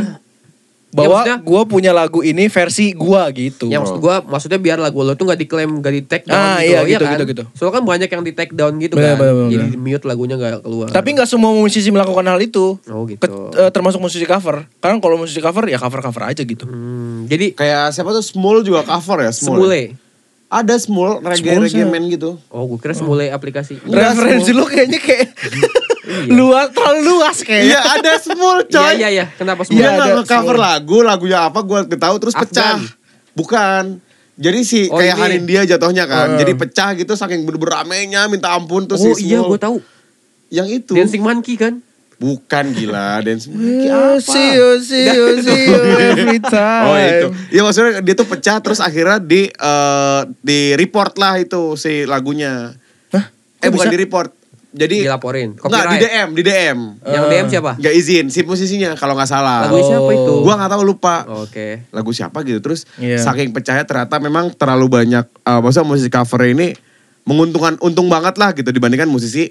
bahwa 0.89 1.22
maksudnya- 1.22 1.41
gua 1.43 1.62
punya 1.63 1.91
lagu 1.91 2.19
ini 2.19 2.46
versi 2.48 2.93
gua 2.93 3.29
gitu 3.29 3.65
Ya 3.67 3.77
maksud 3.77 3.98
gua 3.98 4.22
maksudnya 4.24 4.58
biar 4.58 4.77
lagu 4.77 4.98
lo 5.00 5.13
tuh 5.13 5.22
nggak 5.24 5.38
diklaim 5.39 5.69
nggak 5.75 5.89
di 5.91 6.01
take 6.03 6.25
down 6.25 6.34
Ah, 6.36 6.58
gitu, 6.58 6.65
iya, 6.65 6.77
loh, 6.77 6.86
gitu, 6.88 7.03
kan? 7.03 7.12
gitu, 7.12 7.25
gitu. 7.27 7.43
Soalnya 7.51 7.74
kan 7.75 7.84
banyak 7.84 8.10
yang 8.10 8.24
di 8.24 8.31
take 8.31 8.50
down 8.51 8.74
gitu 8.75 8.93
Bener, 8.96 9.13
kan. 9.13 9.17
bener, 9.19 9.34
bener, 9.36 9.50
Jadi 9.51 9.63
bener. 9.63 9.72
di 9.72 9.79
mute 9.79 10.03
lagunya 10.03 10.36
nggak 10.36 10.62
keluar. 10.62 10.88
tapi 10.88 11.10
nggak 11.12 11.27
semua 11.27 11.51
musisi 11.51 11.89
melakukan 11.89 12.25
hal 12.25 12.39
itu 12.39 12.65
Oh 12.88 13.05
gitu. 13.05 13.22
Ke- 13.22 13.29
eh, 13.55 13.69
termasuk 13.69 14.00
musisi 14.00 14.24
cover 14.24 14.65
karena 14.75 14.98
kalau 14.98 15.15
musisi 15.15 15.38
cover 15.39 15.63
ya 15.67 15.77
cover 15.77 16.00
cover 16.00 16.24
aja 16.25 16.41
gitu 16.41 16.63
Hmm, 16.63 17.25
jadi 17.25 17.53
Kayak 17.53 17.89
siapa 17.91 18.10
tuh 18.12 18.22
Small 18.22 18.62
juga 18.62 18.81
cover 18.81 19.17
ya 19.19 19.31
Small. 19.31 19.62
semule. 19.62 19.81
Ada 20.49 20.75
Small 20.75 21.21
reggae 21.21 21.45
Small 21.47 21.61
reggae 21.63 21.77
siapa? 21.79 21.93
man 21.93 22.03
gitu. 22.05 22.29
Oh, 22.49 22.65
gue 22.65 22.79
kira 22.79 22.91
semule 22.91 23.29
aplikasi. 23.29 23.77
Enggak, 23.79 24.17
referensi 24.17 24.49
lu 24.49 24.65
kayaknya 24.65 24.97
kayak 24.97 25.29
luas 26.27 26.67
terlalu 26.69 27.01
luas 27.07 27.37
kayaknya 27.39 27.69
Iya 27.69 27.79
ada 27.93 28.11
Small 28.17 28.57
Iya 28.59 28.73
coy. 28.73 28.93
iya 28.95 29.07
iya. 29.11 29.25
Kenapa 29.31 29.61
Dia 29.61 29.67
semule? 29.67 29.77
Iya, 29.77 29.89
nggak 29.91 30.07
ada 30.07 30.15
nge-cover 30.17 30.55
Small. 30.55 30.65
lagu, 30.67 30.97
lagunya 31.01 31.39
apa 31.43 31.59
gue 31.61 31.79
tahu 31.95 32.15
terus 32.17 32.33
pecah. 32.33 32.75
Afgan. 32.75 32.79
Bukan. 33.31 33.83
Jadi 34.35 34.59
si 34.63 34.81
Oh, 34.87 34.97
kayak 34.97 35.13
ini. 35.13 35.21
Hanin 35.21 35.43
dia 35.45 35.61
jatuhnya 35.67 36.05
kan. 36.05 36.33
Uh. 36.33 36.39
Jadi 36.39 36.51
pecah 36.55 36.89
gitu 36.93 37.13
saking 37.13 37.43
bener-bener 37.43 37.73
ramenya 37.75 38.25
minta 38.25 38.49
ampun 38.49 38.83
tuh 38.83 38.95
Oh 38.95 39.13
si 39.13 39.27
iya, 39.27 39.37
Small. 39.37 39.53
gue 39.53 39.59
tahu. 39.59 39.77
Yang 40.49 40.67
itu. 40.81 40.93
Dancing 40.95 41.21
Monkey 41.21 41.55
kan? 41.55 41.85
Bukan 42.19 42.75
gila 42.75 43.23
dance 43.23 43.47
monkey 43.47 43.88
Yeah, 43.88 44.19
apa? 44.19 44.19
See 44.21 44.49
you, 44.51 44.69
see 44.79 45.07
you, 45.07 45.25
see 45.45 45.63
you 45.65 45.79
every 46.11 46.39
time. 46.43 46.83
Oh 46.91 46.97
itu. 46.99 47.27
Iya 47.49 47.61
maksudnya 47.63 48.03
dia 48.03 48.11
tuh 48.13 48.27
pecah 48.27 48.59
terus 48.59 48.83
akhirnya 48.83 49.17
di 49.17 49.47
eh, 49.47 50.21
di 50.39 50.75
report 50.75 51.15
lah 51.15 51.39
itu 51.39 51.73
si 51.73 52.03
lagunya. 52.03 52.75
Hah? 53.09 53.25
Eh 53.57 53.67
Kok 53.67 53.71
bukan 53.71 53.88
bisa? 53.88 53.95
di 53.95 53.99
report. 53.99 54.29
Jadi 54.69 55.01
Dilaporin. 55.01 55.57
Enggak 55.57 55.85
di. 55.89 55.97
DM, 55.97 56.27
di 56.29 56.41
DM. 56.43 56.79
Yang 57.01 57.23
DM 57.25 57.45
siapa? 57.49 57.71
Gak 57.73 57.93
izin 57.95 58.25
si 58.27 58.45
musisinya 58.45 58.93
kalau 58.93 59.17
nggak 59.17 59.25
salah. 59.25 59.65
Lagu 59.65 59.81
siapa 59.81 60.11
itu? 60.13 60.33
Gua 60.45 60.59
nggak 60.59 60.69
tahu 60.69 60.83
lupa. 60.85 61.15
Oke. 61.41 61.88
Lagu 61.89 62.11
siapa 62.11 62.43
gitu 62.43 62.61
terus 62.61 62.85
Iya. 63.01 63.17
saking 63.17 63.49
pecahnya 63.49 63.81
ternyata 63.81 64.19
memang 64.19 64.53
terlalu 64.53 64.85
banyak 64.91 65.25
eh 65.25 65.57
maksudnya 65.57 65.88
musisi 65.88 66.11
cover 66.11 66.45
ini 66.45 66.75
menguntungkan 67.25 67.77
untung 67.79 68.09
banget 68.09 68.38
lah 68.38 68.53
gitu 68.53 68.69
dibandingkan 68.69 69.05
musisi 69.05 69.49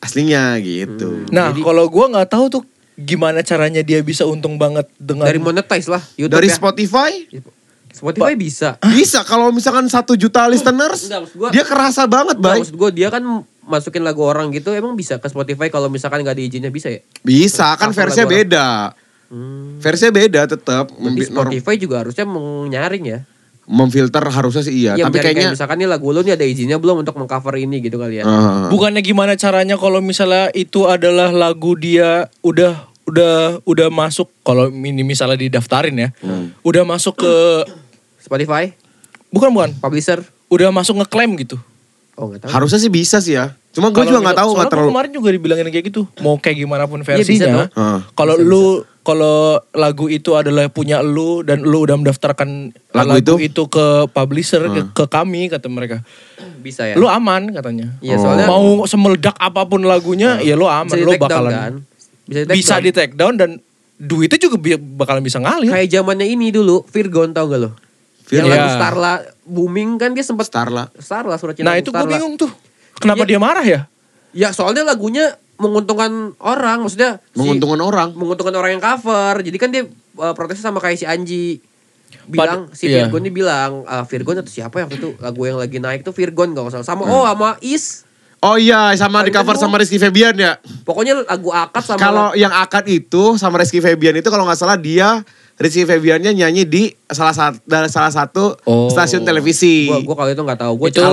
aslinya 0.00 0.56
gitu. 0.58 1.28
Nah, 1.28 1.52
Jadi- 1.52 1.62
kalau 1.62 1.84
gua 1.86 2.08
nggak 2.08 2.28
tahu 2.28 2.44
tuh 2.50 2.62
gimana 2.96 3.40
caranya 3.40 3.80
dia 3.80 4.00
bisa 4.00 4.24
untung 4.24 4.56
banget 4.56 4.84
dengan 4.94 5.24
Dari 5.24 5.38
monetize 5.38 5.88
lah 5.88 6.02
YouTube 6.14 6.36
Dari 6.36 6.48
ya. 6.48 6.54
Spotify 6.54 7.10
Spotify 7.90 8.32
bisa. 8.34 8.76
bisa 8.86 9.24
kalau 9.24 9.50
misalkan 9.50 9.84
satu 9.86 10.14
juta 10.14 10.44
listeners 10.46 11.04
Enggak, 11.04 11.20
maksud 11.24 11.36
gua- 11.36 11.50
dia 11.50 11.64
kerasa 11.64 12.02
banget 12.04 12.36
baik. 12.36 12.60
maksud 12.62 12.76
gue 12.76 12.90
dia 12.94 13.08
kan 13.08 13.24
masukin 13.62 14.00
lagu 14.00 14.20
orang 14.20 14.50
gitu 14.50 14.70
emang 14.70 14.94
bisa 14.94 15.16
ke 15.16 15.26
Spotify 15.26 15.68
kalau 15.68 15.86
misalkan 15.86 16.20
nggak 16.20 16.34
diizinnya 16.34 16.68
bisa 16.68 16.88
ya? 16.88 17.00
Bisa 17.20 17.72
kan 17.74 17.90
versinya 17.90 18.24
orang. 18.24 18.36
beda. 18.36 18.66
Hmm. 19.28 19.78
Versinya 19.78 20.12
beda 20.12 20.40
tetap. 20.44 20.90
Spotify 21.22 21.74
juga 21.76 22.02
harusnya 22.02 22.24
menyaring 22.24 23.04
ya. 23.06 23.20
Memfilter 23.70 24.26
harusnya 24.26 24.66
sih 24.66 24.74
iya, 24.74 24.98
Iya, 24.98 25.06
tapi 25.06 25.14
menyaring 25.14 25.22
kayak 25.22 25.36
kayaknya 25.38 25.54
misalkan 25.54 25.76
nih 25.78 25.86
lagu 25.86 26.10
lo 26.10 26.20
nih 26.20 26.34
ada 26.34 26.42
izinnya 26.42 26.82
belum 26.82 27.06
untuk 27.06 27.14
mengcover 27.14 27.54
ini 27.54 27.78
gitu 27.78 28.02
kali 28.02 28.18
ya. 28.18 28.26
Ah. 28.26 28.66
Bukannya 28.66 28.98
gimana 28.98 29.38
caranya 29.38 29.78
kalau 29.78 30.02
misalnya 30.02 30.50
itu 30.50 30.90
adalah 30.90 31.30
lagu 31.30 31.78
dia 31.78 32.26
udah 32.42 32.90
udah 33.06 33.62
udah 33.62 33.88
masuk 33.88 34.26
kalau 34.42 34.66
ini 34.66 35.06
misalnya 35.06 35.38
didaftarin 35.38 35.94
ya. 35.94 36.08
Hmm. 36.18 36.50
Udah 36.66 36.82
masuk 36.82 37.22
ke 37.22 37.34
Spotify, 38.18 38.74
bukan 39.30 39.54
bukan, 39.54 39.70
publisher. 39.78 40.18
udah 40.50 40.74
masuk 40.74 40.98
ngeklaim 40.98 41.30
gitu. 41.38 41.54
Oh 42.18 42.28
nggak 42.28 42.44
tahu. 42.44 42.50
harusnya 42.50 42.82
sih 42.82 42.90
bisa 42.90 43.22
sih 43.22 43.38
ya. 43.38 43.54
Cuma 43.70 43.94
gue 43.94 44.02
juga 44.02 44.18
nggak 44.18 44.34
misal- 44.34 44.42
tahu 44.42 44.50
nggak 44.50 44.66
soalnya 44.66 44.72
terlalu. 44.74 44.90
kemarin 44.90 45.10
juga 45.14 45.28
dibilangin 45.30 45.66
kayak 45.70 45.86
gitu. 45.88 46.02
Mau 46.20 46.34
kayak 46.36 46.58
gimana 46.58 46.84
pun 46.90 47.00
Iya, 47.00 47.22
bisa 47.22 47.46
versinya. 47.46 47.64
Ah. 47.72 48.02
Kalau 48.12 48.34
lu 48.34 48.82
kalau 49.00 49.56
lagu 49.72 50.06
itu 50.06 50.32
adalah 50.32 50.68
punya 50.68 51.00
lu 51.00 51.40
dan 51.40 51.60
lu 51.60 51.82
udah 51.82 51.96
mendaftarkan 51.96 52.70
Lagu 52.92 53.16
lagu, 53.16 53.18
itu? 53.18 53.34
itu? 53.48 53.62
ke 53.66 53.86
publisher 54.08 54.68
ke, 54.68 54.80
ke 54.92 55.04
kami 55.06 55.48
kata 55.48 55.66
mereka. 55.66 56.04
Bisa 56.58 56.84
ya. 56.84 56.94
Lu 56.94 57.06
aman 57.06 57.48
katanya. 57.50 57.96
Iya 57.98 58.16
Oh. 58.16 58.22
soalnya 58.22 58.46
Mau 58.46 58.64
semeledak 58.84 59.34
apa 59.34 59.64
pun 59.64 59.80
lagunya 59.80 60.36
ya 60.38 60.52
lu 60.52 60.64
aman. 60.64 60.92
Lu 60.92 61.10
down 61.10 61.20
bakalan 61.20 61.52
kan. 61.52 61.74
Bisa 62.24 62.38
di 62.38 62.44
take 62.44 62.56
bisa 62.56 62.74
down. 62.74 62.82
di 62.82 62.90
take 62.92 63.14
down 63.14 63.34
dan 63.34 63.50
duitnya 63.96 64.38
juga 64.38 64.56
bi- 64.56 64.76
bakalan 64.76 65.20
bisa 65.20 65.38
ngalir. 65.38 65.72
Kayak 65.72 65.88
zamannya 65.90 66.26
ini 66.26 66.48
dulu, 66.48 66.84
Virgon 66.86 67.32
tau 67.32 67.48
gak 67.48 67.58
lo? 67.58 67.70
Yang 68.28 68.46
Virgon. 68.46 68.50
lagu 68.50 68.62
Iya. 68.62 68.76
Starla 68.76 69.12
booming 69.42 69.90
kan 69.96 70.10
dia 70.12 70.22
sempat 70.22 70.46
Starla. 70.46 70.92
Starla 70.94 71.34
surat 71.34 71.56
cinta 71.56 71.66
Nah 71.66 71.76
itu 71.76 71.88
gue 71.88 72.06
bingung 72.06 72.36
tuh. 72.36 72.52
Kenapa 72.96 73.24
Iya. 73.24 73.28
dia 73.28 73.38
marah 73.38 73.64
ya? 73.64 73.80
Ya 74.30 74.48
soalnya 74.50 74.84
lagunya 74.84 75.34
menguntungkan 75.60 76.10
orang, 76.38 76.80
maksudnya 76.80 77.20
si- 77.20 77.36
Menguntungkan 77.36 77.78
orang. 77.78 78.08
menguntungkan 78.12 78.54
orang 78.54 78.70
yang 78.74 78.82
cover. 78.82 79.38
Jadi 79.38 79.56
kan 79.56 79.68
dia 79.68 79.84
uh, 80.16 80.32
protesnya 80.32 80.66
sama 80.66 80.80
kayak 80.80 80.96
si 80.96 81.04
Anji. 81.04 81.60
Bilang 82.24 82.66
Pad- 82.66 82.74
si 82.74 82.88
iya. 82.88 83.04
Virgon 83.04 83.20
ini 83.20 83.30
bilang 83.30 83.84
uh, 83.84 84.02
Virgon 84.02 84.40
atau 84.40 84.48
siapa 84.48 84.80
yang 84.80 84.88
waktu 84.88 84.98
itu 84.98 85.10
lagu 85.16 85.40
yang 85.44 85.56
lagi 85.56 85.78
naik 85.78 86.00
tuh 86.00 86.10
Virgon 86.10 86.50
gak 86.50 86.72
salah. 86.72 86.82
Sama 86.82 87.04
oh 87.04 87.22
sama 87.22 87.60
Is. 87.60 88.08
Oh 88.40 88.56
iya 88.56 88.96
sama 88.96 89.20
di 89.20 89.28
cover 89.28 89.52
sama 89.54 89.76
Rizky 89.76 90.00
Febian 90.00 90.32
ya. 90.32 90.56
Pokoknya 90.82 91.22
lagu 91.22 91.52
akad 91.52 91.84
sama 91.84 92.00
Kalau 92.00 92.26
yang 92.32 92.48
akad 92.50 92.88
itu 92.88 93.36
sama 93.36 93.60
Rizky 93.60 93.78
Febian 93.78 94.16
itu 94.16 94.26
kalau 94.26 94.42
nggak 94.42 94.56
salah 94.56 94.74
dia 94.74 95.20
Rizky 95.54 95.84
Febiannya 95.84 96.32
nyanyi 96.32 96.64
di 96.64 96.82
salah 97.04 97.36
satu 97.36 97.60
salah 97.86 98.08
satu 98.08 98.56
Oh. 98.64 98.88
stasiun 98.88 99.22
televisi. 99.22 99.86
gua 99.86 100.00
gua 100.00 100.16
kalau 100.16 100.30
itu 100.32 100.40
nggak 100.40 100.56
tahu. 100.58 100.72
Gua 100.74 100.88
itu 100.88 101.04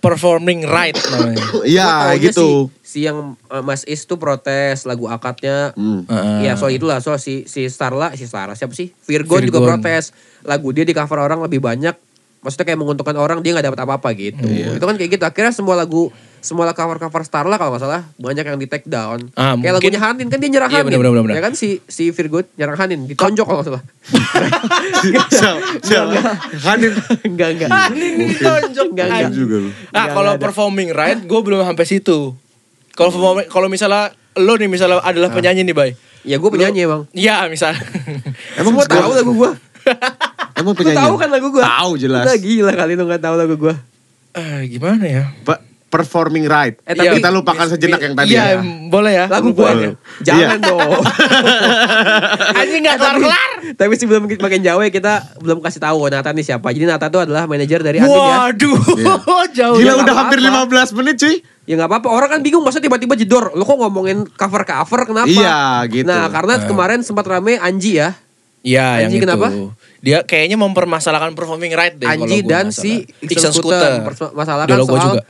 performing 0.00 0.64
right 0.64 0.96
namanya. 1.10 1.44
Iya 1.68 1.90
gitu. 2.16 2.72
Si, 2.72 2.83
si 2.94 3.02
yang 3.02 3.18
uh, 3.44 3.58
Mas 3.58 3.82
Is 3.84 4.06
tuh 4.06 4.14
protes 4.14 4.86
lagu 4.86 5.10
akadnya. 5.10 5.74
Hmm. 5.74 6.06
Heeh. 6.06 6.38
Iya 6.40 6.54
soal 6.54 6.70
itulah 6.72 6.98
soal 6.98 7.18
si 7.18 7.42
si 7.44 7.66
Starla 7.66 8.14
si 8.14 8.22
Starla 8.22 8.54
siapa 8.54 8.70
sih 8.70 8.94
Virgon, 9.02 9.42
juga 9.42 9.58
protes 9.58 10.14
lagu 10.40 10.70
dia 10.70 10.82
di 10.82 10.94
cover 10.94 11.18
orang 11.18 11.42
lebih 11.42 11.58
banyak 11.58 11.98
maksudnya 12.38 12.66
kayak 12.66 12.76
menguntungkan 12.76 13.16
orang 13.16 13.40
dia 13.40 13.50
nggak 13.50 13.66
dapat 13.66 13.80
apa-apa 13.82 14.08
gitu 14.12 14.44
Iya. 14.44 14.76
itu 14.76 14.84
kan 14.84 14.94
kayak 14.94 15.10
gitu 15.10 15.24
akhirnya 15.24 15.48
semua 15.50 15.74
lagu 15.74 16.12
semua 16.38 16.68
cover 16.70 17.00
cover 17.00 17.24
Starla 17.24 17.56
kalau 17.56 17.72
nggak 17.72 17.82
salah 17.82 18.04
banyak 18.14 18.44
yang 18.44 18.60
di 18.60 18.68
take 18.68 18.84
down 18.84 19.32
Ah, 19.32 19.56
kayak 19.56 19.64
mungkin- 19.72 19.74
lagunya 19.74 19.98
Hanin 19.98 20.26
kan 20.28 20.38
dia 20.38 20.50
nyerang 20.52 20.68
Iya, 20.68 20.78
Hanin 20.78 20.92
benar, 20.92 21.10
benar, 21.10 21.22
benar. 21.24 21.34
ya 21.34 21.42
kan 21.42 21.54
si 21.56 21.80
si 21.82 22.12
Virgon 22.12 22.44
nyerang 22.54 22.76
Hanin 22.76 23.00
ditonjok 23.08 23.42
kalau 23.42 23.58
nggak 23.58 23.68
salah? 23.72 23.82
Hanin. 26.62 26.92
enggak 27.24 27.48
enggak 27.56 27.70
Ditonjok 27.90 28.86
Enggak, 28.92 29.06
enggak. 29.08 29.30
juga 29.32 29.56
lu. 29.58 29.70
Ah 29.90 30.06
kalau 30.10 30.32
performing 30.36 30.92
right 30.92 31.18
gue 31.18 31.40
belum 31.40 31.64
sampai 31.64 31.86
situ. 31.86 32.36
Kalau 32.94 33.10
performing- 33.10 33.48
kalau 33.48 33.66
misalnya 33.66 34.08
lo 34.36 34.54
nih 34.54 34.66
misalnya 34.66 34.98
adalah 35.00 35.30
penyanyi 35.30 35.62
nih 35.62 35.72
bay. 35.72 35.90
ya 36.22 36.36
gue 36.36 36.48
penyanyi 36.48 36.80
emang 36.82 37.04
Iya 37.10 37.46
misal. 37.46 37.76
Emang 38.58 38.72
semua 38.72 38.86
tahu 38.86 39.12
lagu 39.12 39.32
gue 39.34 39.50
Emang 40.56 40.72
lu 40.72 40.78
penyanyi. 40.78 40.96
tahu 40.96 41.14
kan 41.16 41.28
lagu 41.28 41.48
gue 41.50 41.60
Tahu 41.60 41.92
jelas. 41.96 42.24
Udah 42.24 42.36
gila 42.36 42.72
kali 42.72 42.92
lu 42.92 43.04
nggak 43.04 43.20
tahu 43.20 43.34
lagu 43.36 43.54
gue 43.56 43.74
Eh, 44.32 44.60
gimana 44.68 45.04
ya? 45.04 45.24
Pa- 45.42 45.62
performing 45.94 46.44
right. 46.44 46.74
Eh, 46.82 46.92
tapi- 46.92 47.16
kita 47.16 47.30
lupakan 47.30 47.66
sejenak 47.68 48.00
yang 48.00 48.14
tadi 48.14 48.34
Iya 48.34 48.44
ya. 48.50 48.60
boleh 48.84 49.12
ya. 49.14 49.26
lagu 49.28 49.50
gue 49.50 49.94
jangan 50.20 50.58
Iya. 50.58 50.66
dong 50.66 50.90
Anjing 52.58 52.82
nggak 52.82 52.96
kelar 52.96 53.16
kelar. 53.16 53.50
Tapi 53.74 53.92
sebelum 53.94 54.22
makin 54.26 54.60
jauh 54.60 54.80
ya 54.80 54.90
kita 54.90 55.12
belum 55.38 55.58
kasih 55.60 55.80
tahu 55.80 56.08
Nata 56.08 56.30
nih 56.30 56.44
siapa. 56.44 56.68
Jadi 56.68 56.84
Nata 56.84 57.06
tuh 57.08 57.22
adalah 57.22 57.46
manajer 57.46 57.80
dari 57.80 57.98
Andin 57.98 58.10
ya. 58.12 58.36
Waduh 58.50 58.80
jauh. 59.58 59.76
Gila 59.78 59.86
Ya, 59.86 59.94
udah 59.96 60.14
hampir 60.16 60.38
apa-apa. 60.40 60.90
15 60.90 60.96
menit 60.96 61.16
cuy. 61.16 61.34
Ya 61.64 61.74
nggak 61.74 61.88
apa-apa. 61.88 62.08
Orang 62.10 62.28
kan 62.28 62.40
bingung 62.40 62.60
masa 62.60 62.76
tiba-tiba 62.76 63.14
jedor. 63.14 63.54
Lo 63.54 63.62
kok 63.62 63.78
ngomongin 63.78 64.28
cover-cover 64.28 65.00
kenapa? 65.06 65.30
Iya, 65.30 65.58
gitu. 65.88 66.04
Nah 66.04 66.28
karena 66.28 66.60
kemarin 66.60 67.00
sempat 67.00 67.24
rame 67.24 67.56
Anji 67.56 67.96
ya. 67.96 68.12
Iya 68.60 69.00
yang 69.00 69.08
Anji 69.08 69.16
itu. 69.16 69.24
kenapa? 69.24 69.48
Dia 70.00 70.18
kayaknya 70.22 70.56
mempermasalahkan 70.56 71.32
performing 71.32 71.72
right 71.72 71.96
deh. 71.96 72.04
Anji 72.04 72.40
dan 72.42 72.68
si. 72.68 73.04
Iksan 73.22 73.52
Scooter. 73.52 74.04
Masalahkan 74.32 74.68
Dia 74.68 74.78
logo 74.78 74.92
soal 74.92 75.04
juga. 75.16 75.22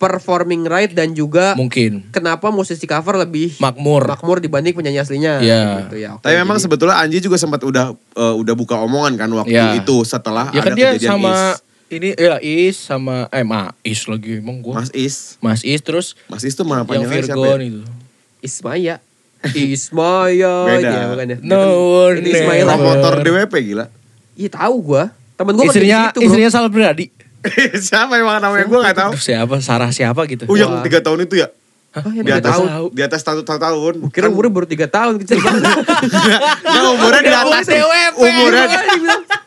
Performing 0.00 0.64
right 0.64 0.88
dan 0.88 1.12
juga 1.12 1.52
Mungkin. 1.52 2.08
kenapa 2.08 2.48
musisi 2.48 2.82
cover 2.82 3.20
lebih 3.20 3.52
Makmur. 3.54 4.08
makmur 4.08 4.40
dibanding 4.40 4.72
penyanyi 4.72 4.96
aslinya. 4.98 5.38
Iya. 5.38 5.84
Gitu 5.84 5.96
ya. 6.00 6.16
Oke, 6.16 6.24
Tapi 6.24 6.34
memang 6.34 6.56
jadi- 6.56 6.64
sebetulnya 6.64 6.96
Anji 6.96 7.20
juga 7.20 7.36
sempat 7.36 7.60
udah 7.60 7.92
eh, 7.92 8.34
udah 8.34 8.54
buka 8.54 8.80
omongan 8.80 9.14
kan 9.16 9.28
waktu 9.30 9.52
Iya. 9.52 9.76
itu 9.78 10.00
setelah 10.02 10.48
Ya 10.48 10.58
ada 10.58 10.64
kan 10.64 10.74
dia 10.74 10.88
kejadian 10.90 11.10
sama 11.12 11.34
Is. 11.52 11.60
ini 11.90 12.08
ya 12.14 12.36
Is 12.40 12.76
sama 12.76 13.28
eh 13.28 13.44
Ma 13.44 13.76
Is 13.82 14.00
lagi 14.06 14.40
emang 14.40 14.58
gua. 14.58 14.80
Mas 14.80 14.88
Is. 14.90 15.36
Mas 15.38 15.60
Is 15.60 15.80
terus 15.80 16.16
Mas 16.26 16.40
Is 16.42 16.52
tuh 16.52 16.64
mah 16.64 16.80
yang 16.80 16.88
panjangnya 16.88 17.20
siapa 17.22 17.36
Virgon 17.36 17.58
ya? 17.58 17.68
itu. 17.68 17.80
Ismaya. 18.40 18.94
Ismaya. 19.52 20.54
Beda. 20.70 20.88
Iya, 20.90 21.02
bukan 21.06 21.26
ya. 21.26 21.36
No 21.42 21.60
one 22.02 22.18
Ini 22.18 22.28
Ismail. 22.34 22.66
Promotor 22.66 23.14
DWP 23.20 23.54
gila. 23.66 23.86
Iya 24.34 24.48
tahu 24.50 24.74
gua. 24.82 25.04
Temen 25.34 25.52
gua 25.54 25.64
Istrinya 25.66 26.00
situ, 26.06 26.18
bro. 26.18 26.26
istrinya 26.26 26.50
Sal 26.50 26.68
Priyadi. 26.68 27.06
siapa 27.86 28.12
emang 28.14 28.38
namanya 28.38 28.64
gue 28.64 28.78
gak 28.82 28.96
tahu. 28.98 29.12
Siapa 29.14 29.56
Sarah 29.58 29.90
siapa 29.90 30.24
gitu. 30.24 30.44
Oh 30.44 30.54
yang 30.54 30.80
tiga 30.80 31.00
tahun 31.00 31.24
itu 31.24 31.40
ya? 31.40 31.48
Hah, 31.90 32.06
yang 32.06 32.22
Di 32.22 32.30
tiga 32.30 32.38
atas, 32.38 32.54
tahun. 32.54 32.68
di 32.94 33.02
atas 33.02 33.20
satu 33.20 33.42
tahun. 33.42 33.94
Kira 34.08 34.30
umurnya 34.30 34.52
baru 34.52 34.62
3 34.62 34.86
tahun 34.86 35.14
kecil 35.18 35.42
banget. 35.42 35.62
Nah, 36.62 36.82
umurnya 36.94 37.18
di 37.20 37.34
atas. 37.34 37.64
Umurnya 38.14 38.64
Iya, 38.70 38.80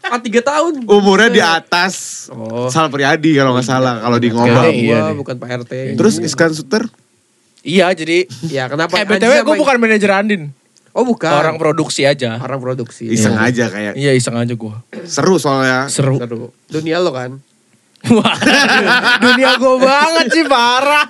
empat 0.04 0.22
tiga 0.22 0.42
tahun. 0.44 0.74
Umurnya 0.84 1.30
di 1.32 1.40
atas 1.40 1.94
Oh. 2.28 2.68
Sal 2.68 2.92
Priadi 2.92 3.32
kalau 3.34 3.56
nggak 3.56 3.64
salah 3.64 3.96
kalau 4.00 4.20
di 4.20 4.28
ngomong. 4.28 4.76
Iya 4.76 5.08
nih. 5.08 5.16
bukan 5.16 5.36
Pak 5.40 5.50
RT. 5.64 5.96
Terus 5.96 6.20
Iskan 6.20 6.52
Suter 6.52 6.84
Iya 7.64 7.96
jadi 7.96 8.28
ya 8.44 8.68
kenapa? 8.68 8.92
Eh 8.94 9.08
BTW 9.08 9.40
gue 9.42 9.56
bukan 9.56 9.76
manajer 9.78 10.12
Andin 10.12 10.52
Oh 10.92 11.08
bukan. 11.08 11.32
Orang 11.32 11.56
produksi 11.56 12.04
aja 12.04 12.36
orang 12.38 12.60
produksi. 12.60 13.08
iseng 13.08 13.34
aja 13.34 13.66
kayak 13.66 13.96
Iya 13.96 14.12
iseng 14.12 14.36
aja 14.36 14.52
gue 14.52 14.76
seru 15.08 15.40
soalnya. 15.40 15.88
Seru 15.88 16.20
Seru. 16.20 16.52
Dunia 16.68 17.00
lo 17.00 17.16
kan. 17.16 17.40
Wah, 18.04 18.36
Dunia 19.18 19.56
gue 19.56 19.76
banget 19.80 20.26
sih 20.30 20.44
parah 20.44 21.08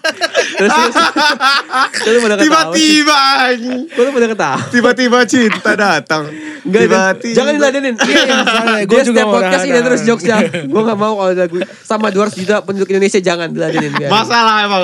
Terus. 0.54 0.94
Tiba-tiba. 2.38 3.20
Gue 3.88 4.06
pada 4.10 4.28
ketawa. 4.30 4.58
Tiba-tiba 4.70 5.18
cinta 5.26 5.72
datang. 5.74 6.30
Enggak, 6.62 6.82
Tiba-tiba. 6.86 7.34
jangan 7.34 7.52
diladenin. 7.54 7.96
Iya, 7.98 8.22
iya, 8.24 8.38
gua 8.90 9.02
juga 9.02 9.22
podcast 9.26 9.66
ini 9.66 9.80
terus 9.80 10.02
jokesnya. 10.04 10.38
Gue 10.64 10.82
gak 10.82 10.96
mau 10.96 11.14
kalau 11.18 11.34
lagu 11.34 11.56
sama 11.82 12.08
200 12.08 12.38
juta 12.38 12.56
penduduk 12.62 12.88
Indonesia 12.88 13.20
jangan 13.20 13.50
diladenin. 13.50 13.92
biarin. 13.92 14.14
Masalah 14.14 14.56
emang. 14.62 14.84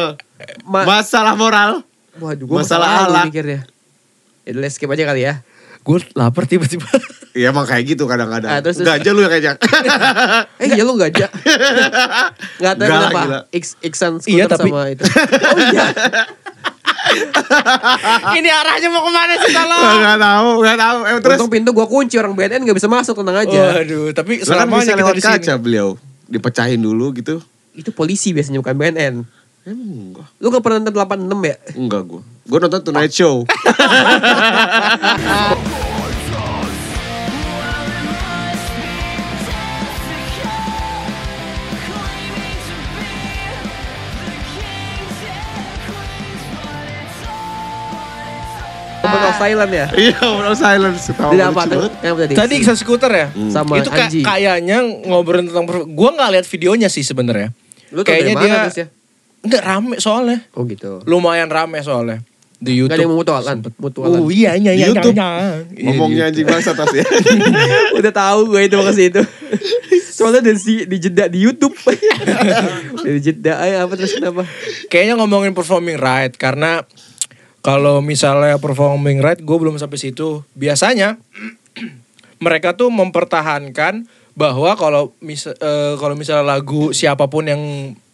Ma- 0.65 0.87
Masalah 0.89 1.33
moral. 1.35 1.85
Waduh, 2.17 2.41
gue 2.43 2.57
masalah 2.57 2.87
masalah 2.89 3.09
alak. 3.13 3.25
mikirnya. 3.29 3.59
Ya 4.43 4.51
udah 4.51 4.69
skip 4.69 4.89
aja 4.89 5.05
kali 5.05 5.21
ya. 5.23 5.39
Gue 5.79 6.01
lapar 6.13 6.43
tiba-tiba 6.43 6.89
Iya 7.29 7.49
emang 7.49 7.61
kayak 7.63 7.83
gitu 7.87 8.03
kadang-kadang. 8.05 8.49
Ah, 8.49 8.59
terus- 8.59 8.77
terus. 8.77 8.89
Gajah 8.89 9.11
lu 9.11 9.21
yang 9.21 9.29
kayaknya. 9.29 9.53
Eh 10.61 10.67
iya 10.67 10.81
lu 10.81 10.97
gak 10.99 11.13
aja. 11.13 11.27
Gak 12.57 12.73
tahu 12.75 12.87
kenapa. 12.87 13.21
gila. 13.21 13.39
X, 13.51 13.63
Xan 13.79 14.17
Iya, 14.23 14.45
tapi- 14.45 14.69
sama 14.69 14.89
itu. 14.89 15.03
Oh 15.05 15.59
iya. 15.69 15.83
Ini 18.35 18.49
arahnya 18.51 18.87
mau 18.87 19.01
ke 19.01 19.09
mana 19.09 19.33
sih 19.35 19.49
tolong 19.49 19.81
Gak 19.99 20.19
tahu, 20.19 20.49
gak 20.61 20.77
tahu. 20.77 20.97
Eh, 21.01 21.17
terus 21.19 21.37
Untung 21.37 21.49
pintu 21.49 21.69
gue 21.71 21.85
kunci 21.87 22.15
orang 22.17 22.33
BNN 22.33 22.61
gak 22.63 22.75
bisa 22.75 22.87
masuk 22.87 23.13
tenang 23.15 23.37
aja. 23.39 23.61
Waduh 23.77 24.09
tapi 24.11 24.37
Lah 24.37 24.45
kan 24.59 24.67
selamanya 24.67 24.83
bisa 24.83 24.93
kita 24.93 24.99
lewat 24.99 25.15
kaca 25.39 25.53
beliau. 25.55 25.87
Dipecahin 26.25 26.77
dulu 26.77 27.13
gitu. 27.13 27.41
Itu 27.71 27.89
polisi 27.89 28.29
biasanya 28.29 28.59
bukan 28.59 28.75
BNN. 28.75 29.15
Emang 29.61 29.89
enggak. 30.11 30.27
Lu 30.37 30.49
gak 30.49 30.61
pernah 30.61 30.77
nonton 30.81 30.93
86 31.29 31.45
ya? 31.45 31.55
Enggak 31.75 32.01
gue. 32.05 32.21
Gue 32.43 32.57
nonton 32.59 32.81
Tonight 32.83 33.13
Show. 33.13 33.45
Moment 49.09 49.25
of 49.25 49.37
silent 49.37 49.71
ya? 49.71 49.85
Iya, 49.91 50.17
Moment 50.21 50.47
of 50.47 50.57
Silence. 50.57 51.01
Tidak 51.09 51.45
apa 51.45 51.61
tadi? 51.65 51.87
Tadi 52.31 52.53
Iksan 52.55 52.75
Scooter 52.75 53.11
ya 53.11 53.27
Sama 53.49 53.77
Itu 53.77 53.89
ka- 53.89 54.05
Anji. 54.05 54.21
kayaknya 54.21 54.77
ngobrolin 55.03 55.45
tentang 55.45 55.65
Gue 55.85 56.09
gak 56.11 56.29
lihat 56.31 56.45
videonya 56.45 56.87
sih 56.87 57.01
sebenarnya 57.01 57.49
Lu 57.89 58.01
tau 58.01 58.09
dari 58.09 58.23
Kayaknya 58.23 58.33
mana 58.33 58.45
dia 58.45 58.57
terus 58.63 58.77
ya? 58.77 58.87
Enggak 59.39 59.61
rame 59.63 59.95
soalnya 59.97 60.37
Oh 60.53 60.63
gitu. 60.63 61.01
Lumayan 61.03 61.47
rame 61.47 61.79
soalnya 61.79 62.19
Di 62.55 62.75
Gak 62.77 62.91
ada 62.91 62.99
yang 62.99 63.07
Youtube 63.07 63.11
mutualan? 63.15 63.57
Mutualan. 63.77 64.17
Oh 64.19 64.27
iya 64.27 64.51
iya 64.53 64.75
iya 64.75 64.91
YouTube. 64.91 65.15
iya, 65.15 65.63
iya. 65.71 65.85
Ngomongnya 65.87 66.23
anjing 66.27 66.43
bangsa 66.43 66.75
tas 66.75 66.91
ya. 66.91 67.07
Udah 67.97 68.11
tahu 68.11 68.51
gue 68.51 68.67
itu 68.67 68.75
makasih 68.75 69.05
itu. 69.07 69.21
Soalnya 70.11 70.43
dari 70.43 70.59
si 70.59 70.83
di 70.83 70.99
jeda 70.99 71.31
di 71.31 71.39
YouTube. 71.39 71.71
dari 73.07 73.19
jeda 73.23 73.63
ay, 73.63 73.79
apa 73.79 73.95
terus 73.95 74.11
kenapa? 74.11 74.43
Kayaknya 74.91 75.15
ngomongin 75.15 75.55
performing 75.55 75.95
right 75.95 76.35
karena 76.35 76.83
kalau 77.59 77.99
misalnya 77.99 78.55
performing 78.57 79.19
right 79.19 79.39
gue 79.39 79.57
belum 79.57 79.75
sampai 79.75 79.99
situ. 79.99 80.43
Biasanya 80.55 81.19
mereka 82.45 82.75
tuh 82.75 82.87
mempertahankan 82.91 84.07
bahwa 84.33 84.71
kalau 84.79 85.11
mis 85.19 85.43
eh, 85.45 85.93
kalau 85.99 86.15
misalnya 86.15 86.47
lagu 86.47 86.95
siapa 86.95 87.27
pun 87.27 87.43
yang 87.47 87.61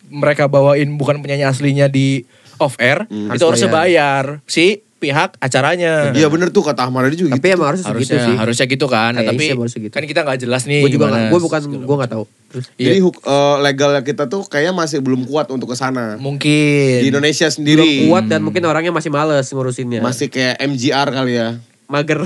mereka 0.10 0.50
bawain 0.50 0.98
bukan 0.98 1.22
penyanyi 1.22 1.46
aslinya 1.46 1.86
di 1.86 2.26
off 2.58 2.78
air 2.82 3.06
itu 3.10 3.30
Harus 3.46 3.62
harus 3.62 3.66
bayar. 3.70 4.24
si 4.46 4.82
pihak 5.06 5.30
acaranya. 5.38 6.10
Iya 6.12 6.28
bener 6.28 6.50
tuh 6.50 6.66
kata 6.66 6.90
Ahmad 6.90 7.14
juga 7.14 7.38
Tapi 7.38 7.46
gitu. 7.46 7.56
emang 7.56 7.68
harusnya 7.70 7.86
segitu 7.86 8.14
harusnya 8.18 8.20
sih. 8.26 8.36
harusnya 8.42 8.66
gitu 8.66 8.86
kan. 8.90 9.12
Nah, 9.14 9.22
tapi 9.22 9.44
segitu. 9.70 9.94
kan 9.94 10.02
kita 10.02 10.26
nggak 10.26 10.40
jelas 10.42 10.66
nih. 10.66 10.82
Gue 10.82 10.90
juga 10.90 11.14
gak, 11.14 11.30
gue 11.30 11.40
bukan, 11.40 11.62
gue 11.86 11.96
gak 12.02 12.12
tahu. 12.12 12.24
Terus, 12.50 12.66
Jadi 12.74 12.98
huk- 13.04 13.22
eh, 13.22 13.56
legalnya 13.62 14.02
kita 14.02 14.26
tuh 14.26 14.42
kayaknya 14.44 14.74
masih 14.74 15.04
belum 15.06 15.30
kuat 15.30 15.54
untuk 15.54 15.70
ke 15.70 15.78
sana. 15.78 16.18
mungkin 16.18 17.06
Di 17.06 17.08
Indonesia 17.08 17.46
belum 17.46 17.58
sendiri. 17.62 18.10
kuat 18.10 18.26
dan 18.26 18.42
mungkin 18.42 18.66
orangnya 18.66 18.90
masih 18.90 19.14
males 19.14 19.46
ngurusinnya. 19.46 20.02
Masih 20.02 20.34
kayak 20.34 20.58
MGR 20.60 21.08
kali 21.14 21.34
ya. 21.38 21.62
mager. 21.86 22.18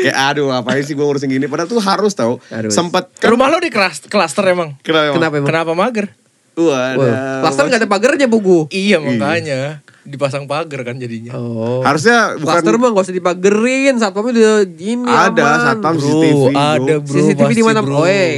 kayak 0.00 0.16
aduh 0.16 0.48
ngapain 0.48 0.80
sih 0.80 0.96
gue 0.96 1.04
ngurusin 1.04 1.28
gini. 1.28 1.44
Padahal 1.44 1.68
tuh 1.68 1.80
harus 1.82 2.16
tau. 2.16 2.40
Sempet 2.72 3.12
kan. 3.20 3.28
Rumah 3.28 3.52
lo 3.52 3.58
di 3.60 3.68
kelas 3.68 4.08
klaster 4.08 4.44
emang. 4.48 4.72
Kenapa? 4.80 5.12
Kenapa 5.12 5.34
emang? 5.36 5.48
Kenapa 5.52 5.72
mager? 5.76 6.06
Waduh. 6.58 6.98
Wah, 6.98 7.38
Plaster 7.46 7.70
gak 7.70 7.80
ada 7.84 7.88
pagernya 7.88 8.26
buku. 8.26 8.66
Iya 8.74 8.98
makanya 8.98 9.78
dipasang 10.08 10.44
pagar 10.44 10.80
kan 10.82 10.96
jadinya. 10.96 11.32
Oh. 11.32 11.80
Harusnya 11.80 12.34
bukan 12.34 12.48
Plaster 12.56 12.74
mah 12.74 12.88
gak 12.90 13.04
usah 13.04 13.14
dipagerin. 13.14 13.94
Satpamnya 13.96 14.32
udah 14.32 14.54
gini 14.66 15.04
ada 15.04 15.42
aman. 15.44 15.60
satpam 15.62 15.94
Bro, 15.94 16.02
CCTV. 16.02 16.32
bro. 16.32 16.56
ada 16.56 16.94
bro. 16.96 17.12
CCTV 17.12 17.50
di 17.50 17.62
mana? 17.62 17.80
bro. 17.80 17.94
Oh 17.94 18.06
eh, 18.06 18.32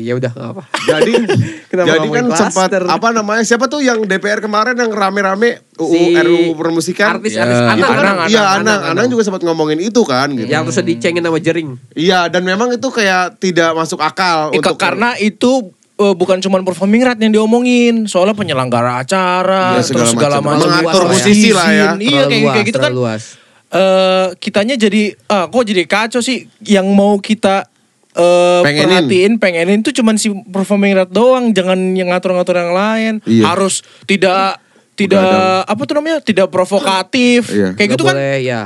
ya 0.00 0.14
udah 0.14 0.30
gak 0.30 0.48
apa. 0.48 0.62
Jadi 0.86 1.12
Kenapa 1.70 1.86
jadi 1.92 2.08
kan 2.08 2.24
sempat 2.32 2.68
apa 2.78 3.08
namanya 3.10 3.42
siapa 3.42 3.66
tuh 3.66 3.80
yang 3.80 4.02
DPR 4.02 4.38
kemarin 4.38 4.72
yang 4.72 4.88
rame-rame 4.88 5.60
UU 5.76 5.92
Si 5.92 6.16
RUU 6.16 6.54
permusikan. 6.54 7.18
Artis 7.18 7.34
Ya, 7.34 7.42
artis 7.42 7.58
Anang, 7.58 7.68
Anang, 7.68 7.76
Itu 7.76 7.90
kan- 7.90 8.06
Anang, 8.06 8.28
Iya 8.28 8.40
Anang, 8.40 8.56
Anang, 8.56 8.80
Anang 8.94 9.06
juga 9.08 9.22
sempat 9.22 9.42
ngomongin 9.42 9.78
itu 9.78 10.00
kan 10.02 10.30
gitu. 10.30 10.46
Yang 10.46 10.62
terus 10.70 10.78
dicengin 10.86 11.20
sama 11.20 11.36
jering. 11.36 11.68
Iya 11.92 12.28
dan 12.28 12.42
memang 12.42 12.70
itu 12.70 12.88
kayak 12.88 13.36
tidak 13.36 13.74
masuk 13.74 13.98
akal 13.98 14.48
Eh, 14.48 14.58
untuk 14.58 14.78
karena 14.78 15.18
itu 15.18 15.74
eh, 15.98 16.12
bukan 16.12 16.38
cuma 16.38 16.60
performing 16.60 17.02
rate 17.02 17.20
yang 17.20 17.32
diomongin, 17.32 18.04
soalnya 18.04 18.32
penyelenggara 18.32 19.00
acara, 19.00 19.76
Ya, 19.76 19.82
segala 19.82 19.96
terus 19.98 20.10
segala 20.12 20.36
macam. 20.38 20.50
macam. 20.54 20.68
Mengatur 20.70 21.02
Terus 21.02 21.12
musisi 21.16 21.50
lah 21.50 21.68
ya. 21.68 21.86
Iya 21.94 21.96
Terlalu 21.96 22.00
kayak, 22.26 22.38
luas, 22.38 22.52
kayak 22.52 22.66
gitu 22.66 22.78
kan. 22.78 22.92
luas. 22.92 23.22
eh 23.68 24.26
kitanya 24.36 24.74
jadi 24.74 25.02
ah 25.26 25.44
kok 25.44 25.58
jadi 25.60 25.82
kacau 25.84 26.20
sih 26.20 26.38
yang 26.62 26.86
mau 26.88 27.18
kita 27.18 27.66
eh 28.12 28.60
Pengenin. 28.62 28.86
perhatiin 29.02 29.32
pengenin 29.36 29.80
tuh 29.80 29.90
cuman 29.92 30.14
si 30.14 30.30
performing 30.30 30.94
rate 30.94 31.10
doang 31.10 31.50
jangan 31.50 31.74
yang 31.90 32.08
ngatur-ngatur 32.08 32.54
yang 32.54 32.70
lain 32.70 33.12
Iya. 33.22 33.42
harus 33.48 33.82
tidak 34.04 34.62
tidak 34.94 35.18
Begadang. 35.18 35.66
apa 35.66 35.82
tuh 35.82 35.94
namanya 35.94 36.18
tidak 36.20 36.46
provokatif 36.46 37.50
Iya. 37.50 37.68
kayak 37.72 37.76
Nggak 37.76 37.90
gitu 37.92 38.04
kan 38.04 38.14
boleh, 38.14 38.38
ya. 38.40 38.62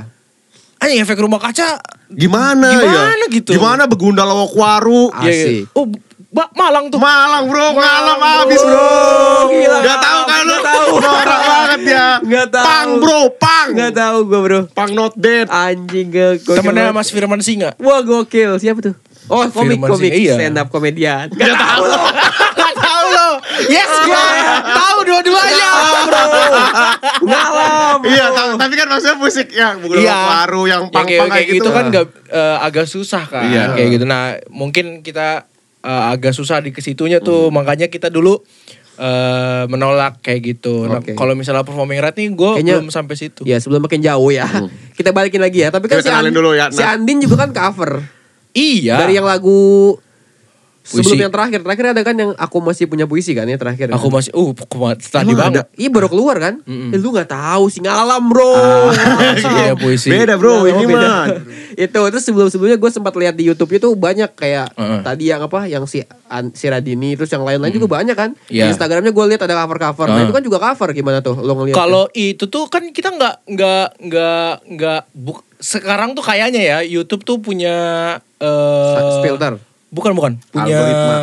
anjing 0.77 1.01
efek 1.01 1.16
rumah 1.19 1.40
kaca 1.40 1.81
gimana, 2.07 2.69
ya? 2.71 2.81
Gimana 2.83 3.25
gitu? 3.31 3.51
Gimana 3.51 3.83
begunda 3.87 4.23
lawakwaru? 4.23 5.09
Ah. 5.11 5.25
Asik. 5.25 5.64
oh 5.73 5.88
Ba- 6.31 6.47
Malang 6.53 6.87
tuh 6.88 6.97
Malang 6.97 7.45
bro, 7.45 7.75
ngalam 7.75 8.16
bro. 8.16 8.43
abis 8.45 8.62
bro. 8.62 8.87
Gila. 9.51 9.79
Gak 9.83 9.99
tahu 9.99 10.21
kan 10.23 10.40
lu? 10.40 10.55
Nggak 10.55 10.62
tahu. 10.64 10.87
Norak 10.97 11.40
banget 11.43 11.81
ya. 11.85 12.07
Nggak 12.21 12.47
tahu. 12.49 12.64
Pang 12.64 12.88
bro, 12.97 13.21
pang. 13.35 13.69
Gak 13.73 13.93
tahu 13.93 14.19
gue 14.25 14.40
bro. 14.40 14.61
Pang 14.71 14.90
not 14.93 15.12
dead. 15.14 15.51
Anjing 15.51 16.07
gue. 16.09 16.38
temennya 16.40 16.90
Mas 16.90 17.09
Firman 17.09 17.40
Singa 17.40 17.75
Wah 17.77 18.01
gokil. 18.01 18.57
Siapa 18.57 18.79
tuh? 18.81 18.95
Oh 19.27 19.43
komik 19.45 19.75
Firman 19.77 19.88
komik 19.88 20.07
Sing- 20.09 20.23
iya. 20.23 20.35
stand 20.35 20.55
up 20.55 20.69
komedian. 20.69 21.27
Gak 21.31 21.51
tahu 21.53 21.83
lo. 21.85 21.99
Gak 22.53 22.75
tahu 22.77 23.05
lo 23.09 23.29
yes 23.62 23.93
gue 24.01 24.25
tahu 24.64 24.99
dua-duanya 25.05 25.69
bro 26.01 26.23
Ngalam. 27.21 27.99
Iya, 28.03 28.25
ta- 28.31 28.57
tapi 28.57 28.75
kan 28.75 28.87
maksudnya 28.87 29.16
musik 29.16 29.49
yang 29.51 29.75
bukan 29.79 29.99
Iya. 29.99 30.14
waru 30.16 30.62
yang 30.64 30.83
Ya, 30.85 30.93
pang 30.93 31.05
kayak, 31.05 31.29
kayak 31.29 31.47
gitu, 31.53 31.69
kan 31.69 31.85
Nah. 31.85 31.90
nggak 31.93 32.07
eh, 32.31 32.57
agak 32.61 32.87
susah 32.87 33.23
kan 33.25 33.45
Iya. 33.45 33.75
kayak 33.75 33.88
gitu 33.93 34.05
nah 34.05 34.23
mungkin 34.49 35.03
kita 35.03 35.50
eh, 35.81 36.05
agak 36.11 36.33
susah 36.33 36.59
di 36.59 36.71
ke 36.71 36.81
situnya 36.81 37.19
tuh 37.19 37.49
makanya 37.49 37.87
kita 37.87 38.09
dulu 38.09 38.40
eh, 38.97 39.64
menolak 39.66 40.21
kayak 40.21 40.40
gitu 40.47 40.85
nah, 40.85 41.01
Oke. 41.01 41.16
kalau 41.16 41.33
misalnya 41.33 41.62
performing 41.62 41.99
rate 41.99 42.21
nih 42.21 42.31
gue 42.31 42.51
belum 42.61 42.88
sampai 42.88 43.16
situ 43.16 43.43
Ya 43.43 43.57
sebelum 43.57 43.81
makin 43.81 44.01
jauh 44.01 44.29
ya. 44.29 44.45
Kita 44.99 45.11
balikin 45.11 45.40
lagi 45.40 45.64
ya. 45.64 45.73
Tapi 45.73 45.88
kan 45.88 45.99
Kita 45.99 46.05
si, 46.05 46.09
kenalin 46.12 46.29
An- 46.29 46.37
dulu 46.37 46.51
ya, 46.53 46.69
si 46.69 46.85
nah. 46.85 46.93
Andin 46.93 47.19
juga 47.25 47.40
kan 47.40 47.51
cover. 47.51 48.05
iya 48.53 49.01
Dari 49.01 49.16
yang 49.16 49.25
lagu 49.25 49.97
sebelum 50.81 51.05
Puisi. 51.07 51.21
yang 51.21 51.31
terakhir. 51.31 51.61
Terakhir 51.61 51.85
ada 51.90 52.03
kan 52.03 52.14
yang 52.14 52.31
aku 52.35 52.59
masih 52.59 52.85
punya 52.85 53.05
puisi 53.05 53.31
kan 53.31 53.45
ya 53.45 53.55
terakhir. 53.55 53.90
aku 53.90 54.09
masih 54.09 54.33
uh 54.33 54.51
tadi 54.97 55.33
banget 55.33 55.69
Iya 55.75 55.88
baru 55.88 56.09
keluar 56.09 56.37
kan? 56.37 56.55
Mm-mm. 56.62 56.90
Eh, 56.90 56.99
lu 56.99 57.11
gak 57.11 57.29
tahu 57.29 57.69
sih 57.69 57.79
ngalam 57.79 58.27
bro. 58.27 58.88
iya 59.61 59.73
puisi 59.75 60.09
Beda 60.09 60.35
bro, 60.35 60.51
Oh, 60.53 60.64
ini 60.64 60.85
beda. 60.85 60.99
mah. 60.99 61.25
itu 61.73 62.01
terus 62.11 62.25
sebelum 62.25 62.49
sebelumnya 62.49 62.77
gue 62.77 62.90
sempat 62.90 63.14
lihat 63.14 63.33
di 63.33 63.45
YouTube 63.45 63.71
itu 63.71 63.88
banyak 63.90 64.33
kayak 64.33 64.75
Heeh. 64.75 65.01
tadi 65.01 65.25
yang 65.27 65.40
apa 65.40 65.64
yang 65.64 65.85
si 65.85 66.01
An- 66.27 66.51
si 66.51 66.66
Radini 66.66 67.14
terus 67.14 67.29
yang 67.29 67.43
lain-lain 67.43 67.71
juga 67.71 67.88
banyak 67.93 68.14
kan. 68.14 68.31
Di 68.45 68.59
Iya. 68.59 68.69
Instagramnya 68.69 69.11
gue 69.11 69.25
lihat 69.27 69.43
ada 69.43 69.55
cover-cover. 69.57 70.07
Nah 70.07 70.14
Heeh. 70.16 70.27
itu 70.27 70.33
kan 70.33 70.43
juga 70.43 70.59
cover 70.59 70.88
gimana 70.90 71.19
tuh 71.21 71.37
lo 71.37 71.53
ngeliat? 71.55 71.75
Kalau 71.75 72.09
itu 72.12 72.45
tuh 72.47 72.66
kan 72.66 72.88
kita 72.88 73.11
nggak 73.11 73.35
nggak 73.47 73.87
nggak 74.03 74.53
nggak 74.71 75.01
sekarang 75.57 76.12
tuh 76.12 76.23
kayaknya 76.23 76.61
ya 76.61 76.79
YouTube 76.81 77.21
tuh 77.21 77.37
punya 77.37 77.77
eh 78.37 79.21
filter. 79.23 79.61
Bukan 79.90 80.12
bukan 80.12 80.33
punya 80.48 80.70
Algoritma. 80.72 81.16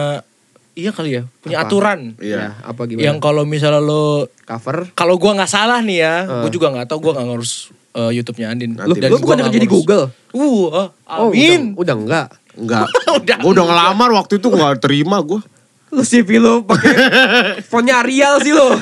iya 0.74 0.92
kali 0.92 1.10
ya 1.12 1.24
punya 1.40 1.58
Apa? 1.58 1.66
aturan 1.66 2.00
Iya. 2.18 2.38
Ya, 2.38 2.50
apa 2.62 2.82
gimana? 2.84 3.04
yang 3.04 3.18
kalau 3.18 3.44
misalnya 3.44 3.80
lo 3.80 4.28
cover. 4.42 4.92
kalau 4.94 5.16
gua 5.16 5.34
nggak 5.34 5.50
salah 5.50 5.80
nih 5.80 5.98
ya 6.00 6.16
Eh. 6.22 6.42
gua 6.42 6.50
juga 6.50 6.68
nggak 6.70 6.86
tahu 6.86 7.00
gua 7.02 7.12
nggak 7.16 7.28
ngurus 7.28 7.54
eh, 7.94 8.12
YouTube-nya 8.14 8.48
Andin 8.50 8.72
Nanti 8.74 8.88
Lu, 8.88 8.94
Dan 8.96 9.10
lu 9.10 9.18
gua 9.18 9.24
bukan 9.26 9.38
kerja 9.44 9.58
di. 9.58 9.68
Google? 9.68 10.04
uh 10.30 10.66
ah, 10.70 10.88
Oh, 11.18 11.32
amin 11.32 11.74
udah, 11.74 11.80
udah 11.82 11.96
enggak. 11.98 12.28
Enggak. 12.54 12.86
Udah 13.16 13.36
gue 13.38 13.50
udah 13.50 13.64
ngelamar 13.66 14.10
waktu 14.16 14.34
itu 14.38 14.48
gak 14.48 14.78
terima 14.80 15.22
gue. 15.22 15.42
Lu 15.88 16.02
CV 16.02 16.36
lu 16.36 16.62
pakai 16.64 16.94
fontnya 17.70 18.02
Arial 18.02 18.38
sih 18.40 18.52
lo. 18.52 18.76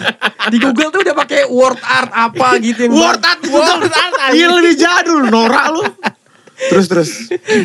Di 0.47 0.57
Google 0.57 0.89
tuh 0.89 0.99
udah 1.01 1.13
pakai 1.13 1.45
word 1.45 1.77
art 1.77 2.09
apa 2.09 2.55
gitu 2.57 2.79
yang 2.81 2.91
Word 2.91 3.19
art, 3.21 3.39
word 3.45 3.85
art. 3.85 4.31
Iya 4.31 4.47
lebih 4.49 4.73
jadul, 4.73 5.21
norak 5.25 5.65
lu. 5.69 5.83
Terus 6.65 6.85
terus. 6.87 7.09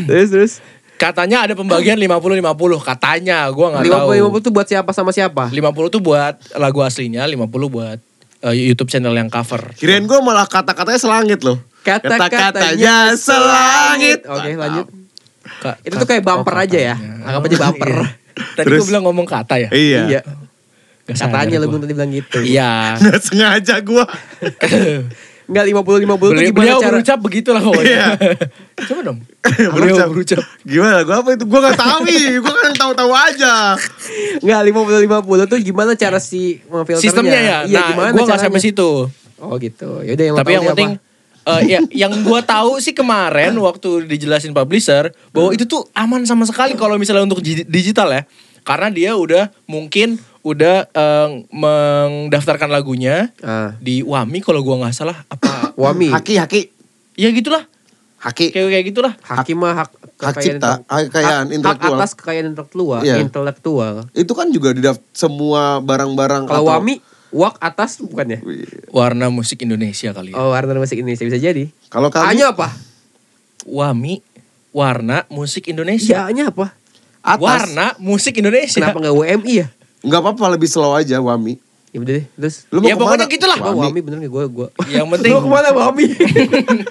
Terus 0.05 0.29
terus. 0.29 0.53
Katanya 1.01 1.49
ada 1.49 1.57
pembagian 1.57 1.97
50-50 1.97 2.45
katanya, 2.85 3.49
gua 3.49 3.73
nggak 3.73 3.89
tahu. 3.89 4.13
50 4.13 4.37
50 4.37 4.45
tuh 4.45 4.53
buat 4.53 4.67
siapa 4.69 4.91
sama 4.93 5.17
siapa? 5.17 5.49
50 5.49 5.89
tuh 5.89 6.01
buat 6.05 6.37
lagu 6.61 6.85
aslinya, 6.85 7.25
50 7.25 7.49
buat 7.73 7.97
eh, 8.45 8.55
YouTube 8.69 8.93
channel 8.93 9.17
yang 9.17 9.33
cover. 9.33 9.73
Kirain 9.81 10.05
gue 10.05 10.19
malah 10.21 10.45
kata-katanya 10.45 11.01
selangit 11.01 11.41
loh. 11.41 11.57
Kata-katanya 11.81 13.17
selangit. 13.17 14.29
Oke, 14.29 14.61
lanjut. 14.61 14.87
Ka- 15.65 15.81
Itu 15.81 15.97
tuh 15.97 16.09
kayak 16.09 16.21
bumper 16.21 16.69
aja 16.69 16.79
ya. 16.93 16.97
Anggap 17.01 17.49
aja 17.49 17.57
bumper. 17.65 17.91
Tadi 18.61 18.67
Terus? 18.69 18.81
gue 18.85 18.89
bilang 18.93 19.05
ngomong 19.09 19.25
kata 19.25 19.57
ya. 19.57 19.69
Iya. 19.73 20.01
Iya. 20.05 20.21
Gak 21.09 21.17
Katanya 21.17 21.57
lu 21.65 21.81
tadi 21.81 21.95
bilang 21.97 22.13
gitu. 22.13 22.39
Iya. 22.45 23.01
Gak 23.01 23.21
sengaja 23.25 23.81
gue. 23.81 24.05
Enggak 25.51 25.65
50 25.67 25.83
50 25.83 25.83
tuh 25.83 26.31
Beliau, 26.31 26.39
gimana 26.47 26.55
beliau 26.55 26.79
cara 26.79 26.93
berucap 26.95 27.19
begitulah 27.19 27.59
pokoknya. 27.61 27.91
Iya. 27.91 28.07
Coba 28.89 29.01
dong. 29.03 29.19
Beliau 29.75 29.75
berucap. 29.75 30.07
berucap. 30.09 30.43
Gimana? 30.63 30.97
Gue 31.03 31.17
apa 31.19 31.29
itu? 31.35 31.45
Gue 31.45 31.61
gak 31.61 31.75
tahu 31.75 31.99
nih. 32.07 32.25
Gue 32.39 32.55
kan 32.55 32.73
tahu-tahu 32.73 33.11
aja. 33.11 33.55
Enggak 34.39 34.61
50 34.63 35.11
50 35.11 35.51
tuh 35.51 35.59
gimana 35.59 35.91
cara 35.99 36.19
si 36.23 36.63
memfilternya? 36.65 37.03
Sistemnya 37.03 37.41
ya. 37.43 37.59
Iya, 37.67 37.77
nah, 37.77 37.89
gimana 37.91 38.09
gue 38.09 38.19
gak 38.19 38.31
caranya? 38.31 38.45
sampai 38.47 38.61
situ. 38.63 38.91
Oh 39.41 39.55
gitu. 39.59 39.91
Yaudah 40.01 40.25
yang 40.25 40.37
Tapi 40.39 40.51
yang 40.55 40.65
penting 40.71 40.91
apa? 40.95 41.59
eh, 41.59 41.63
ya, 41.67 41.79
yang 41.91 42.13
gue 42.15 42.41
tahu 42.45 42.79
sih 42.79 42.93
kemarin 42.93 43.51
waktu 43.57 44.07
dijelasin 44.07 44.53
publisher 44.53 45.11
bahwa 45.33 45.51
itu 45.51 45.65
tuh 45.65 45.83
aman 45.93 46.23
sama 46.23 46.47
sekali 46.47 46.77
kalau 46.77 46.95
misalnya 46.95 47.25
untuk 47.25 47.41
gi- 47.41 47.65
digital 47.65 48.13
ya, 48.13 48.23
karena 48.63 48.87
dia 48.87 49.11
udah 49.17 49.49
mungkin 49.65 50.21
udah 50.43 50.77
eh, 50.87 51.29
mendaftarkan 51.51 52.67
lagunya 52.67 53.29
Ah, 53.39 53.77
di 53.77 54.01
Wami 54.01 54.41
kalau 54.41 54.61
gua 54.61 54.81
nggak 54.81 54.95
salah 54.95 55.17
apa 55.27 55.69
Wami. 55.81 56.09
Haki, 56.09 56.37
haki. 56.37 56.61
ya 57.15 57.29
gitulah 57.29 57.65
Haki. 58.17 58.49
kayak 58.49 58.69
kayak 58.71 58.85
gitulah 58.87 59.13
Hakim 59.21 59.57
mah 59.57 59.73
hak 59.75 59.91
Hak 60.19 60.37
kekayaan 60.37 60.45
cipta, 60.55 60.71
kekayaan 60.85 61.47
hak- 61.47 61.55
intelektual. 61.55 61.89
Hak 61.89 61.97
atas 61.99 62.11
kekayaan 62.13 62.47
intelektual, 62.51 63.01
Iya. 63.01 63.17
intelektual. 63.19 63.95
Itu 64.13 64.33
kan 64.33 64.49
juga 64.49 64.69
di 64.71 64.85
semua 65.11 65.63
barang-barang 65.79 66.45
Kalau 66.45 66.61
atau- 66.63 66.77
Wami 66.77 67.01
wak 67.31 67.57
atas 67.57 67.97
bukan 67.99 68.27
ya? 68.29 68.39
warna 68.91 69.29
musik 69.29 69.61
Indonesia 69.61 70.13
kali 70.13 70.33
ya. 70.33 70.37
Oh, 70.37 70.53
warna 70.53 70.77
musik 70.77 70.97
Indonesia 70.97 71.25
bisa 71.25 71.39
jadi. 71.39 71.73
Kalau 71.89 72.09
kami 72.09 72.37
A-nya 72.37 72.53
apa? 72.53 72.69
Wami 73.63 74.21
warna 74.71 75.25
musik 75.29 75.67
Indonesia 75.67 76.25
A-nya 76.25 76.49
apa? 76.49 76.77
atas 77.21 77.37
warna 77.39 77.87
musik 77.99 78.33
Indonesia 78.35 78.77
Kenapa 78.77 78.97
enggak 78.99 79.13
WMI 79.15 79.55
ya? 79.55 79.69
Nggak 80.01 80.21
apa-apa 80.21 80.45
lebih 80.57 80.69
slow 80.69 80.93
aja 80.93 81.21
Wami. 81.21 81.61
Ya 81.91 81.99
udah 81.99 82.15
deh, 82.23 82.25
terus 82.39 82.71
Lu 82.71 82.79
Ya, 82.87 82.95
pokoknya 82.95 83.27
gitulah. 83.27 83.59
Oh, 83.59 83.75
Wami. 83.75 83.91
Wami 83.91 84.01
bener 84.01 84.19
gak 84.23 84.31
gue 84.31 84.45
gue. 84.47 84.69
yang 84.95 85.11
penting 85.13 85.31
Lu 85.35 85.43
ke 85.43 85.49
mana 85.51 85.69
Wami? 85.75 86.07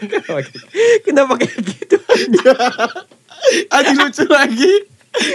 Kenapa 1.07 1.33
kayak 1.39 1.57
gitu? 1.63 1.97
Aji 3.71 3.93
lucu 3.95 4.25
lagi. 4.27 4.73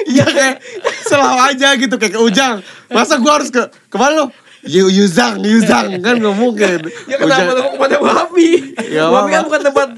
Iya 0.07 0.25
kayak 0.29 0.57
selalu 1.03 1.39
aja 1.51 1.69
gitu 1.75 1.95
kayak 1.99 2.15
ke 2.15 2.21
Ujang. 2.23 2.63
Masa 2.95 3.19
gua 3.19 3.43
harus 3.43 3.51
ke 3.51 3.59
ke 3.91 3.97
mana 3.99 4.23
lo? 4.23 4.27
Yu 4.65 4.89
Yuzang, 4.89 5.45
Yuzang 5.45 6.01
kan 6.01 6.17
nggak 6.17 6.37
mungkin. 6.37 6.79
Ya 7.05 7.21
kenapa 7.21 7.53
lu 7.53 7.61
mau 7.65 7.73
ke 7.75 7.79
mana 7.81 7.97
Wami? 8.01 8.51
Ya, 8.87 9.11
Wami 9.11 9.29
kan 9.33 9.43
bukan 9.45 9.61
tempat 9.61 9.89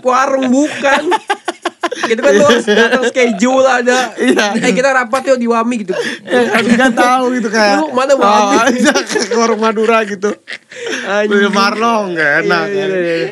warung 0.00 0.48
bukan. 0.48 1.02
Gitu 2.04 2.20
kan 2.20 2.32
lu 2.32 2.44
harus 2.44 2.66
datang 2.66 3.04
schedule 3.08 3.64
ada. 3.64 4.12
Iya. 4.14 4.46
Eh 4.60 4.72
kita 4.72 4.90
rapat 4.90 5.22
yuk 5.26 5.38
di 5.38 5.46
Wami 5.46 5.74
gitu. 5.82 5.94
Kan 6.24 6.62
nggak 6.62 6.92
tahu 6.92 7.24
gitu 7.34 7.48
kayak. 7.48 7.80
Lu 7.80 7.88
Selalu 7.90 8.14
Wami? 8.20 8.56
aja 8.78 8.92
ke 9.00 9.34
warung 9.34 9.60
Madura 9.60 9.98
gitu. 10.04 10.30
Beli 11.24 11.48
Marlong 11.48 12.12
nggak 12.12 12.30
enak. 12.42 12.64
Iya, 12.66 12.84
iya, 12.86 12.98
iya. 12.98 13.28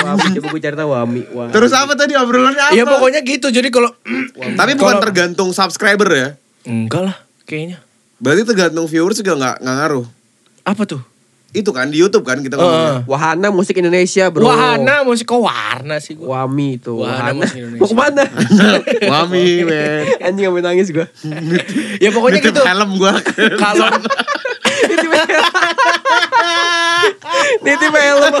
Wami 0.00 0.26
coba 0.34 0.46
gue 0.48 0.60
cari 0.60 0.76
tahu 0.76 0.90
Wami. 0.90 1.22
Wami. 1.28 1.50
Terus 1.50 1.72
apa 1.72 1.92
tadi 1.94 2.12
obrolannya 2.14 2.62
apa? 2.62 2.74
ya 2.74 2.84
pokoknya 2.84 3.20
gitu 3.20 3.48
jadi 3.48 3.68
kalau 3.68 3.90
Tapi 4.60 4.72
bukan 4.74 4.96
tergantung 5.00 5.50
subscriber 5.50 6.08
ya. 6.08 6.28
enggak 6.62 7.02
lah 7.02 7.16
kayaknya 7.44 7.80
Berarti 8.20 8.44
tergantung 8.44 8.84
viewers 8.84 9.16
juga 9.16 9.32
nggak 9.34 9.56
nggak 9.64 9.76
ngaruh. 9.80 10.06
apa 10.60 10.82
tuh 10.84 11.00
Itu 11.50 11.74
kan 11.74 11.90
di 11.90 11.98
YouTube 11.98 12.22
kan 12.22 12.38
kita 12.38 12.54
ngomongnya. 12.54 13.02
Wahana 13.04 13.50
musik 13.50 13.74
Indonesia 13.74 14.30
bro. 14.30 14.46
Wahana 14.46 15.02
musik 15.02 15.26
kok 15.26 15.42
warna 15.42 15.98
sih 15.98 16.14
gua. 16.14 16.46
Wami 16.46 16.78
itu. 16.78 16.94
Wahana 16.94 17.34
Wahana. 17.34 17.38
musik 17.42 17.56
Indonesia. 17.62 17.82
Mau 17.82 17.90
ke 17.90 17.96
mana? 17.98 18.22
Wami 19.18 19.44
men. 19.66 20.02
Anjing 20.22 20.42
gak 20.46 20.52
mau 20.52 20.62
nangis 20.62 20.88
gue. 20.88 21.06
ya 21.98 22.08
pokoknya 22.10 22.38
Nitip 22.38 22.54
gitu. 22.54 22.62
helm 22.62 22.90
gua. 22.96 23.18
Kalau 23.34 23.86
Nitip 27.60 27.92
helm. 27.92 28.32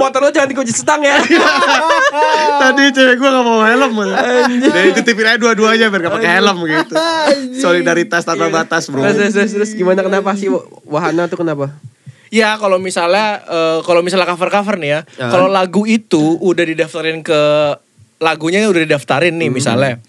Motor 0.00 0.20
lo 0.22 0.30
jangan 0.30 0.48
dikunci 0.50 0.72
setang 0.72 1.02
ya. 1.02 1.18
Tadi 2.60 2.82
cewek 2.90 3.16
gue 3.18 3.28
gak 3.28 3.44
mau 3.44 3.62
helm 3.62 3.92
Jadi 4.62 4.88
titipin 4.96 5.26
aja 5.26 5.38
dua-duanya 5.38 5.86
biar 5.88 6.00
gak 6.08 6.14
pakai 6.18 6.30
helm 6.40 6.56
gitu 6.64 6.94
Solidaritas 7.58 8.24
tanpa 8.24 8.48
batas 8.48 8.88
bro 8.88 9.04
Terus, 9.04 9.34
terus, 9.34 9.52
terus, 9.52 9.70
gimana 9.74 10.00
kenapa 10.02 10.32
sih 10.34 10.48
Wahana 10.88 11.28
tuh 11.28 11.42
kenapa? 11.44 11.70
ya 12.26 12.58
kalau 12.58 12.82
misalnya 12.82 13.38
eh, 13.46 13.78
kalau 13.86 14.02
misalnya 14.02 14.26
cover-cover 14.26 14.76
nih 14.82 14.90
ya, 14.90 15.00
Ya. 15.14 15.30
kalau 15.30 15.46
lagu 15.46 15.86
itu 15.86 16.34
udah 16.42 16.64
didaftarin 16.66 17.22
ke 17.22 17.40
lagunya 18.18 18.66
udah 18.66 18.82
didaftarin 18.82 19.38
nih 19.38 19.46
misalnya. 19.46 20.02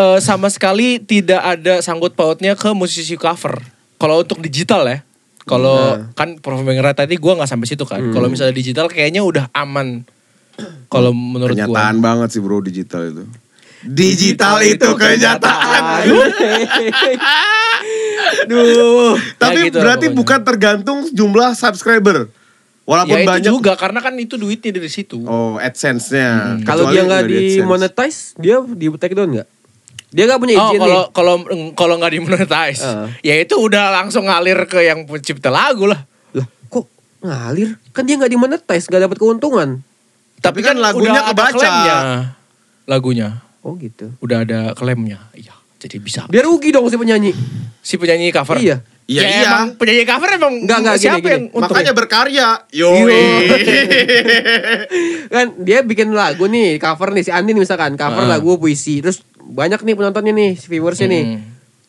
Eh, 0.00 0.18
sama 0.24 0.48
sekali 0.48 0.96
tidak 0.96 1.40
ada 1.44 1.84
sangkut 1.84 2.16
pautnya 2.16 2.56
ke 2.56 2.72
musisi 2.72 3.20
cover. 3.20 3.60
Kalau 4.00 4.24
untuk 4.24 4.40
digital 4.40 4.88
ya. 4.88 4.98
Kalau 5.44 5.76
Nah. 5.98 6.08
kan 6.16 6.40
performing 6.40 6.80
rate 6.80 7.04
tadi 7.04 7.20
gua 7.20 7.36
nggak 7.36 7.50
sampai 7.50 7.68
situ 7.68 7.84
kan. 7.84 8.00
Kalau 8.08 8.32
misalnya 8.32 8.56
digital 8.56 8.88
kayaknya 8.88 9.20
udah 9.20 9.52
aman. 9.52 10.08
Kalau 10.88 11.12
menurut 11.12 11.52
gua. 11.52 11.68
Kenyataan 11.68 11.96
banget 12.00 12.28
sih 12.32 12.40
bro 12.40 12.64
digital 12.64 13.12
itu 13.12 13.24
Digital 13.80 14.60
itu 14.60 14.88
kenyataan 14.92 16.04
Duh. 18.44 19.16
Tapi 19.40 19.72
gitu 19.72 19.80
lah 19.80 19.82
berarti 19.88 20.06
pokoknya. 20.12 20.18
bukan 20.20 20.40
tergantung 20.44 20.98
jumlah 21.08 21.56
subscriber 21.56 22.28
Walaupun 22.84 23.16
Ya 23.16 23.24
itu 23.24 23.30
banyak 23.30 23.52
juga 23.56 23.72
karena 23.80 24.04
kan 24.04 24.12
itu 24.20 24.36
duitnya 24.36 24.74
dari 24.76 24.90
situ. 24.92 25.24
Oh 25.24 25.56
AdSense-nya 25.56 26.60
Kalau 26.66 26.88
Kecuali 26.88 26.92
dia 26.92 27.02
nggak 27.08 27.22
di 27.24 27.40
monetize, 27.62 28.34
dia 28.36 28.60
di 28.60 28.86
take 29.00 29.16
down 29.16 29.32
nggak? 29.32 29.48
Dia 30.10 30.26
nggak 30.26 30.40
punya 30.40 30.54
Oh 30.56 30.68
izin 30.68 30.80
kalau 30.80 30.98
nih. 30.98 31.06
kalau 31.12 31.34
kalau 31.72 31.94
nggak 31.96 32.12
dimonetize, 32.12 32.82
Heeh. 32.82 33.06
ya 33.22 33.34
itu 33.38 33.54
udah 33.54 33.94
langsung 33.94 34.26
ngalir 34.26 34.66
ke 34.66 34.82
yang 34.82 35.06
pencipta 35.06 35.48
lagu 35.48 35.86
lah. 35.86 36.02
Lah, 36.32 36.46
kok 36.66 36.90
ngalir? 37.20 37.78
Kan 37.90 38.04
dia 38.04 38.18
nggak 38.18 38.26
di 38.26 38.34
monetize, 38.34 38.84
nggak 38.84 39.06
dapat 39.06 39.16
keuntungan. 39.16 39.86
Tapi 40.36 40.60
kan 40.60 40.74
lagunya 40.76 41.14
udah 41.14 41.22
ada 41.22 41.30
kebaca. 41.30 41.54
klaimnya. 41.54 41.96
Lagunya 42.84 43.28
Oh 43.60 43.76
gitu. 43.76 44.10
udah 44.18 44.42
ada 44.42 44.58
klaimnya. 44.72 45.30
Iya, 45.30 45.52
jadi 45.78 45.96
bisa. 45.96 46.26
Dia 46.26 46.42
rugi 46.42 46.72
dong 46.72 46.88
si 46.88 46.96
penyanyi. 46.96 47.30
Si 47.78 47.94
penyanyi 47.94 48.32
cover. 48.32 48.56
Iya. 48.56 48.82
Iya, 49.10 49.20
Ya, 49.20 49.26
iya. 49.26 49.50
Emang 49.50 49.68
penyanyi 49.74 50.04
cover 50.06 50.28
emang 50.30 50.54
Enggak, 50.62 50.78
enggak, 50.78 50.96
siapa 50.96 51.18
gini, 51.18 51.26
yang 51.26 51.42
gini. 51.42 51.50
untung? 51.50 51.74
Makanya 51.74 51.92
berkarya 51.92 52.48
Yo 52.70 52.90
kan 55.34 55.46
dia 55.58 55.78
bikin 55.82 56.14
lagu 56.14 56.46
nih, 56.46 56.78
cover 56.78 57.10
nih 57.10 57.26
si 57.26 57.30
Andin 57.30 57.58
misalkan, 57.58 57.98
cover 57.98 58.22
Heeh. 58.22 58.30
lagu 58.30 58.54
puisi. 58.54 59.02
Terus 59.02 59.26
banyak 59.36 59.82
nih 59.82 59.94
penontonnya 59.98 60.30
nih, 60.30 60.50
si 60.54 60.70
viewersnya 60.70 61.06
nih. 61.06 61.22
Hmm. 61.26 61.42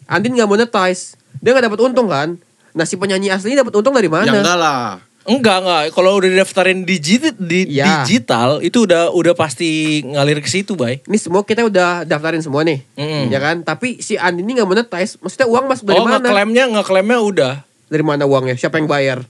Andin 0.10 0.34
nggak 0.34 0.49
monetize, 0.49 1.13
dia 1.38 1.53
nggak 1.53 1.69
dapat 1.69 1.79
untung 1.79 2.10
kan? 2.10 2.36
Nah 2.73 2.84
si 2.84 2.97
penyanyi 2.97 3.29
aslinya 3.29 3.62
dapat 3.62 3.73
untung 3.77 3.93
dari 3.93 4.10
mana? 4.10 4.25
Ya 4.25 4.34
enggak 4.34 4.57
lah 4.57 5.11
Enggak, 5.32 5.58
enggak. 5.60 5.84
Kalau 5.91 6.12
udah 6.17 6.30
daftarin 6.36 6.84
digit, 6.84 7.36
di, 7.36 7.72
Iya. 7.72 8.04
digital 8.04 8.60
itu 8.60 8.84
udah 8.84 9.10
udah 9.10 9.32
pasti 9.32 10.02
ngalir 10.04 10.39
ke 10.39 10.48
situ, 10.48 10.76
Bay. 10.76 11.00
Ini 11.04 11.15
semua 11.15 11.41
kita 11.41 11.63
udah 11.63 12.04
daftarin 12.04 12.39
semua 12.39 12.62
nih, 12.62 12.84
Mm-mm. 12.94 13.32
ya 13.32 13.39
kan? 13.39 13.63
Tapi 13.63 13.98
si 13.98 14.15
Andin 14.15 14.44
ini 14.44 14.56
nggak 14.56 14.67
monetize, 14.67 15.15
maksudnya 15.17 15.48
uang 15.48 15.65
masuk 15.65 15.86
dari 15.86 15.98
oh, 15.98 16.06
mana? 16.06 16.20
ngeklaimnya 16.20 16.63
ngeklaimnya 16.70 17.20
udah. 17.20 17.54
Dari 17.88 18.04
mana 18.04 18.24
uangnya? 18.24 18.56
Siapa 18.56 18.76
yang 18.76 18.88
bayar? 18.88 19.24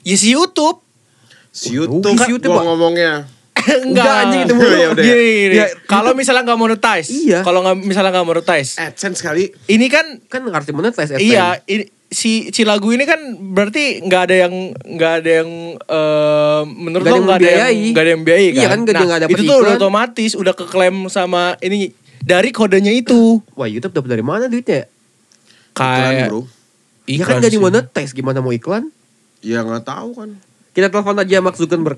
Ya 0.00 0.14
si 0.14 0.30
YouTube. 0.30 0.80
Si 1.50 1.72
YouTube, 1.72 2.12
Rugi 2.12 2.20
si 2.20 2.30
YouTube, 2.30 2.52
gua 2.52 2.68
ngomongnya 2.68 3.24
Enggak 3.88 4.04
Udah, 4.04 4.22
anjing 4.22 4.40
itu 4.44 4.54
mulu. 4.54 4.76
Ya 4.84 4.88
udah. 4.92 5.02
Gini, 5.02 5.26
gini. 5.48 5.56
Ya, 5.56 5.66
kalau 5.88 6.12
misalnya 6.12 6.44
nggak 6.44 6.60
monetize, 6.60 7.08
Iya. 7.08 7.40
kalau 7.40 7.64
nggak 7.64 7.76
misalnya 7.80 8.12
nggak 8.12 8.28
monetize, 8.28 8.76
AdSense 8.76 9.24
kali 9.24 9.48
ini 9.66 9.86
kan 9.88 10.20
Kan 10.28 10.44
harus 10.46 10.68
monetize 10.70 11.16
FM. 11.16 11.18
iya 11.18 11.56
ini, 11.64 11.88
si 12.08 12.48
si 12.48 12.62
lagu 12.62 12.88
ini 12.88 13.02
kan 13.02 13.18
berarti 13.48 13.98
nggak 14.00 14.22
ada 14.22 14.36
yang 14.38 14.54
nggak 14.72 15.12
ada 15.16 15.30
yang 15.36 15.50
eh, 15.76 16.62
menurut 16.64 17.02
Nggak 17.02 17.12
lo 17.12 17.16
ada 17.16 17.18
yang 17.18 17.26
nggak 17.26 17.36
ada 17.36 17.48
yang 17.48 17.78
nggak 17.88 18.00
ada 18.00 18.10
yang 18.10 18.22
biayai 18.22 18.46
kan? 18.46 18.56
Iya 18.56 18.66
kan, 18.66 18.78
nggak- 18.80 18.94
dia 18.94 19.04
nggak 19.04 19.20
dapet 19.20 19.32
itu 19.32 19.42
tuh 19.42 19.56
udah 19.56 19.64
iklan. 19.66 19.78
otomatis 19.78 20.32
udah 20.32 20.54
keklaim 20.54 20.96
sama 21.06 21.42
ini 21.58 21.90
dari 22.18 22.50
kodenya 22.50 22.90
itu 22.90 23.42
Wah 23.52 23.66
YouTube 23.66 23.90
dapat 23.92 24.10
dari 24.12 24.22
mana 24.22 24.46
duitnya? 24.46 24.86
Iklan 25.72 25.90
kayak 25.92 26.26
bro 26.26 26.40
Ya 27.06 27.22
kan 27.22 27.38
iklan 27.38 27.38
gak 27.40 27.52
dimonetize, 27.52 28.10
gimana 28.12 28.38
mau 28.38 28.50
iklan? 28.50 28.90
Ya 29.40 29.60
nggak 29.60 29.84
tahu 29.84 30.10
kan 30.16 30.30
Kita 30.70 30.86
telepon 30.86 31.16
aja 31.16 31.38
Mark 31.38 31.54
Zuckerberg. 31.54 31.96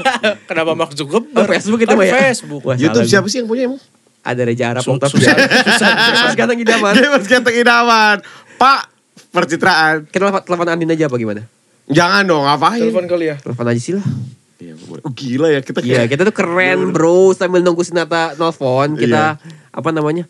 Kenapa 0.48 0.72
Mark 0.72 0.90
Oh, 0.90 0.96
Zuckerberg? 0.96 1.48
Facebook 1.50 1.76
itu 1.78 1.88
Kan 1.88 1.98
mah 1.98 2.06
ya? 2.06 2.12
Facebook. 2.24 2.62
Wah, 2.62 2.72
YouTube 2.72 3.04
siapa 3.04 3.26
sih 3.26 3.38
yang 3.38 3.46
punya 3.46 3.68
emang? 3.68 3.80
Ada 4.22 4.42
Reja 4.42 4.64
Arab 4.70 4.80
Su- 4.80 4.96
tapi 4.96 5.12
susah, 5.12 5.36
susah. 5.68 5.90
Mas 6.22 6.32
ganteng 6.34 6.56
idaman. 6.56 6.92
Dia 6.94 7.08
mas 7.10 7.26
ganteng 7.26 7.52
idaman. 7.52 8.24
Pak, 8.56 8.80
percitraan. 9.34 10.06
Kita 10.08 10.30
telepon, 10.30 10.42
telepon 10.46 10.68
Andin 10.70 10.94
aja 10.94 11.06
apa 11.10 11.16
gimana? 11.18 11.42
Jangan 11.90 12.22
dong, 12.24 12.44
ngapain? 12.48 12.80
Telepon 12.80 13.06
kali 13.10 13.24
ya. 13.28 13.36
Telepon 13.40 13.66
aja 13.68 13.80
sih 13.80 13.94
lah. 13.96 14.06
Iya, 14.62 14.74
boleh. 14.86 15.02
Oh, 15.04 15.12
gila 15.12 15.48
ya 15.50 15.60
kita 15.60 15.84
Iya, 15.84 16.06
kita 16.06 16.22
tuh 16.24 16.34
keren 16.34 16.94
bro. 16.94 17.34
Sambil 17.36 17.60
nunggu 17.60 17.84
Sinata 17.84 18.32
nelfon, 18.38 18.96
kita 18.96 19.36
apa 19.74 19.88
namanya? 19.90 20.24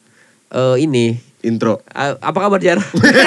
Eh 0.50 0.76
ini. 0.82 1.20
intro. 1.44 1.84
Eh, 1.92 2.16
apa 2.24 2.38
kabar 2.48 2.56
Jar? 2.56 2.80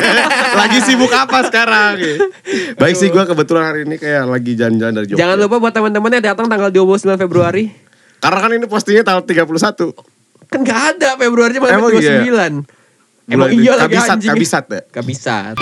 lagi 0.59 0.81
sibuk 0.89 1.13
apa 1.13 1.45
sekarang? 1.45 2.01
Baik 2.81 2.97
sih 2.97 3.13
gue 3.13 3.23
kebetulan 3.29 3.69
hari 3.69 3.85
ini 3.85 4.01
kayak 4.01 4.25
lagi 4.25 4.57
jalan-jalan 4.57 4.93
dari 4.97 5.05
Jogja. 5.05 5.21
Jangan 5.21 5.37
lupa 5.45 5.61
buat 5.61 5.69
teman-temannya 5.77 6.25
datang 6.25 6.49
tanggal 6.49 6.73
29 6.73 7.13
Februari. 7.13 7.69
Karena 8.17 8.39
kan 8.41 8.51
ini 8.57 8.65
postingnya 8.65 9.05
tanggal 9.05 9.21
31. 9.21 9.93
Kan 10.49 10.59
gak 10.65 10.81
ada 10.97 11.13
Februari 11.13 11.61
cuma 11.61 11.69
Emang 11.69 11.93
sampai 11.93 12.25
iya? 12.25 12.49
29. 13.27 13.35
Emang 13.35 13.51
iya 13.59 13.75
lagi 13.75 13.91
kabisat, 13.91 14.15
anjing. 14.15 14.29
kabisat 14.31 14.65
ya. 14.71 14.81
Kabisat. 14.87 15.55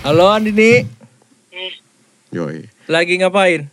Halo 0.00 0.32
Andini, 0.32 0.88
Yoi. 2.32 2.64
lagi 2.88 3.20
ngapain? 3.20 3.68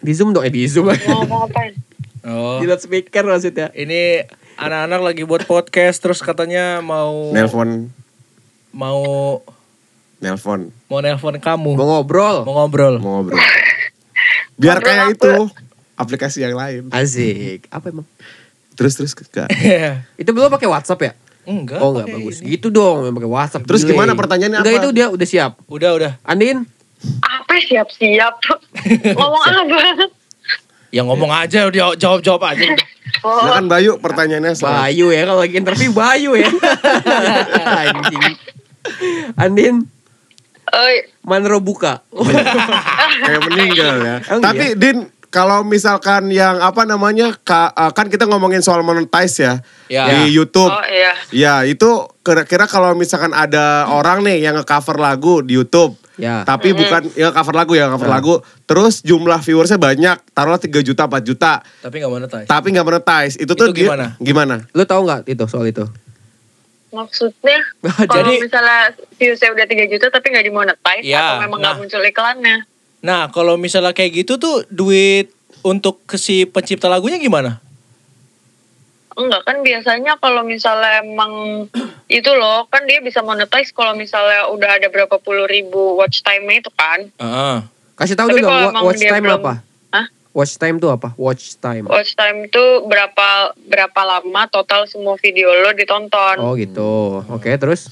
Di 0.00 0.12
Zoom 0.16 0.32
dong, 0.32 0.48
eh 0.48 0.48
di 0.48 0.64
Zoom. 0.64 0.88
Mau 0.88 1.22
mau 1.28 1.44
ngapain? 1.44 1.76
Oh, 2.24 2.58
di 2.58 2.66
loudspeaker 2.66 3.28
maksudnya. 3.28 3.68
ini 3.76 4.24
anak-anak 4.56 5.00
lagi 5.04 5.22
buat 5.28 5.44
podcast 5.44 6.00
terus 6.00 6.24
katanya 6.24 6.80
mau 6.80 7.28
Nelpon, 7.36 7.92
mau 8.72 9.04
nelpon, 10.18 10.72
mau 10.86 10.98
nelpon 10.98 11.36
kamu, 11.36 11.72
Mau 11.74 11.86
ngobrol. 11.90 12.42
mau 12.42 12.54
ngobrol. 12.58 12.96
mau 12.98 13.20
ngobrol. 13.20 13.36
Biar 14.56 14.80
Ngobrol 14.80 14.86
kayak 14.86 15.04
apa? 15.04 15.12
itu 15.12 15.32
aplikasi 15.94 16.38
yang 16.40 16.54
lain. 16.54 16.88
Asik. 16.88 17.68
Apa 17.68 17.90
emang? 17.90 18.08
Terus 18.72 18.92
terus 18.94 19.12
enggak. 19.12 19.48
Itu 20.20 20.30
belum 20.30 20.48
pakai 20.48 20.64
WhatsApp 20.66 21.00
ya? 21.02 21.12
Enggak. 21.44 21.80
oh 21.80 21.92
enggak 21.92 22.08
bagus. 22.10 22.40
ini. 22.40 22.56
Gitu 22.56 22.68
dong, 22.68 23.04
yang 23.04 23.12
pakai 23.12 23.30
WhatsApp. 23.30 23.64
Terus 23.64 23.80
delay. 23.82 23.92
gimana 23.92 24.12
pertanyaannya 24.12 24.60
Udah 24.60 24.72
apa? 24.72 24.80
itu 24.80 24.88
dia 24.90 25.06
udah 25.08 25.26
siap. 25.26 25.52
Udah 25.66 25.90
udah. 25.94 26.12
Andin, 26.22 26.64
Apa 27.20 27.54
siap-siap? 27.60 28.34
Ngomong 29.16 29.44
apa? 29.44 29.80
Ya 30.88 31.02
ngomong 31.02 31.28
aja, 31.28 31.68
dia 31.68 31.86
jawab 31.94 32.20
jawab 32.20 32.42
aja. 32.46 32.64
Oh, 33.20 33.42
Nah 33.42 33.60
kan 33.60 33.66
Bayu 33.66 33.96
pertanyaannya 33.96 34.52
soal 34.54 34.72
Bayu 34.72 35.12
ya 35.12 35.24
kalau 35.24 35.40
lagi 35.44 35.54
interview 35.54 35.90
Bayu 35.92 36.32
ya. 36.34 36.48
Anjing. 37.84 38.24
Andin, 39.36 39.74
oi, 40.78 40.94
Manro 41.22 41.58
buka. 41.58 42.04
kayak 43.26 43.40
meninggal 43.44 43.94
ya. 43.98 44.16
Emang 44.22 44.42
Tapi 44.42 44.66
Din 44.74 44.98
kalau 45.26 45.60
misalkan 45.62 46.30
yang 46.30 46.60
apa 46.60 46.84
namanya 46.84 47.34
uh, 47.34 47.92
kan 47.92 48.06
kita 48.06 48.24
ngomongin 48.24 48.60
soal 48.60 48.80
monetize 48.80 49.36
ya, 49.38 49.54
Ya. 49.86 50.08
di 50.08 50.32
YouTube. 50.32 50.70
oh 50.70 50.84
iya. 50.86 51.12
Ya 51.28 51.54
itu 51.62 51.88
kira-kira 52.20 52.64
kalau 52.64 52.94
misalkan 52.94 53.30
ada 53.30 53.86
orang 53.86 54.22
nih 54.22 54.40
yang 54.40 54.56
nge-cover 54.56 54.96
lagu 54.96 55.40
di 55.40 55.54
YouTube. 55.54 55.96
Ya. 56.16 56.40
Tapi 56.42 56.72
bukan 56.72 57.12
ya 57.12 57.28
cover 57.28 57.52
lagu 57.52 57.76
ya 57.76 57.92
cover 57.92 58.08
Ya. 58.08 58.14
lagu. 58.16 58.34
Terus 58.64 59.04
jumlah 59.04 59.36
viewersnya 59.38 59.76
banyak, 59.76 60.16
taruhlah 60.32 60.56
3 60.56 60.80
juta 60.80 61.04
4 61.04 61.20
juta. 61.22 61.60
Tapi 61.84 62.00
nggak 62.00 62.08
monetize. 62.10 62.48
Tapi 62.48 62.66
nggak 62.72 62.86
monetize. 62.86 63.34
Itu 63.36 63.52
tuh 63.52 63.68
Itu 63.68 63.76
dia- 63.76 63.92
gimana? 63.92 64.06
Gimana? 64.16 64.54
Lu 64.72 64.82
tahu 64.82 65.04
nggak 65.04 65.28
itu 65.28 65.44
soal 65.44 65.68
itu? 65.68 65.84
Maksudnya 66.88 67.58
kalau 68.10 68.22
Jadi- 68.26 68.40
misalnya 68.42 68.80
viewsnya 69.14 69.48
udah 69.50 69.66
3 69.66 69.86
juta 69.88 70.06
tapi 70.08 70.26
nggak 70.28 70.46
dimonetize 70.46 71.02
Iya, 71.02 71.18
atau 71.18 71.42
memang 71.42 71.58
nggak 71.58 71.74
nah. 71.74 71.80
muncul 71.80 72.02
iklannya? 72.02 72.56
Nah, 73.00 73.22
kalau 73.28 73.54
misalnya 73.54 73.90
kayak 73.90 74.24
gitu 74.24 74.36
tuh 74.36 74.66
duit 74.66 75.30
untuk 75.62 76.02
ke 76.04 76.16
si 76.16 76.42
pencipta 76.44 76.86
lagunya 76.86 77.16
gimana? 77.16 77.58
Enggak 79.12 79.42
kan 79.42 79.56
biasanya 79.60 80.16
kalau 80.16 80.42
misalnya 80.42 81.00
emang 81.00 81.64
itu 82.10 82.30
loh 82.30 82.66
kan 82.66 82.84
dia 82.84 83.00
bisa 83.00 83.20
monetize 83.20 83.72
kalau 83.72 83.94
misalnya 83.94 84.46
udah 84.46 84.76
ada 84.76 84.86
berapa 84.86 85.16
puluh 85.16 85.46
ribu 85.46 85.96
watch 85.96 86.20
time 86.20 86.44
itu 86.50 86.68
kan. 86.70 87.08
Heeh. 87.16 87.56
Kasih 87.96 88.12
tahu 88.12 88.28
dulu 88.28 88.44
kalau 88.44 88.68
dong, 88.70 88.84
watch 88.84 89.00
time 89.00 89.24
belum- 89.24 89.40
apa? 89.40 89.54
Watch 90.36 90.60
time 90.60 90.76
tuh 90.76 90.92
apa? 90.92 91.16
Watch 91.16 91.56
time. 91.64 91.88
Watch 91.88 92.12
time 92.12 92.52
tuh 92.52 92.84
berapa 92.84 93.56
berapa 93.56 94.00
lama 94.04 94.44
total 94.52 94.84
semua 94.84 95.16
video 95.16 95.48
lo 95.48 95.72
ditonton. 95.72 96.36
Oh 96.36 96.52
gitu. 96.60 97.24
Oke, 97.32 97.56
terus? 97.56 97.88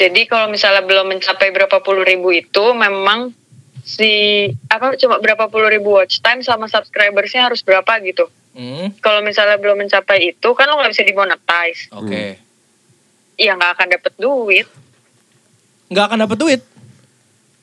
Jadi 0.00 0.24
kalau 0.24 0.48
misalnya 0.48 0.80
belum 0.88 1.12
mencapai 1.12 1.52
berapa 1.52 1.84
puluh 1.84 2.00
ribu 2.00 2.32
itu 2.32 2.64
memang 2.72 3.36
si 3.84 4.48
apa 4.72 4.96
cuma 4.96 5.20
berapa 5.20 5.52
puluh 5.52 5.68
ribu 5.68 6.00
watch 6.00 6.24
time 6.24 6.40
sama 6.40 6.64
subscribersnya 6.64 7.52
harus 7.52 7.60
berapa 7.60 8.00
gitu. 8.08 8.24
Hmm, 8.56 8.96
Kalau 9.04 9.20
misalnya 9.20 9.60
belum 9.60 9.76
mencapai 9.76 10.32
itu 10.32 10.48
kan 10.56 10.64
lo 10.72 10.80
nggak 10.80 10.96
bisa 10.96 11.04
dimonetize. 11.04 11.92
Oke. 11.92 12.40
Iya 13.36 13.52
nggak 13.52 13.72
akan 13.76 13.88
dapet 13.92 14.12
duit. 14.16 14.66
Nggak 15.92 16.04
akan 16.08 16.18
dapat 16.24 16.38
duit. 16.40 16.60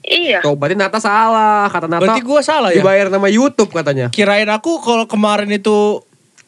Iya. 0.03 0.43
Tuh, 0.43 0.59
berarti 0.59 0.75
Nata 0.75 0.99
salah. 0.99 1.71
Kata 1.71 1.87
Nata 1.87 2.03
Berarti 2.03 2.21
gua 2.21 2.43
salah 2.43 2.75
ya. 2.75 2.83
dibayar 2.83 3.07
nama 3.07 3.31
YouTube 3.31 3.71
katanya. 3.71 4.11
Kirain 4.11 4.47
aku 4.51 4.83
kalau 4.83 5.07
kemarin 5.07 5.47
itu 5.47 6.03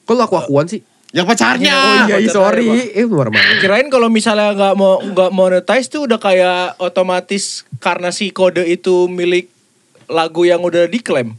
Kok 0.05 0.13
lu 0.13 0.21
aku-akuan 0.21 0.69
sih? 0.69 0.85
Yang 1.15 1.25
pacarnya. 1.31 1.71
oh 1.73 1.95
iya, 2.11 2.15
iya, 2.19 2.29
pacar 2.29 2.35
sorry. 2.35 2.67
Eh, 2.91 3.07
luar 3.07 3.31
mana? 3.31 3.57
kirain 3.63 3.87
kalau 3.87 4.11
misalnya 4.11 4.51
nggak 4.51 4.73
mau 4.75 4.99
nggak 4.99 5.31
monetize 5.31 5.87
tuh 5.87 6.05
udah 6.05 6.19
kayak 6.19 6.75
otomatis 6.77 7.63
karena 7.79 8.11
si 8.11 8.35
kode 8.35 8.67
itu 8.67 9.07
milik 9.07 9.47
lagu 10.11 10.43
yang 10.43 10.59
udah 10.61 10.85
diklaim. 10.91 11.33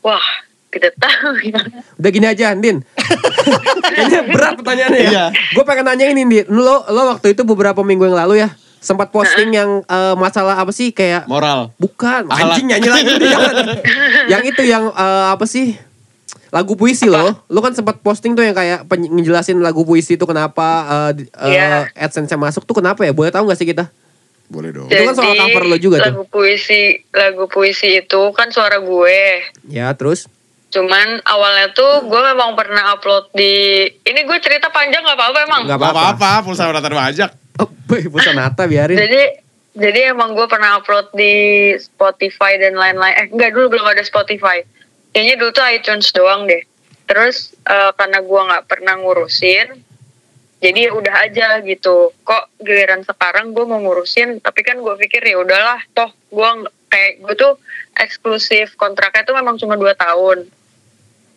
Wah 0.00 0.24
tidak 0.72 0.94
tahu 1.00 1.32
ya. 1.48 1.60
Udah 1.96 2.10
gini 2.12 2.26
aja, 2.28 2.52
Andin. 2.52 2.84
Kayaknya 3.92 4.20
berat 4.28 4.54
pertanyaannya 4.60 5.00
ya. 5.00 5.08
Iya. 5.10 5.24
Gue 5.56 5.64
pengen 5.64 5.84
nanya 5.88 6.06
ini, 6.12 6.22
Din. 6.28 6.44
Lo, 6.52 6.84
lo 6.92 7.02
waktu 7.08 7.32
itu 7.32 7.42
beberapa 7.48 7.80
minggu 7.80 8.04
yang 8.04 8.16
lalu 8.20 8.44
ya, 8.44 8.52
sempat 8.78 9.08
posting 9.08 9.50
yang 9.50 9.82
eh, 9.82 10.14
masalah 10.14 10.56
apa 10.56 10.70
sih 10.70 10.90
kayak 10.90 11.26
Moral. 11.26 11.74
bukan 11.76 12.24
Akhlak. 12.24 12.54
anjing 12.54 12.66
nyanyi 12.66 12.88
lagi 12.88 13.14
yang 14.32 14.42
itu 14.42 14.62
yang 14.62 14.84
eh, 14.88 15.26
apa 15.28 15.44
sih 15.44 15.74
lagu 16.48 16.72
puisi 16.74 17.04
lo 17.04 17.44
lo 17.44 17.58
kan 17.58 17.70
sempat 17.70 17.98
posting 17.98 18.32
tuh 18.32 18.40
yang 18.40 18.52
kayak 18.52 18.86
ngejelasin 18.86 19.58
lagu 19.58 19.82
puisi 19.82 20.14
itu 20.14 20.24
kenapa 20.24 20.66
eh, 20.86 21.10
di- 21.14 21.28
eh, 21.28 21.52
Iya. 21.52 21.92
adsense 21.94 22.32
masuk 22.34 22.62
tuh 22.62 22.74
kenapa 22.74 23.02
ya 23.02 23.12
boleh 23.12 23.28
tahu 23.28 23.46
gak 23.46 23.58
sih 23.58 23.66
kita 23.66 23.90
Boleh 24.48 24.72
dong. 24.72 24.88
Itu 24.88 25.04
kan 25.04 25.12
soal 25.12 25.36
cover 25.36 25.60
lo 25.62 25.76
juga 25.76 26.00
tuh. 26.00 26.04
lagu 26.08 26.24
puisi 26.24 26.80
lagu 27.10 27.44
puisi 27.46 28.00
itu 28.00 28.32
kan 28.32 28.48
suara 28.48 28.80
gue. 28.80 29.44
ya 29.66 29.92
terus 29.92 30.24
Cuman 30.68 31.20
awalnya 31.22 31.68
tuh 31.70 32.00
gue 32.02 32.20
memang 32.22 32.52
pernah 32.52 32.92
upload 32.92 33.28
di 33.32 33.52
ini 33.84 34.20
gue 34.22 34.38
cerita 34.38 34.68
panjang 34.68 35.00
nggak 35.00 35.16
apa-apa 35.16 35.38
emang. 35.42 35.62
nggak 35.64 35.76
Gak 35.78 35.90
apa-apa 35.90 36.30
pulsa 36.42 36.64
data 36.66 36.80
pajak. 36.86 37.30
Oh, 37.62 37.70
pulsa 37.86 38.32
nata 38.34 38.64
biarin 38.66 38.98
Jadi 38.98 39.22
jadi 39.78 40.10
emang 40.10 40.34
gue 40.34 40.46
pernah 40.50 40.82
upload 40.82 41.14
di 41.14 41.70
Spotify 41.78 42.58
dan 42.58 42.74
lain-lain. 42.74 43.14
Eh 43.14 43.26
enggak 43.30 43.54
dulu 43.54 43.78
belum 43.78 43.86
ada 43.86 44.02
Spotify. 44.02 44.66
Kayaknya 45.14 45.34
dulu 45.38 45.50
tuh 45.54 45.64
iTunes 45.70 46.10
doang 46.10 46.50
deh. 46.50 46.66
Terus 47.06 47.54
eh, 47.62 47.90
karena 47.94 48.18
gue 48.18 48.40
nggak 48.42 48.64
pernah 48.66 48.98
ngurusin, 48.98 49.78
jadi 50.58 50.90
ya 50.90 50.92
udah 50.98 51.14
aja 51.30 51.48
gitu. 51.62 52.10
Kok 52.26 52.58
giliran 52.58 53.06
sekarang 53.06 53.54
gue 53.54 53.64
mau 53.64 53.78
ngurusin, 53.78 54.42
tapi 54.42 54.66
kan 54.66 54.82
gue 54.82 54.94
pikir 55.06 55.22
ya 55.22 55.38
udahlah. 55.38 55.78
Toh 55.94 56.10
gue 56.10 56.48
kayak 56.90 57.22
gue 57.22 57.34
tuh 57.38 57.54
eksklusif 57.94 58.74
kontraknya 58.74 59.22
tuh 59.22 59.38
memang 59.38 59.54
cuma 59.62 59.78
dua 59.78 59.94
tahun. 59.94 60.50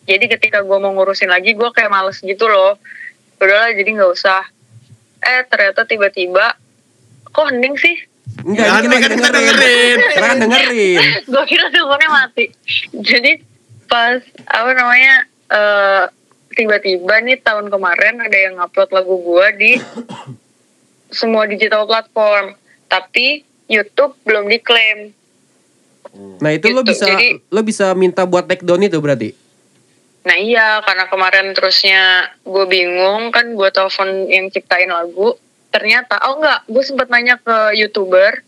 Jadi 0.02 0.24
ketika 0.26 0.66
gue 0.66 0.78
mau 0.82 0.90
ngurusin 0.98 1.30
lagi, 1.30 1.54
gue 1.54 1.70
kayak 1.70 1.94
males 1.94 2.18
gitu 2.18 2.50
loh. 2.50 2.74
Udahlah 3.38 3.70
jadi 3.70 4.02
nggak 4.02 4.10
usah. 4.10 4.42
Eh 5.22 5.42
ternyata 5.46 5.82
tiba-tiba, 5.82 6.56
kok 7.26 7.46
hening 7.46 7.74
sih? 7.76 7.96
enggak 8.42 8.64
Ya, 8.64 8.80
ini 8.80 8.96
kan 8.96 9.10
kita 9.12 9.30
dengerin. 9.30 9.96
kita 10.00 10.20
kan 10.24 10.38
dengerin. 10.40 11.00
Gue 11.30 11.44
kira 11.44 11.66
teleponnya 11.68 12.10
mati. 12.10 12.44
Jadi 12.92 13.32
pas 13.86 14.18
apa 14.46 14.70
namanya 14.72 15.14
eh, 15.48 16.04
tiba-tiba 16.50 17.14
nih 17.20 17.38
tahun 17.38 17.68
kemarin 17.68 18.18
ada 18.18 18.38
yang 18.40 18.56
upload 18.56 18.90
lagu 18.90 19.14
gue 19.16 19.46
di 19.54 19.72
semua 21.10 21.44
digital 21.44 21.84
platform. 21.84 22.56
Tapi 22.86 23.40
YouTube 23.66 24.16
belum 24.22 24.48
diklaim. 24.48 25.12
Nah 26.38 26.50
itu 26.50 26.68
lo 26.68 26.82
Gitu, 26.82 26.92
bisa 26.92 27.06
jadi- 27.06 27.40
lo 27.42 27.60
bisa 27.62 27.86
minta 27.92 28.22
buat 28.22 28.44
take 28.44 28.60
down 28.60 28.82
itu 28.82 28.98
berarti 28.98 29.32
nah 30.22 30.36
iya 30.38 30.78
karena 30.86 31.10
kemarin 31.10 31.50
terusnya 31.50 32.30
gue 32.46 32.64
bingung 32.70 33.34
kan 33.34 33.52
gue 33.54 33.68
telepon 33.74 34.30
yang 34.30 34.46
ciptain 34.54 34.90
lagu 34.90 35.34
ternyata 35.74 36.20
oh 36.30 36.38
enggak 36.38 36.62
gue 36.70 36.82
sempat 36.84 37.10
nanya 37.10 37.38
ke 37.42 37.74
youtuber 37.74 38.42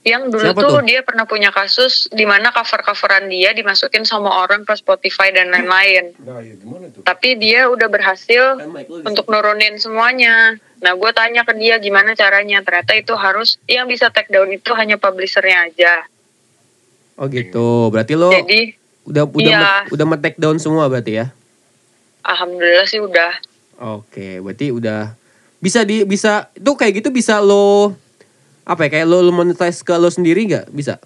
Yang 0.00 0.32
dulu 0.32 0.48
Siapa 0.48 0.60
tuh, 0.64 0.72
tuh? 0.80 0.82
dia 0.88 1.00
pernah 1.04 1.28
punya 1.28 1.52
kasus 1.52 2.08
di 2.08 2.24
mana 2.24 2.48
cover-coveran 2.56 3.28
dia 3.28 3.52
dimasukin 3.52 4.08
sama 4.08 4.32
orang 4.32 4.64
ke 4.64 4.72
Spotify 4.72 5.28
dan 5.28 5.52
lain-lain. 5.52 6.16
Nah, 6.24 6.40
ya? 6.40 6.56
Tapi 7.04 7.36
dia 7.36 7.68
udah 7.68 7.84
berhasil 7.92 8.56
Kan 8.56 8.80
untuk 9.04 9.28
nurunin 9.28 9.76
semuanya. 9.76 10.56
Nah, 10.80 10.96
gue 10.96 11.10
tanya 11.12 11.44
ke 11.44 11.52
dia 11.52 11.76
gimana 11.76 12.16
caranya. 12.16 12.64
Ternyata 12.64 12.96
itu 12.96 13.12
harus 13.12 13.60
yang 13.68 13.84
bisa 13.92 14.08
take 14.08 14.32
down 14.32 14.48
itu 14.48 14.72
hanya 14.72 14.96
publishernya 14.96 15.68
aja. 15.68 16.08
Oh 17.20 17.28
gitu. 17.28 17.92
Berarti 17.92 18.16
lo 18.16 18.32
Jadi, 18.32 18.79
udah 19.08 19.24
udah 19.28 19.52
iya. 19.52 19.60
me- 19.86 19.96
udah 19.96 20.06
take 20.20 20.36
down 20.36 20.60
semua 20.60 20.88
berarti 20.90 21.20
ya? 21.20 21.26
alhamdulillah 22.24 22.86
sih 22.88 23.00
udah. 23.00 23.32
Oke, 23.80 24.38
berarti 24.44 24.72
udah 24.72 25.16
bisa 25.60 25.84
di 25.84 26.04
bisa 26.08 26.48
itu 26.56 26.72
kayak 26.72 27.04
gitu 27.04 27.08
bisa 27.12 27.40
lo 27.40 27.92
apa 28.64 28.88
ya 28.88 29.00
kayak 29.00 29.06
lo, 29.08 29.20
lo 29.24 29.32
monetize 29.32 29.84
ke 29.84 29.92
lo 29.96 30.08
sendiri 30.08 30.48
nggak 30.48 30.68
bisa? 30.72 31.00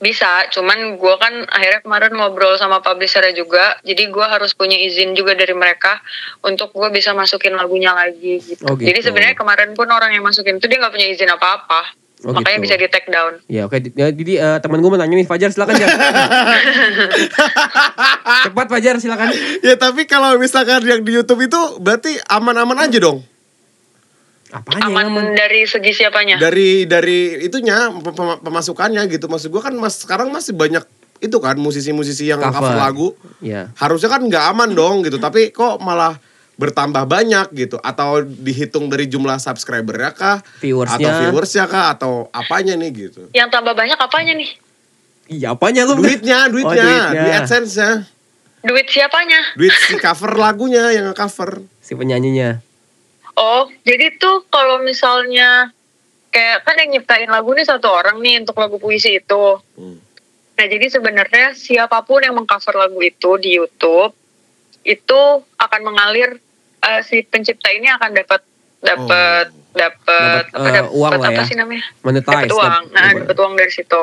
Bisa, 0.00 0.48
cuman 0.48 0.96
gue 0.96 1.14
kan 1.20 1.44
akhirnya 1.52 1.84
kemarin 1.84 2.16
ngobrol 2.16 2.56
sama 2.56 2.80
publishernya 2.80 3.36
juga, 3.36 3.76
jadi 3.84 4.08
gue 4.08 4.26
harus 4.26 4.56
punya 4.56 4.72
izin 4.72 5.12
juga 5.12 5.36
dari 5.36 5.52
mereka 5.52 6.00
untuk 6.40 6.72
gue 6.72 6.88
bisa 6.88 7.12
masukin 7.12 7.52
lagunya 7.52 7.92
lagi 7.92 8.40
gitu. 8.40 8.64
Oh, 8.64 8.80
gitu. 8.80 8.88
Jadi 8.88 9.04
sebenarnya 9.04 9.36
kemarin 9.36 9.76
pun 9.76 9.92
orang 9.92 10.16
yang 10.16 10.24
masukin 10.24 10.56
itu 10.56 10.72
dia 10.72 10.80
nggak 10.80 10.94
punya 10.96 11.04
izin 11.04 11.28
apa-apa, 11.28 11.92
Oh, 12.20 12.30
makanya 12.30 12.58
gitu. 12.58 12.64
bisa 12.68 12.74
di 12.76 12.86
take 12.86 13.08
down. 13.08 13.32
Ya 13.48 13.64
oke, 13.64 13.76
Ya, 13.92 14.06
jadi 14.12 14.32
eh, 14.36 14.58
teman 14.60 14.78
gue 14.78 14.86
mau 14.86 14.94
nanya 14.94 15.14
nih 15.14 15.24
Fajar 15.24 15.48
silakan 15.48 15.74
Jar. 15.74 15.88
Cepat 18.44 18.66
Fajar 18.68 18.94
silakan. 19.00 19.28
Ya 19.60 19.74
tapi 19.74 20.04
kalau 20.04 20.36
misalkan 20.36 20.82
yang 20.82 21.00
di 21.00 21.12
YouTube 21.12 21.40
itu 21.40 21.58
berarti 21.78 22.18
aman-aman 22.26 22.76
aja 22.78 22.98
dong. 23.00 23.22
Apanya 24.50 24.82
yang 24.82 24.90
Aman 24.90 25.06
aman? 25.08 25.24
dari 25.32 25.62
segi 25.62 25.94
siapanya? 25.94 26.34
Dari 26.36 26.84
dari 26.84 27.38
itunya 27.40 27.88
pem- 27.94 28.12
pem- 28.12 28.40
pemasukannya 28.42 29.00
gitu. 29.06 29.24
Maksud 29.24 29.48
gua 29.48 29.62
kan 29.62 29.72
mas 29.78 29.94
sekarang 29.96 30.28
masih 30.28 30.52
banyak 30.52 30.82
itu 31.20 31.36
kan 31.38 31.54
musisi-musisi 31.54 32.26
yang 32.26 32.42
Cover. 32.42 32.58
cover, 32.58 32.74
lagu. 32.74 33.08
Ya. 33.38 33.70
Harusnya 33.78 34.10
kan 34.10 34.20
nggak 34.20 34.44
aman 34.50 34.74
dong 34.74 35.06
gitu. 35.06 35.16
Tapi 35.16 35.54
kok 35.54 35.78
malah 35.78 36.18
bertambah 36.60 37.02
banyak 37.02 37.46
gitu 37.56 37.80
atau 37.80 38.20
dihitung 38.20 38.86
dari 38.86 39.08
jumlah 39.08 39.36
subscribernya 39.36 40.12
kah 40.12 40.44
Viewersnya. 40.60 41.00
atau 41.00 41.10
viewersnya 41.18 41.64
kah 41.64 41.84
atau 41.90 42.12
apanya 42.30 42.76
nih 42.76 42.90
gitu 43.08 43.32
Yang 43.32 43.48
tambah 43.50 43.72
banyak 43.72 43.96
apanya 43.96 44.36
nih? 44.36 44.50
Iya 45.26 45.54
apanya 45.54 45.88
lu? 45.88 45.96
duitnya 45.96 46.46
duitnya, 46.46 46.84
Oh, 46.84 46.92
duitnya. 47.08 47.22
duit 47.22 47.34
adsense-nya 47.34 47.90
Duit 48.60 48.86
siapanya? 48.86 49.40
duit 49.56 49.72
si 49.72 49.96
cover 49.96 50.36
lagunya 50.36 50.92
yang 50.92 51.08
cover 51.12 51.64
Si 51.80 51.96
penyanyinya. 51.96 52.60
Oh, 53.32 53.72
jadi 53.80 54.14
tuh 54.14 54.44
kalau 54.46 54.78
misalnya 54.80 55.72
kayak 56.28 56.60
kan 56.60 56.76
yang 56.76 56.92
nyiptain 56.92 57.26
lagu 57.26 57.50
nih 57.50 57.64
satu 57.64 57.88
orang 57.88 58.20
nih 58.20 58.38
untuk 58.38 58.54
lagu 58.54 58.76
puisi 58.76 59.16
itu. 59.16 59.44
Hmm. 59.74 59.96
Nah, 60.54 60.66
jadi 60.66 60.86
sebenarnya 60.86 61.56
siapa 61.56 62.04
pun 62.04 62.20
yang 62.20 62.36
mengcover 62.36 62.76
lagu 62.76 63.00
itu 63.00 63.40
di 63.40 63.56
YouTube 63.56 64.12
itu 64.82 65.20
akan 65.56 65.80
mengalir 65.82 66.36
eh, 66.82 67.00
si 67.02 67.22
pencipta 67.22 67.68
ini 67.68 67.88
akan 67.88 68.10
dapat 68.14 68.40
dapat 68.80 69.46
dapat 69.70 70.42
Dapat, 70.42 70.44
apa 70.50 70.66
eh, 70.66 70.74
dapat 70.74 70.90
uang 70.90 71.12
lah 71.14 71.28
apa 71.28 71.32
ya. 71.36 71.44
sih 71.44 71.54
namanya? 71.54 71.84
Monetize. 72.00 72.26
Dapat 72.26 72.50
uang. 72.50 72.82
dap- 72.82 72.92
Nah, 72.92 73.08
dapat- 73.14 73.38
uang 73.38 73.52
dari 73.54 73.70
situ. 73.70 74.00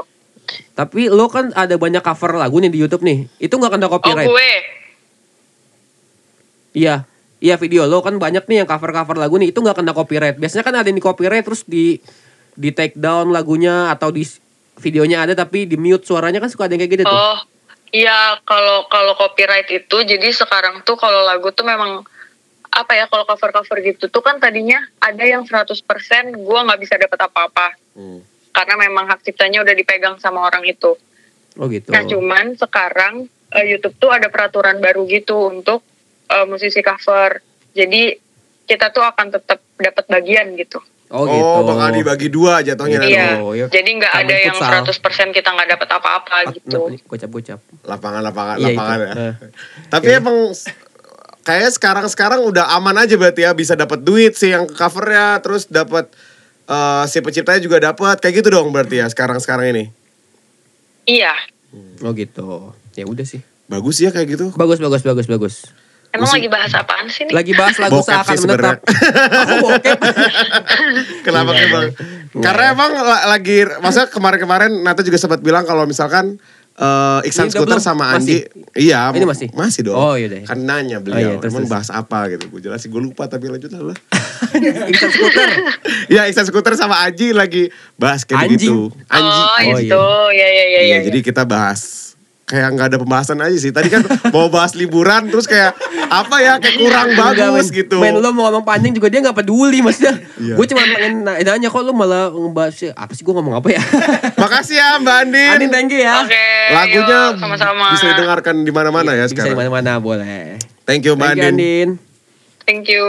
Tapi 0.74 1.02
lo 1.08 1.28
kan 1.28 1.52
ada 1.52 1.76
banyak 1.76 2.00
cover 2.00 2.32
lagu 2.36 2.56
nih 2.58 2.70
di 2.70 2.80
YouTube 2.80 3.04
nih. 3.04 3.28
Itu 3.38 3.56
nggak 3.56 3.74
kena 3.74 3.86
Oh, 3.86 3.92
copyright? 3.92 4.26
gue. 4.26 4.52
Iya. 6.74 7.04
Iya 7.38 7.54
video 7.56 7.86
lo 7.86 8.02
kan 8.02 8.18
banyak 8.18 8.44
nih 8.44 8.58
yang 8.58 8.68
cover-cover 8.68 9.14
lagu 9.16 9.38
nih 9.38 9.52
itu 9.52 9.60
nggak 9.60 9.78
kena 9.78 9.94
copyright. 9.94 10.36
Biasanya 10.36 10.64
kan 10.64 10.74
ada 10.74 10.88
yang 10.88 10.98
di 10.98 11.04
copyright 11.04 11.44
terus 11.44 11.62
di 11.64 12.02
di 12.52 12.70
take 12.72 12.96
down 12.96 13.30
lagunya 13.30 13.92
atau 13.92 14.10
di 14.10 14.26
videonya 14.78 15.22
ada 15.22 15.34
tapi 15.36 15.66
di 15.66 15.76
mute 15.76 16.02
suaranya 16.02 16.38
kan 16.38 16.50
suka 16.50 16.66
ada 16.66 16.74
yang 16.74 16.82
kayak 16.82 16.94
gitu 16.96 17.04
tuh. 17.04 17.14
Oh, 17.14 17.38
iya 17.92 18.42
kalau 18.42 18.88
kalau 18.88 19.14
copyright 19.14 19.70
itu 19.70 19.98
jadi 20.00 20.26
sekarang 20.32 20.82
tuh 20.82 20.96
kalau 20.96 21.22
lagu 21.24 21.52
tuh 21.52 21.62
memang 21.62 22.02
apa 22.70 22.94
ya 22.94 23.06
kalau 23.06 23.24
cover-cover 23.24 23.78
gitu 23.82 24.06
tuh 24.06 24.20
kan 24.20 24.38
tadinya 24.38 24.78
ada 24.98 25.22
yang 25.22 25.42
100% 25.42 25.74
gua 26.38 26.60
nggak 26.64 26.80
bisa 26.80 26.96
dapat 26.96 27.20
apa-apa 27.22 27.68
Hmm. 27.92 28.22
karena 28.52 28.76
memang 28.80 29.06
hak 29.06 29.22
ciptanya 29.22 29.60
udah 29.60 29.74
dipegang 29.74 30.16
sama 30.18 30.44
orang 30.44 30.62
itu. 30.64 30.94
Oh 31.56 31.66
gitu. 31.66 31.90
Nah, 31.90 32.04
cuman 32.04 32.54
sekarang 32.54 33.26
eh, 33.50 33.66
YouTube 33.68 33.98
tuh 33.98 34.12
ada 34.12 34.28
peraturan 34.28 34.78
baru 34.78 35.06
gitu 35.06 35.50
untuk 35.52 35.82
eh, 36.28 36.46
musisi 36.46 36.80
cover. 36.80 37.42
Jadi 37.72 38.14
kita 38.64 38.92
tuh 38.92 39.02
akan 39.02 39.32
tetap 39.32 39.58
dapat 39.74 40.06
bagian 40.08 40.54
gitu. 40.54 40.78
Oh 41.08 41.24
Oh, 41.24 41.26
gitu. 41.26 41.60
bakal 41.66 41.90
dibagi 41.90 42.28
dua 42.28 42.60
jatuhnya 42.60 43.00
nanti. 43.00 43.16
Iya. 43.16 43.30
Oh, 43.40 43.56
iya. 43.56 43.66
Jadi 43.66 43.90
nggak 43.96 44.14
ada 44.14 44.36
yang 44.36 44.54
futsal. 44.54 44.84
100% 45.24 45.32
kita 45.32 45.50
nggak 45.50 45.70
dapat 45.72 45.90
apa-apa 45.90 46.38
gitu. 46.52 46.80
Gocap-gocap. 47.02 47.60
Lapangan-lapangan 47.82 48.56
Iya, 48.60 48.68
lapangan 48.70 48.98
itu. 48.98 49.08
ya. 49.08 49.16
Eh. 49.24 49.34
Tapi 49.88 50.08
emang 50.12 50.38
s- 50.52 50.68
kayaknya 51.48 51.72
sekarang-sekarang 51.72 52.44
udah 52.44 52.76
aman 52.76 53.00
aja 53.00 53.16
berarti 53.16 53.42
ya 53.42 53.52
bisa 53.52 53.72
dapat 53.74 54.04
duit 54.04 54.36
sih 54.36 54.52
yang 54.52 54.68
covernya 54.68 55.40
terus 55.40 55.64
dapat 55.66 56.12
eh, 56.66 57.04
si 57.08 57.18
penciptanya 57.18 57.64
juga 57.64 57.80
dapat 57.82 58.20
kayak 58.20 58.36
gitu 58.38 58.52
dong 58.52 58.68
berarti 58.70 59.00
ya 59.00 59.08
sekarang-sekarang 59.08 59.72
ini. 59.72 59.86
Iya. 61.06 61.32
Oh 62.04 62.12
gitu. 62.12 62.76
Ya 62.94 63.08
udah 63.08 63.24
sih. 63.24 63.40
Bagus 63.66 63.98
ya 63.98 64.12
kayak 64.12 64.28
gitu. 64.30 64.46
Bagus 64.52 64.78
bagus 64.78 65.00
bagus 65.02 65.26
bagus. 65.26 65.56
Emang 66.08 66.28
lagi 66.30 66.48
bahas 66.48 66.72
apaan 66.74 67.08
sih 67.08 67.24
nih? 67.24 67.34
Lagi 67.36 67.52
bahas 67.54 67.76
lagu 67.78 68.00
Bokep 68.00 68.08
seakan 68.10 68.28
sih 68.28 68.40
sebenarnya. 68.40 68.76
menetap. 68.76 69.40
Aku 69.44 69.56
bokep. 69.62 69.98
Kenapa 71.26 71.52
Iya, 71.54 71.64
emang? 71.66 71.84
iya. 71.84 72.42
Karena 72.42 72.64
emang 72.72 72.92
la- 72.96 73.26
lagi 73.28 73.58
masa 73.80 74.08
kemarin-kemarin 74.08 74.72
Nata 74.82 75.02
juga 75.02 75.16
sempat 75.16 75.40
bilang 75.40 75.64
kalau 75.64 75.84
misalkan 75.84 76.40
eh, 76.78 77.20
Iksan 77.26 77.46
Ini 77.46 77.52
Skuter 77.52 77.80
sama 77.80 78.14
Masih? 78.14 78.16
Andi 78.16 78.38
iya 78.78 79.10
Ini 79.10 79.24
masih? 79.24 79.48
masih 79.52 79.82
dong 79.84 79.98
Oh, 79.98 80.14
yaudah. 80.14 80.46
kan 80.46 80.58
nanya 80.60 80.98
Oh, 80.98 81.02
beliau 81.02 81.18
iya, 81.18 81.34
terus, 81.36 81.52
emang 81.52 81.64
terus. 81.64 81.74
bahas 81.74 81.90
apa 81.90 82.20
gitu 82.30 82.46
gue 82.48 82.62
jelasin 82.62 82.88
gue 82.88 83.02
lupa 83.04 83.26
tapi 83.26 83.46
lanjut 83.48 83.70
lah 83.72 83.98
Iksan 84.92 85.10
skuter. 85.10 85.50
ya 86.08 86.22
Iksan 86.26 86.46
Skuter 86.46 86.74
sama 86.74 87.02
Aji 87.02 87.32
lagi 87.32 87.68
bahas 87.96 88.22
kayak 88.22 88.54
gitu 88.54 88.94
Anji 89.08 89.42
Oh, 89.42 89.58
Oh, 89.68 89.80
itu. 89.80 90.04
Ya, 90.32 90.48
ya, 90.48 90.66
ya, 90.68 90.80
Iya, 90.80 90.88
ya. 90.94 91.00
jadi 91.04 91.20
kita 91.22 91.44
bahas 91.44 92.07
kayak 92.48 92.68
nggak 92.72 92.88
ada 92.88 92.98
pembahasan 92.98 93.38
aja 93.38 93.54
sih. 93.54 93.70
Tadi 93.70 93.92
kan 93.92 94.02
mau 94.34 94.48
bahas 94.48 94.72
liburan 94.72 95.28
terus 95.28 95.44
kayak 95.44 95.76
apa 96.08 96.36
ya 96.40 96.56
kayak 96.56 96.76
kurang 96.78 97.08
Enggak, 97.12 97.36
bagus 97.36 97.68
men. 97.68 97.78
gitu. 97.78 97.98
Men 98.00 98.16
lo 98.16 98.32
mau 98.32 98.48
ngomong 98.48 98.64
panjang 98.64 98.96
juga 98.96 99.08
dia 99.08 99.20
gak 99.20 99.36
peduli 99.36 99.84
maksudnya. 99.84 100.16
Iya. 100.40 100.56
Gue 100.56 100.66
cuma 100.66 100.80
pengen 100.82 101.22
na- 101.22 101.38
nanya 101.38 101.68
kok 101.68 101.82
lo 101.82 101.92
malah 101.92 102.32
ngebahas 102.32 102.96
apa 102.96 103.12
sih 103.12 103.22
gue 103.22 103.34
ngomong 103.34 103.54
apa 103.54 103.68
ya? 103.70 103.82
Makasih 104.42 104.76
ya 104.76 104.96
Mbak 104.98 105.16
Andin. 105.22 105.52
Andin 105.54 105.70
thank 105.70 105.92
you 105.92 106.00
ya. 106.00 106.24
Oke, 106.24 106.48
Lagunya 106.72 107.04
yuk, 107.04 107.32
sama-sama. 107.38 107.86
bisa 107.92 108.06
didengarkan 108.10 108.56
di 108.64 108.72
mana-mana 108.72 109.12
ya 109.12 109.26
Bisa 109.26 109.36
di 109.36 109.36
sekarang. 109.44 109.58
mana-mana 109.60 110.00
boleh. 110.00 110.56
Thank 110.84 111.04
you 111.04 111.14
Mbak 111.14 111.28
Thank 111.28 111.38
you 111.38 111.50
Andin. 111.52 111.88
Andin. 111.92 112.06
Thank 112.64 112.86
you. 112.88 113.08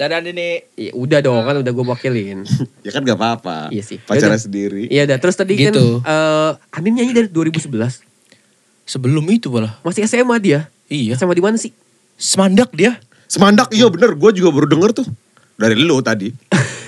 Dadah 0.00 0.24
ini. 0.24 0.64
Ya, 0.80 0.96
udah 0.96 1.20
dong 1.20 1.44
kan 1.44 1.60
udah 1.60 1.68
gue 1.68 1.84
wakilin. 1.84 2.48
Ya 2.86 2.90
kan 2.90 3.04
gak 3.04 3.20
apa-apa. 3.20 3.68
Iya 3.68 3.84
sih. 3.84 4.00
Pacarnya 4.00 4.40
sendiri. 4.40 4.88
Iya 4.88 5.04
udah 5.04 5.18
terus 5.20 5.36
tadi 5.36 5.60
Gitu. 5.60 6.00
kan 6.00 6.08
eh 6.08 6.50
Andin 6.72 6.96
nyanyi 6.96 7.12
dari 7.12 7.28
2011. 7.28 8.00
Sebelum 8.82 9.28
itu 9.28 9.52
malah. 9.52 9.76
Masih 9.84 10.08
SMA 10.08 10.40
dia. 10.40 10.72
Iya. 10.88 11.14
SMA 11.14 11.36
di 11.36 11.44
mana 11.44 11.60
sih? 11.60 11.76
Semandak 12.16 12.72
dia. 12.72 12.96
Semandak 13.28 13.68
iya 13.70 13.86
bener. 13.86 14.16
Gue 14.16 14.32
juga 14.32 14.48
baru 14.50 14.66
denger 14.66 15.04
tuh. 15.04 15.06
Dari 15.54 15.76
lu 15.76 16.00
tadi. 16.00 16.32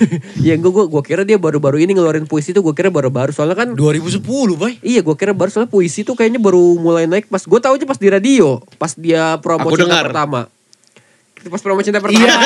ya 0.48 0.56
gue 0.56 0.72
gue 0.72 0.84
gue 0.88 1.02
kira 1.04 1.22
dia 1.22 1.36
baru-baru 1.36 1.78
ini 1.78 1.92
ngeluarin 1.92 2.24
puisi 2.24 2.50
tuh 2.50 2.64
gue 2.64 2.72
kira 2.72 2.88
baru-baru 2.88 3.30
soalnya 3.30 3.54
kan 3.54 3.76
2010, 3.76 4.24
Bay. 4.56 4.80
Iya 4.80 5.04
gue 5.04 5.14
kira 5.14 5.30
baru 5.30 5.52
soalnya 5.52 5.68
puisi 5.68 6.02
tuh 6.02 6.16
kayaknya 6.16 6.40
baru 6.40 6.74
mulai 6.74 7.04
naik 7.04 7.28
pas 7.28 7.38
gue 7.38 7.60
tahu 7.60 7.76
aja 7.76 7.84
pas 7.84 8.00
di 8.00 8.08
radio 8.08 8.58
pas 8.80 8.96
dia 8.96 9.36
promo 9.38 9.68
Aku 9.68 9.76
cinta 9.76 10.00
dengar. 10.00 10.10
pertama 10.10 10.40
pas 11.44 11.58
promo 11.58 11.80
cinta 11.80 11.98
pertama 11.98 12.20
Iya. 12.20 12.36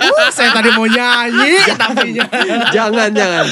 Uh, 0.00 0.30
saya 0.36 0.50
tadi 0.50 0.70
mau 0.70 0.84
nyanyi 0.84 1.54
tapi 1.72 2.08
jangan 2.70 3.10
jangan 3.10 3.46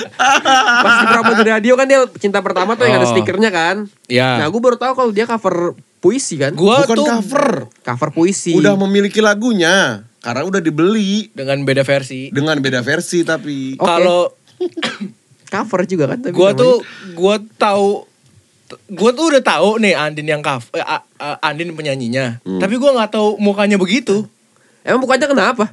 pas 0.79 0.95
di 0.97 1.07
promo 1.07 1.31
di 1.35 1.45
radio 1.45 1.73
kan 1.75 1.85
dia 1.85 2.01
cinta 2.17 2.39
pertama 2.39 2.73
tuh 2.73 2.85
yang 2.85 2.97
ada 2.97 3.05
Oh. 3.05 3.13
stikernya 3.13 3.49
kan 3.49 3.77
Iya. 4.07 4.39
nah 4.39 4.47
gue 4.47 4.61
baru 4.61 4.75
tahu 4.75 4.93
kalau 4.93 5.11
dia 5.11 5.25
cover 5.25 5.75
puisi 5.99 6.35
kan 6.35 6.51
Gua 6.53 6.83
Bukan 6.83 6.97
tuh 6.97 7.07
cover. 7.07 7.47
cover 7.79 8.09
puisi 8.11 8.53
Udah 8.53 8.75
memiliki 8.77 9.19
lagunya. 9.19 10.03
Karena 10.19 10.43
udah 10.43 10.59
dibeli. 10.59 11.31
dengan 11.31 11.59
beda 11.61 11.83
versi. 11.83 12.27
Dengan 12.29 12.59
beda 12.59 12.79
versi 12.81 13.23
tapi. 13.23 13.75
Oke. 13.75 13.83
Kalau 13.83 14.31
cover 15.53 15.81
juga 15.85 16.05
kan 16.09 16.19
tapi 16.21 16.33
gua 16.33 16.51
namanya. 16.51 16.59
tuh 16.61 16.75
gua 17.13 17.35
tahu 17.55 17.89
gua 18.89 19.11
tuh 19.13 19.25
udah 19.29 19.43
tahu 19.43 19.71
nih 19.79 19.93
Andin 19.93 20.27
yang 20.27 20.41
kaf 20.41 20.73
eh, 20.73 20.83
Andin 21.39 21.71
penyanyinya. 21.73 22.41
Hmm. 22.41 22.59
Tapi 22.59 22.75
gua 22.77 22.95
nggak 22.95 23.13
tahu 23.13 23.39
mukanya 23.39 23.77
begitu. 23.77 24.27
Emang 24.83 25.01
bukannya 25.01 25.27
kenapa 25.27 25.67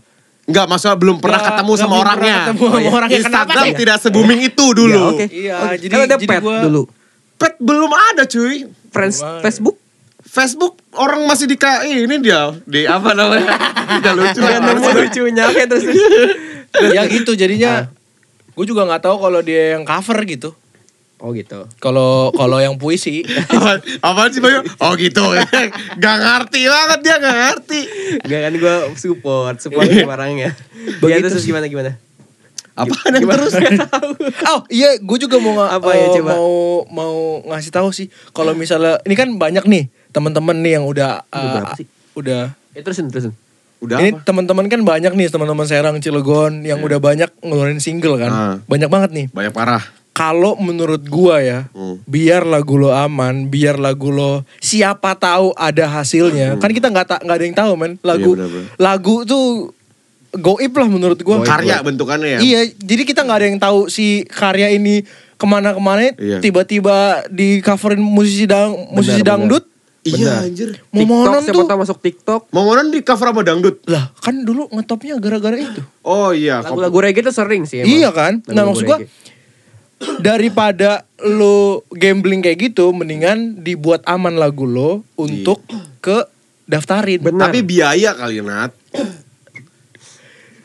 Enggak, 0.43 0.65
masalah 0.65 0.97
belum 0.97 1.17
pernah 1.17 1.37
Nggak- 1.37 1.49
ketemu 1.53 1.69
nggak 1.69 1.77
sama 1.77 1.87
belum 1.87 2.01
pernah 2.01 2.15
orangnya. 2.17 2.37
ketemu 2.41 2.57
sama 2.59 2.65
Oh, 2.65 2.79
iya. 2.79 2.89
orangnya. 2.89 3.19
Kenapa 3.19 3.29
Instagram 3.45 3.65
ya? 3.67 3.77
tidak 3.77 3.97
se-booming 3.99 4.41
itu 4.43 4.65
dulu. 4.71 4.89
Ya, 4.89 5.05
oke 5.05 5.25
Iya, 5.29 5.53
Oh, 5.55 5.67
jadi- 5.71 5.87
kan 5.87 5.99
ada 5.99 6.09
jadi 6.11 6.25
pet 6.27 6.41
gua- 6.41 6.63
dulu 6.63 6.81
Pet 7.35 7.53
belum 7.59 7.91
ada 7.93 8.23
cuy. 8.25 8.55
friends 8.89 9.17
ada. 9.19 9.39
Facebook 9.39 9.77
Facebook 10.21 10.73
orang 10.93 11.21
masih 11.23 11.45
di 11.45 11.55
KI 11.55 12.03
ini 12.03 12.15
dia 12.17 12.41
di 12.63 12.81
apa 12.83 13.13
namanya? 13.13 13.45
Tidak 13.95 14.13
lucu. 14.15 14.39
Dia 14.39 14.57
nemu 14.59 14.87
lucunya 14.91 15.43
oke 15.47 15.63
terus 15.67 15.83
ya 16.87 17.01
gitu 17.07 17.31
jadinya 17.33 17.89
Gue 18.51 18.65
juga 18.65 18.83
nggak 18.83 19.01
tahu 19.01 19.15
kalau 19.19 19.39
dia 19.39 19.73
yang 19.73 19.83
cover 19.83 20.17
gitu. 20.23 20.51
Oh 21.19 21.35
gitu. 21.35 21.67
Kalau 21.83 22.31
kalau 22.31 22.63
yang 22.63 22.79
puisi, 22.79 23.27
Apa, 24.07 24.31
sih 24.31 24.39
Bayu? 24.39 24.63
Oh 24.79 24.95
gitu. 24.95 25.19
gak 26.03 26.17
ngerti 26.23 26.61
banget 26.63 26.99
dia 27.03 27.15
gak 27.19 27.35
ngerti. 27.35 27.81
Enggak 28.23 28.39
kan 28.47 28.53
gue 28.55 28.75
support, 28.95 29.55
support 29.59 29.83
barangnya. 29.85 30.55
Ya 31.03 31.19
terus 31.19 31.43
gimana 31.43 31.67
gimana? 31.67 31.99
Apaan 32.79 33.11
yang 33.11 33.27
Gimana? 33.27 33.35
terus? 33.43 33.53
Tahu. 33.59 34.09
oh 34.47 34.59
iya, 34.71 34.95
gue 34.95 35.17
juga 35.19 35.35
mau 35.43 35.59
Apa 35.59 35.91
ya, 35.91 36.07
eh, 36.07 36.23
coba? 36.23 36.31
mau 36.39 36.49
mau 36.87 37.15
ngasih 37.51 37.71
tahu 37.75 37.91
sih. 37.91 38.07
Kalau 38.31 38.55
misalnya 38.55 39.03
ini 39.03 39.19
kan 39.19 39.35
banyak 39.35 39.67
nih 39.67 39.91
teman-teman 40.15 40.55
nih 40.63 40.79
yang 40.79 40.87
udah 40.87 41.19
sih? 41.75 41.85
udah 42.15 42.55
Ya 42.71 42.79
terusin 42.79 43.11
terusin. 43.11 43.35
Udah 43.83 43.99
ini 43.99 44.15
apa? 44.15 44.23
teman-teman 44.23 44.71
kan 44.71 44.79
banyak 44.87 45.11
nih 45.11 45.27
teman-teman 45.27 45.67
Serang 45.67 45.99
Cilegon 45.99 46.63
yang 46.63 46.79
udah 46.79 46.99
banyak 47.03 47.27
ngeluarin 47.43 47.83
single 47.83 48.15
kan. 48.15 48.31
Ah. 48.31 48.55
Banyak 48.67 48.87
banget 48.87 49.09
nih. 49.11 49.25
Banyak 49.35 49.51
parah. 49.51 49.83
Kalau 50.19 50.59
menurut 50.59 50.99
gua 51.05 51.39
ya, 51.39 51.71
Hmm. 51.71 52.03
biar 52.03 52.43
lagu 52.43 52.75
lo 52.75 52.91
aman, 52.91 53.47
biar 53.47 53.79
lagu 53.79 54.11
lo 54.11 54.43
siapa 54.59 55.15
tahu 55.15 55.55
ada 55.55 55.87
hasilnya. 55.89 56.59
Kan 56.59 56.71
kita 56.71 56.91
nggak 56.91 57.07
ta- 57.07 57.21
nggak 57.23 57.37
ada 57.39 57.45
yang 57.45 57.55
tahu 57.55 57.71
men. 57.73 57.95
Lagu 58.01 58.35
Hmm. 58.35 58.43
Iya, 58.43 58.61
lagu 58.75 59.23
tuh 59.23 59.71
goib 60.31 60.75
lah 60.75 60.87
menurut 60.87 61.15
gua. 61.19 61.39
Karya 61.39 61.79
bentukannya 61.79 62.35
ya. 62.35 62.39
Iya, 62.39 62.59
jadi 62.75 63.01
kita 63.01 63.23
nggak 63.23 63.37
ada 63.37 63.47
yang 63.47 63.57
tahu 63.57 63.87
si 63.87 64.27
karya 64.27 64.69
ini 64.69 65.07
ke 65.33 65.45
mana-kemana. 65.47 66.11
Iya. 66.13 66.43
Tiba-tiba 66.43 67.23
di 67.29 67.63
coverin 67.63 68.03
musisi 68.03 68.43
dang 68.43 68.75
musisi 68.91 69.23
Benar, 69.23 69.39
dangdut. 69.39 69.63
Iya 70.01 70.43
anjir. 70.43 70.79
Momonon 70.89 71.39
TikTok 71.39 71.43
siapa 71.45 71.55
tuh. 71.57 71.67
tahu 71.67 71.79
masuk 71.79 71.99
TikTok. 71.99 72.41
Momonon 72.49 72.87
di 72.87 72.99
cover 73.01 73.31
sama 73.31 73.41
dangdut. 73.41 73.83
Lah, 73.85 74.11
kan 74.15 74.35
dulu 74.37 74.67
ngetopnya 74.69 75.15
gara-gara 75.15 75.55
itu. 75.55 75.79
Oh 76.01 76.31
iya. 76.31 76.59
Lagu-lagu 76.59 76.97
reggae 76.97 77.19
tuh 77.21 77.31
sering 77.31 77.63
sih 77.63 77.83
emang. 77.83 77.87
Iya 77.89 78.09
kan? 78.11 78.33
Nah, 78.45 78.63
maksud 78.63 78.83
gua 78.83 78.99
reggae. 78.99 79.11
Daripada 80.19 81.03
lo 81.21 81.83
gambling 81.91 82.39
kayak 82.39 82.71
gitu, 82.71 82.91
mendingan 82.91 83.59
dibuat 83.59 84.03
aman 84.03 84.35
lagu 84.35 84.63
lo 84.63 85.03
untuk 85.15 85.59
ke 85.99 86.23
daftarin. 86.63 87.19
Benar. 87.19 87.51
Tapi 87.51 87.59
biaya 87.61 88.15
kali 88.15 88.39
Nat. 88.39 88.71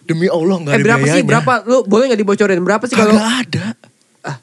Demi 0.05 0.29
Allah 0.29 0.57
nggak 0.61 0.75
Eh 0.75 0.79
ada 0.79 0.85
berapa 0.85 1.01
sih? 1.01 1.09
biayanya. 1.09 1.29
Berapa? 1.29 1.53
Lu 1.65 1.79
boleh 1.83 2.05
nggak 2.13 2.21
dibocorin? 2.21 2.61
Berapa 2.61 2.85
sih 2.85 2.93
kalau 2.95 3.17
Kagak 3.17 3.29
ada. 3.49 3.67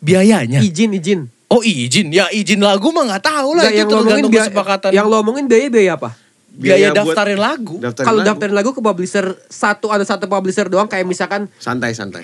biayanya. 0.02 0.60
izin 0.60 0.92
izin? 0.94 1.22
Oh 1.52 1.60
izin, 1.62 2.16
ya 2.16 2.32
izin 2.32 2.64
lagu 2.64 2.96
mah 2.96 3.12
nggak 3.12 3.24
tahu 3.28 3.60
lah 3.60 3.68
Nggak, 3.68 3.76
itu 3.76 3.80
yang 3.84 3.88
lo 3.88 3.94
omongin 3.94 4.08
tergantung 4.08 4.32
biaya, 4.32 4.48
kesepakatan. 4.48 4.90
yang 4.96 5.06
lo 5.06 5.16
omongin 5.20 5.46
biaya 5.46 5.68
biaya 5.68 5.92
apa? 6.00 6.10
biaya, 6.52 6.88
buat 6.90 6.98
daftarin 7.04 7.40
lagu. 7.40 7.76
daftarin 7.80 8.08
Kalau 8.08 8.20
daftarin 8.24 8.56
lagu 8.56 8.70
ke 8.72 8.82
publisher 8.82 9.26
satu 9.48 9.88
ada 9.92 10.04
satu 10.04 10.26
publisher 10.28 10.68
doang 10.68 10.88
kayak 10.88 11.04
misalkan 11.04 11.52
santai 11.60 11.92
santai. 11.92 12.24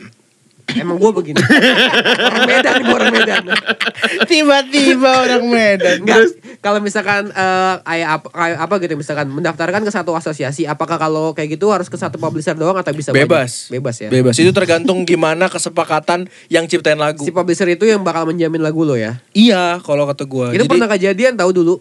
Emang 0.75 0.99
gue 0.99 1.11
begini. 1.13 1.39
orang 2.19 2.43
Medan 2.43 2.75
gue 2.81 2.91
orang 2.91 3.13
Medan. 3.13 3.43
Tiba-tiba 4.25 5.11
orang 5.23 5.43
Medan. 5.47 5.97
Enggak. 6.03 6.35
Kalau 6.59 6.79
misalkan 6.81 7.29
eh, 7.29 7.75
kayak 7.79 8.09
apa, 8.09 8.27
kayak 8.27 8.57
apa 8.59 8.73
gitu 8.81 8.93
misalkan 8.95 9.27
mendaftarkan 9.29 9.81
ke 9.81 9.91
satu 9.91 10.11
asosiasi, 10.11 10.67
apakah 10.67 10.99
kalau 10.99 11.31
kayak 11.31 11.55
gitu 11.55 11.71
harus 11.71 11.87
ke 11.87 11.95
satu 11.95 12.17
publisher 12.17 12.53
doang 12.53 12.75
atau 12.75 12.91
bisa 12.91 13.15
banyak? 13.15 13.23
Bebas. 13.23 13.71
Bebas 13.71 13.95
ya. 13.97 14.09
Bebas. 14.11 14.35
Itu 14.35 14.51
tergantung 14.51 15.07
gimana 15.07 15.47
kesepakatan 15.47 16.27
yang 16.47 16.67
ciptain 16.67 16.99
lagu. 16.99 17.23
Si 17.23 17.31
publisher 17.31 17.69
itu 17.69 17.87
yang 17.87 18.03
bakal 18.03 18.27
menjamin 18.27 18.59
lagu 18.59 18.83
lo 18.83 18.99
ya. 18.99 19.21
Iya, 19.31 19.79
kalau 19.81 20.03
kata 20.03 20.27
gua. 20.27 20.51
itu 20.51 20.59
Jadi- 20.59 20.69
pernah 20.69 20.89
kejadian 20.89 21.33
tahu 21.35 21.51
dulu. 21.53 21.75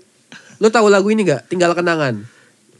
Lu 0.56 0.68
tahu 0.72 0.88
lagu 0.88 1.10
ini 1.10 1.20
gak? 1.20 1.52
Tinggal 1.52 1.76
kenangan. 1.76 2.24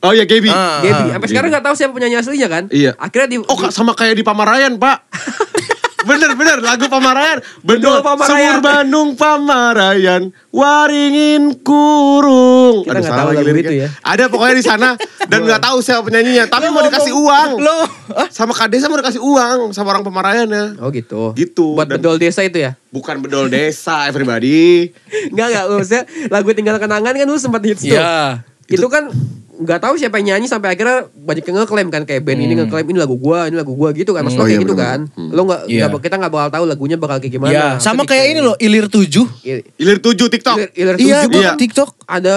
Oh 0.00 0.12
iya 0.12 0.24
Gaby. 0.24 0.48
Ah, 0.48 0.80
Gaby. 0.80 1.08
ah, 1.08 1.12
Sampai 1.18 1.28
sekarang 1.28 1.48
gak 1.50 1.64
tahu 1.64 1.74
siapa 1.74 1.92
penyanyi 1.92 2.16
aslinya 2.16 2.48
kan? 2.48 2.64
Iya. 2.70 2.96
Akhirnya 2.96 3.28
di 3.28 3.36
Oh 3.42 3.56
kak, 3.58 3.68
sama 3.68 3.92
kayak 3.92 4.16
di 4.16 4.24
Pamarayan 4.24 4.76
pak. 4.78 5.02
bener 6.06 6.30
bener 6.32 6.58
lagu 6.62 6.86
Pamarayan. 6.86 7.38
Bedol 7.60 7.98
Bener. 7.98 8.06
Pamarayan. 8.06 8.30
Sumur 8.30 8.56
Bandung 8.62 9.08
Pamarayan. 9.12 10.22
Waringin 10.48 11.58
kurung. 11.60 12.86
Kita 12.86 12.96
nggak 12.96 13.12
tahu 13.12 13.30
lagu 13.34 13.50
itu 13.52 13.74
ya. 13.76 13.88
Ada 14.00 14.30
pokoknya 14.30 14.54
di 14.54 14.64
sana 14.64 14.88
dan 15.26 15.38
nggak 15.42 15.60
tahu 15.60 15.82
siapa 15.82 16.06
penyanyinya. 16.06 16.46
Tapi 16.46 16.70
mau 16.70 16.80
dikasih 16.80 17.12
uang. 17.12 17.50
Lo, 17.58 17.76
Sama 18.30 18.54
Kak 18.54 18.70
Desa 18.70 18.86
mau 18.86 18.96
dikasih 18.96 19.20
uang 19.20 19.74
sama 19.74 19.92
orang 19.92 20.06
Pamarayan 20.06 20.48
ya. 20.48 20.64
Oh 20.78 20.88
gitu. 20.88 21.34
Gitu. 21.34 21.74
Buat 21.74 21.90
Dan- 21.90 21.98
bedol 21.98 22.16
desa 22.16 22.40
itu 22.40 22.56
ya? 22.56 22.78
Bukan 22.88 23.20
bedol 23.20 23.50
desa 23.50 24.04
everybody. 24.10 24.94
Enggak 25.28 25.46
enggak 25.52 25.64
maksudnya 25.68 26.02
lagu 26.30 26.48
tinggal 26.54 26.76
kenangan 26.78 27.12
kan 27.12 27.26
lu 27.26 27.36
sempat 27.36 27.60
hits 27.66 27.82
tuh. 27.82 27.92
Iya. 27.92 28.46
Itu, 28.66 28.90
kan 28.90 29.06
nggak 29.56 29.80
tahu 29.80 29.94
siapa 29.96 30.16
yang 30.16 30.36
nyanyi 30.36 30.46
sampai 30.46 30.72
akhirnya 30.72 31.08
banyak 31.10 31.42
yang 31.42 31.56
ngeklaim 31.58 31.88
kan 31.88 32.02
kayak 32.04 32.22
band 32.22 32.38
ini 32.38 32.52
ngeklaim 32.54 32.84
ini 32.84 32.98
lagu 32.98 33.16
gua, 33.16 33.48
ini 33.48 33.56
lagu 33.56 33.72
gua 33.72 33.88
gitu 33.90 34.12
kan. 34.12 34.20
Maksudnya 34.20 34.44
Hmm. 34.44 34.44
Oh, 34.44 34.50
kayak 34.52 34.60
iya, 34.60 34.66
gitu 34.68 34.76
kan. 34.76 34.98
Lo 35.32 35.40
nggak 35.42 35.60
nggak- 35.64 36.02
kita 36.02 36.16
nggak 36.16 36.32
bakal 36.32 36.48
tahu 36.52 36.64
lagunya 36.66 36.96
bakal 36.96 37.16
kayak 37.16 37.32
gimana. 37.32 37.52
Iya, 37.52 37.66
sama 37.78 38.02
kayak 38.02 38.26
ini 38.30 38.40
loh, 38.40 38.54
Ilir 38.56 38.86
7. 38.86 39.24
Il- 39.42 39.64
Ilir 39.76 39.98
7 39.98 40.28
TikTok. 40.28 40.56
Ilir, 40.56 40.70
Ilir 40.74 40.96
Iya, 40.98 41.18
tujuh, 41.24 41.30
di 41.30 41.38
Iya. 41.40 41.52
TikTok. 41.56 41.88
ada 42.04 42.36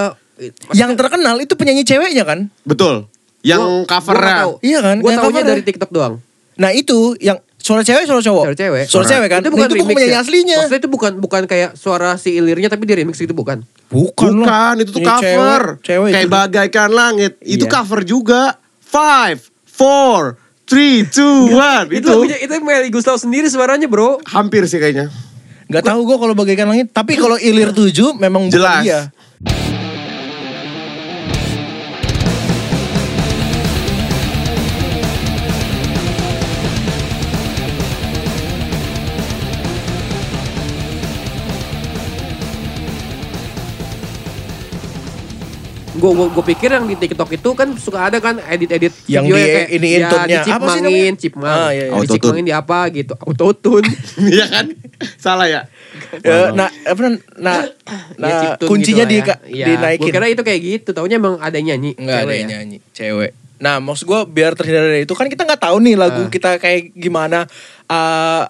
Yang 0.71 0.91
terkenal 0.95 1.35
itu 1.37 1.51
penyanyi 1.51 1.83
ceweknya 1.83 2.23
kan? 2.23 2.47
Betul. 2.63 3.11
Yang 3.43 3.59
Gua- 3.59 3.75
gua 3.77 3.91
covernya. 3.91 4.37
tahu. 4.39 4.53
Iya 4.61 4.79
kan? 4.79 4.95
Gue 4.97 5.09
Yang 5.09 5.19
covernya. 5.21 5.43
dari 5.45 5.63
TikTok 5.63 5.91
doang. 5.91 6.13
Nah 6.55 6.71
itu 6.71 6.97
yang 7.19 7.37
suara 7.69 7.85
cewek 7.85 8.03
suara 8.03 8.17
cowok. 8.19 8.43
Suara 8.43 8.57
cewek. 8.57 8.83
Suara 8.89 9.05
cewek 9.05 9.27
kan? 9.29 9.39
Itu 9.39 9.45
Nah, 9.45 9.53
bukan 9.53 9.67
itu 9.67 9.75
remix 9.77 9.93
penyanyi 9.93 10.09
ya? 10.09 10.19
aslinya. 10.19 10.57
Maksudnya 10.57 10.79
itu 10.79 10.89
bukan 10.89 11.11
bukan 11.19 11.41
kayak 11.45 11.69
suara 11.73 12.17
si 12.17 12.33
Ilirnya 12.33 12.65
tapi 12.67 12.83
di 12.83 12.93
remix 12.95 13.15
gitu 13.15 13.31
bukan? 13.31 13.61
Bukan, 13.87 14.41
Bukan, 14.41 14.73
itu 14.79 14.89
tuh 14.89 15.01
Ini 15.01 15.07
cover. 15.07 15.61
Cewek, 15.77 15.85
cewek 15.85 16.09
Kayak 16.11 16.25
itu. 16.25 16.33
bagaikan 16.33 16.89
langit. 16.89 17.31
Itu 17.39 17.65
Iya. 17.65 17.71
cover 17.71 18.01
juga. 18.01 18.41
Five, 18.81 19.37
four, 19.63 20.33
three, 20.63 21.05
two, 21.05 21.49
one. 21.51 21.85
Itu 21.87 21.95
itu 21.95 22.09
lagunya 22.09 22.37
itu 22.39 22.53
Meli 22.59 22.89
Gustav 22.89 23.15
sendiri 23.15 23.45
suaranya 23.45 23.85
bro. 23.85 24.17
hampir 24.25 24.65
sih 24.65 24.77
kayaknya. 24.77 25.13
Gak 25.67 25.85
tahu 25.85 26.01
gue 26.03 26.17
kalau 26.17 26.33
bagaikan 26.33 26.65
langit. 26.67 26.89
Tapi 26.89 27.13
kalau 27.13 27.37
Ilir 27.37 27.69
7 27.69 28.17
memang 28.17 28.49
bukan 28.49 28.57
Jelas. 28.57 28.81
dia. 28.81 28.99
Gue 46.09 46.17
gue 46.17 46.27
gue 46.33 46.45
pikir 46.47 46.69
yang 46.73 46.89
di 46.89 46.97
TikTok 46.97 47.29
itu 47.31 47.49
kan 47.53 47.69
suka 47.77 48.09
ada 48.09 48.17
kan 48.17 48.41
edit-edit 48.41 48.89
Yang 49.05 49.23
video 49.23 49.37
di- 49.37 49.53
kayak 49.53 49.69
iniin 49.69 50.01
ya. 50.01 50.41
Apa 50.41 50.65
sih 50.67 50.81
namanya? 50.81 51.13
cipmang. 51.15 51.45
Ah, 51.45 51.69
iya, 51.69 51.69
iya. 51.69 51.83
Di 51.85 51.93
Autotune. 51.93 52.13
cipmangin 52.17 52.45
di 52.45 52.53
apa 52.55 52.77
gitu. 52.89 53.13
Autotune. 53.15 53.89
Iya 54.33 54.45
kan? 54.49 54.65
Salah 55.15 55.45
ya? 55.45 55.61
Ya, 56.21 56.49
nah, 56.51 56.69
apa 56.83 56.99
nah, 57.37 57.61
nah, 58.17 58.27
Ya, 58.27 58.37
chiptune 58.41 58.69
kuncinya 58.69 59.05
gitu 59.05 59.13
di, 59.13 59.17
lah 59.19 59.27
ya. 59.27 59.35
Iya, 59.45 59.65
dinaikin. 59.69 60.01
Gue 60.01 60.09
kira 60.11 60.25
itu 60.27 60.41
kayak 60.41 60.59
gitu. 60.59 60.89
Taunya 60.91 61.15
emang 61.15 61.37
ada 61.37 61.53
yang 61.53 61.77
nyanyi. 61.77 61.93
Enggak 61.93 62.17
ada 62.19 62.33
yang 62.33 62.41
ya. 62.41 62.51
nyanyi, 62.57 62.77
cewek. 62.91 63.31
Nah, 63.59 63.77
maksud 63.77 64.07
gue 64.07 64.19
biar 64.25 64.55
terhindar 64.55 64.87
dari 64.87 65.03
itu 65.03 65.13
kan 65.13 65.27
kita 65.27 65.43
nggak 65.43 65.61
tahu 65.61 65.77
nih 65.79 65.93
lagu 65.93 66.25
Ah. 66.25 66.31
kita 66.31 66.57
kayak 66.57 66.95
gimana 66.95 67.43
uh, 67.85 68.47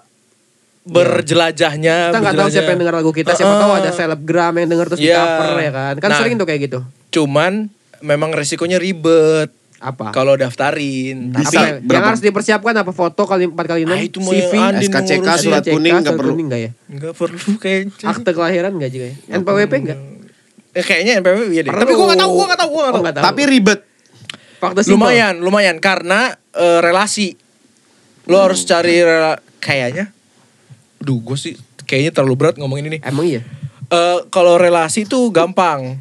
berjelajahnya. 0.82 1.96
Kita 2.08 2.18
nggak 2.18 2.36
tahu 2.36 2.48
siapa 2.48 2.68
yang 2.70 2.80
denger 2.80 2.96
lagu 2.96 3.12
kita. 3.12 3.30
Siapa 3.32 3.52
Ah. 3.52 3.60
tahu 3.60 3.72
ada 3.74 3.90
selebgram 3.90 4.52
yang 4.54 4.68
denger 4.68 4.86
terus 4.88 5.00
di 5.00 5.08
Iya. 5.08 5.20
cover 5.20 5.50
ya 5.58 5.70
kan. 5.70 5.94
Kan 5.98 6.08
Nah. 6.08 6.18
sering 6.18 6.34
tuh 6.34 6.44
kayak 6.44 6.60
gitu. 6.62 6.78
Cuman 7.10 7.68
memang 8.00 8.30
resikonya 8.30 8.76
ribet 8.76 9.52
Apa? 9.78 10.08
kalau 10.10 10.34
daftarin. 10.34 11.32
Bisa. 11.32 11.48
Apa 11.50 11.56
yang, 11.58 11.68
yang 11.74 11.84
berapa? 11.84 12.06
harus 12.06 12.20
dipersiapkan 12.20 12.74
apa 12.74 12.90
foto 12.90 13.22
kali 13.24 13.44
4 13.46 13.66
kali 13.66 13.80
6 13.84 13.92
Ah, 13.92 14.00
itu 14.00 14.18
mau 14.18 14.32
CV, 14.32 14.52
SKCK, 14.80 15.28
surat 15.38 15.62
kuning 15.62 16.00
nggak 16.00 16.16
perlu. 16.16 16.32
nggak 16.38 16.60
ya? 16.60 16.70
Nggak 16.86 17.14
perlu 17.14 17.50
kayaknya. 17.56 17.92
Akte 18.02 18.30
kelahiran 18.30 18.72
nggak 18.72 18.90
juga 18.90 19.06
ya? 19.06 19.16
NPWP 19.36 19.72
nggak? 19.82 19.98
Eh, 20.70 20.84
kayaknya 20.86 21.12
NPWP 21.18 21.50
iya 21.50 21.62
deh. 21.62 21.70
Perlu. 21.70 21.82
Tapi 21.82 21.92
gue 21.92 22.06
gak 22.06 22.20
tahu, 22.20 22.30
gue 22.32 22.46
gak 22.46 22.60
tahu, 22.62 22.70
Oh, 22.72 22.82
tahu. 22.86 23.02
nggak 23.02 23.14
tahu. 23.18 23.24
Tapi 23.26 23.42
ribet. 23.44 23.80
Fakta 24.56 24.80
simpel. 24.80 24.94
lumayan, 25.02 25.34
lumayan 25.40 25.76
karena 25.78 26.20
eh, 26.50 26.78
relasi. 26.78 27.34
Lo 28.26 28.38
harus 28.40 28.62
cari 28.62 28.98
rela- 28.98 29.40
kayaknya. 29.58 30.12
Duh, 31.00 31.16
gue 31.18 31.36
sih 31.36 31.54
kayaknya 31.88 32.12
terlalu 32.12 32.36
berat 32.36 32.56
ngomongin 32.60 32.92
ini. 32.92 32.98
Emang 33.00 33.24
iya? 33.24 33.40
Eh, 33.90 34.18
kalau 34.28 34.60
relasi 34.60 35.08
tuh 35.08 35.32
gampang. 35.32 35.96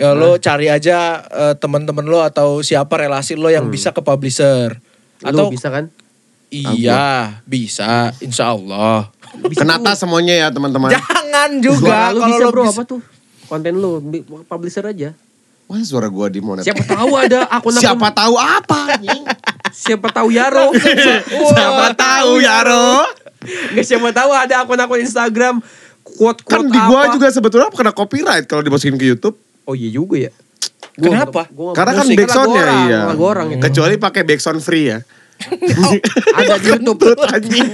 Ya, 0.00 0.16
lo 0.16 0.40
cari 0.40 0.72
aja 0.72 1.20
eh, 1.28 1.54
teman-teman 1.60 2.08
lo 2.08 2.24
atau 2.24 2.64
siapa 2.64 2.96
relasi 2.96 3.36
lo 3.36 3.52
yang 3.52 3.68
bisa 3.68 3.92
ke 3.92 4.00
publisher. 4.00 4.80
Atau 5.20 5.46
Atau 5.46 5.52
bisa 5.52 5.68
kan? 5.68 5.92
iya, 6.50 7.38
bisa, 7.46 8.10
insya 8.18 8.50
Allah. 8.50 9.06
Kenata 9.54 9.94
semuanya 9.94 10.34
ya 10.34 10.48
teman-teman. 10.50 10.90
Jangan 10.90 11.50
juga 11.62 12.10
kalau 12.10 12.26
bisa 12.26 12.42
lo 12.42 12.50
bro 12.50 12.64
bisa. 12.66 12.72
apa 12.74 12.82
tuh? 12.82 13.00
Konten 13.46 13.74
lu 13.78 14.02
bi- 14.02 14.24
publisher 14.24 14.82
aja. 14.82 15.14
Wah 15.70 15.78
suara 15.80 16.10
gua 16.10 16.26
di 16.26 16.42
monet. 16.42 16.66
Siapa 16.66 16.82
tahu 16.82 17.14
ada 17.14 17.46
akun 17.54 17.70
Siapa 17.72 18.10
tahu 18.10 18.34
apa? 18.34 18.80
anjing? 18.90 19.22
siapa 19.70 20.10
tahu 20.10 20.34
Yaro. 20.34 20.74
Siapa 21.54 21.94
tahu 21.94 22.42
ya 22.42 22.66
Ro? 22.66 23.06
Nggak 23.70 23.86
siapa 23.86 24.10
tahu 24.10 24.30
ada 24.34 24.54
akun-akun 24.60 24.98
Instagram 24.98 25.62
quote 26.02 26.42
quote 26.42 26.66
Kan 26.66 26.66
di 26.66 26.80
gua 26.82 27.06
juga 27.14 27.30
sebetulnya 27.30 27.70
kena 27.70 27.94
copyright 27.94 28.44
kalau 28.44 28.66
dimasukin 28.66 28.98
ke 28.98 29.06
YouTube. 29.06 29.38
Oh 29.62 29.78
iya 29.78 29.88
juga 29.88 30.26
ya. 30.26 30.32
Kenapa? 30.98 31.46
Gua- 31.48 31.70
Karena 31.72 31.92
kan 31.94 32.06
backsoundnya 32.10 32.66
iya. 32.84 33.00
Orang 33.14 33.54
itu. 33.54 33.62
Kecuali 33.62 33.94
pakai 33.94 34.22
backsound 34.26 34.58
free 34.58 34.90
ya. 34.90 34.98
Ada 36.32 36.54
di 36.56 36.68
YouTube. 36.70 37.00
Anjing. 37.22 37.70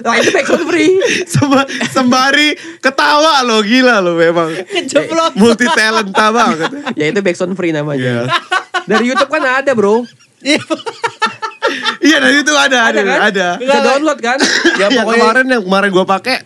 Nah 0.00 0.14
itu 0.16 0.30
backsound 0.30 0.64
free. 0.64 0.90
Semba- 1.26 1.68
sembari 1.88 2.48
ketawa 2.78 3.42
lo 3.42 3.60
gila 3.60 3.98
lo 3.98 4.14
memang. 4.14 4.48
Kejeblok. 4.64 5.34
Multi 5.34 5.66
talenta 5.68 6.30
banget. 6.30 6.70
Ya 6.94 7.06
itu 7.06 7.20
backsound 7.20 7.52
free 7.52 7.70
namanya. 7.70 8.00
Iya. 8.00 8.32
Dari 8.86 9.04
YouTube 9.06 9.28
kan 9.28 9.42
ada 9.42 9.72
bro. 9.72 10.06
Iya. 10.40 10.62
Iya 12.00 12.16
dari 12.18 12.40
itu 12.40 12.50
ada 12.50 12.88
ada 12.88 12.96
Ada 12.96 13.02
kan? 13.04 13.18
ada. 13.22 13.48
Bisa 13.56 13.78
download 13.80 14.18
kan? 14.18 14.38
Ya, 14.40 14.48
Ya, 14.72 14.86
yang 14.88 15.04
pokoknya- 15.04 15.20
kemarin 15.20 15.46
yang 15.46 15.62
kemarin 15.62 15.90
gue 15.90 16.06
pakai 16.08 16.36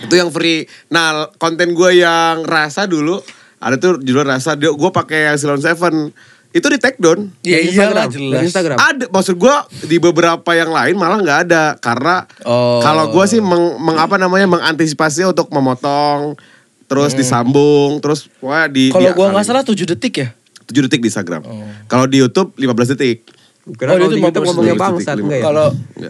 itu 0.00 0.14
yang 0.16 0.30
free. 0.30 0.64
Nah 0.88 1.08
konten 1.36 1.72
gue 1.72 1.90
yang 1.94 2.42
rasa 2.42 2.86
dulu 2.86 3.20
ada 3.58 3.76
tuh 3.76 4.00
judul 4.00 4.24
rasa 4.24 4.56
dia 4.56 4.72
gue 4.72 4.90
pakai 4.90 5.28
yang 5.28 5.36
Silon 5.36 5.60
Seven 5.60 6.10
itu 6.52 6.66
di 6.66 6.76
take 6.76 6.96
down. 6.96 7.32
Ya 7.40 7.58
iyalah 7.58 8.06
Instagram. 8.06 8.08
jelas. 8.10 8.42
Instagram. 8.44 8.76
Ada 8.76 9.04
maksud 9.08 9.34
gue 9.34 9.56
di 9.82 9.96
beberapa 9.96 10.50
yang 10.52 10.68
lain 10.68 10.94
malah 10.94 11.18
nggak 11.18 11.38
ada 11.46 11.64
karena 11.76 12.28
Oh. 12.42 12.78
kalau 12.78 13.08
gue 13.08 13.24
sih 13.26 13.40
meng, 13.40 13.76
meng- 13.78 13.96
apa 13.96 14.16
namanya 14.16 14.44
mengantisipasi 14.46 15.24
untuk 15.24 15.48
memotong 15.48 16.36
terus 16.84 17.12
disambung 17.14 17.98
terus 17.98 18.28
wah 18.38 18.64
di 18.66 18.88
Hmm. 18.88 18.94
Kalau 18.94 19.08
di- 19.08 19.16
gua 19.16 19.26
nggak 19.30 19.46
salah 19.46 19.62
7 19.62 19.88
detik 19.88 20.14
ya. 20.14 20.28
7 20.62 20.84
detik 20.84 21.00
di 21.00 21.08
Instagram. 21.08 21.40
Kalau 21.86 22.04
di 22.04 22.16
YouTube 22.18 22.52
15 22.54 22.92
detik. 22.92 23.24
Kira 23.72 23.88
Oh, 23.88 23.96
kalau 23.96 24.08
di 24.08 24.18
YouTube 24.18 24.42
15 24.42 24.48
ngomongnya 24.50 24.76
bangsat 24.76 25.16
enggak 25.16 25.38
ya? 25.38 25.44
Kalau 25.44 25.66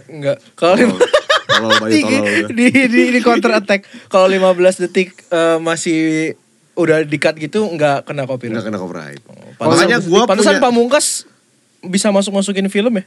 Enggak. 0.07 0.37
Kalau 0.53 0.75
lima- 0.75 0.99
Kalau 1.45 1.69
di, 1.85 2.01
di, 2.49 2.65
di, 2.89 3.01
di 3.11 3.19
counter 3.21 3.53
attack. 3.53 3.85
Kalau 4.07 4.25
15 4.25 4.49
detik 4.81 5.13
eh, 5.29 5.57
masih 5.57 6.33
udah 6.75 6.97
di-cut 7.01 7.35
gitu 7.35 7.65
nggak 7.67 8.03
kena 8.03 8.23
Enggak 8.23 8.33
copyright. 8.33 8.63
kena 8.63 8.77
copyright. 8.77 9.21
Pantesan- 9.55 9.69
Makanya 9.79 9.97
gue 9.99 10.21
pantesan 10.23 10.51
punya 10.51 10.63
Pamungkas 10.63 11.05
bisa 11.81 12.07
masuk-masukin 12.09 12.65
film 12.67 12.93
ya? 12.93 13.03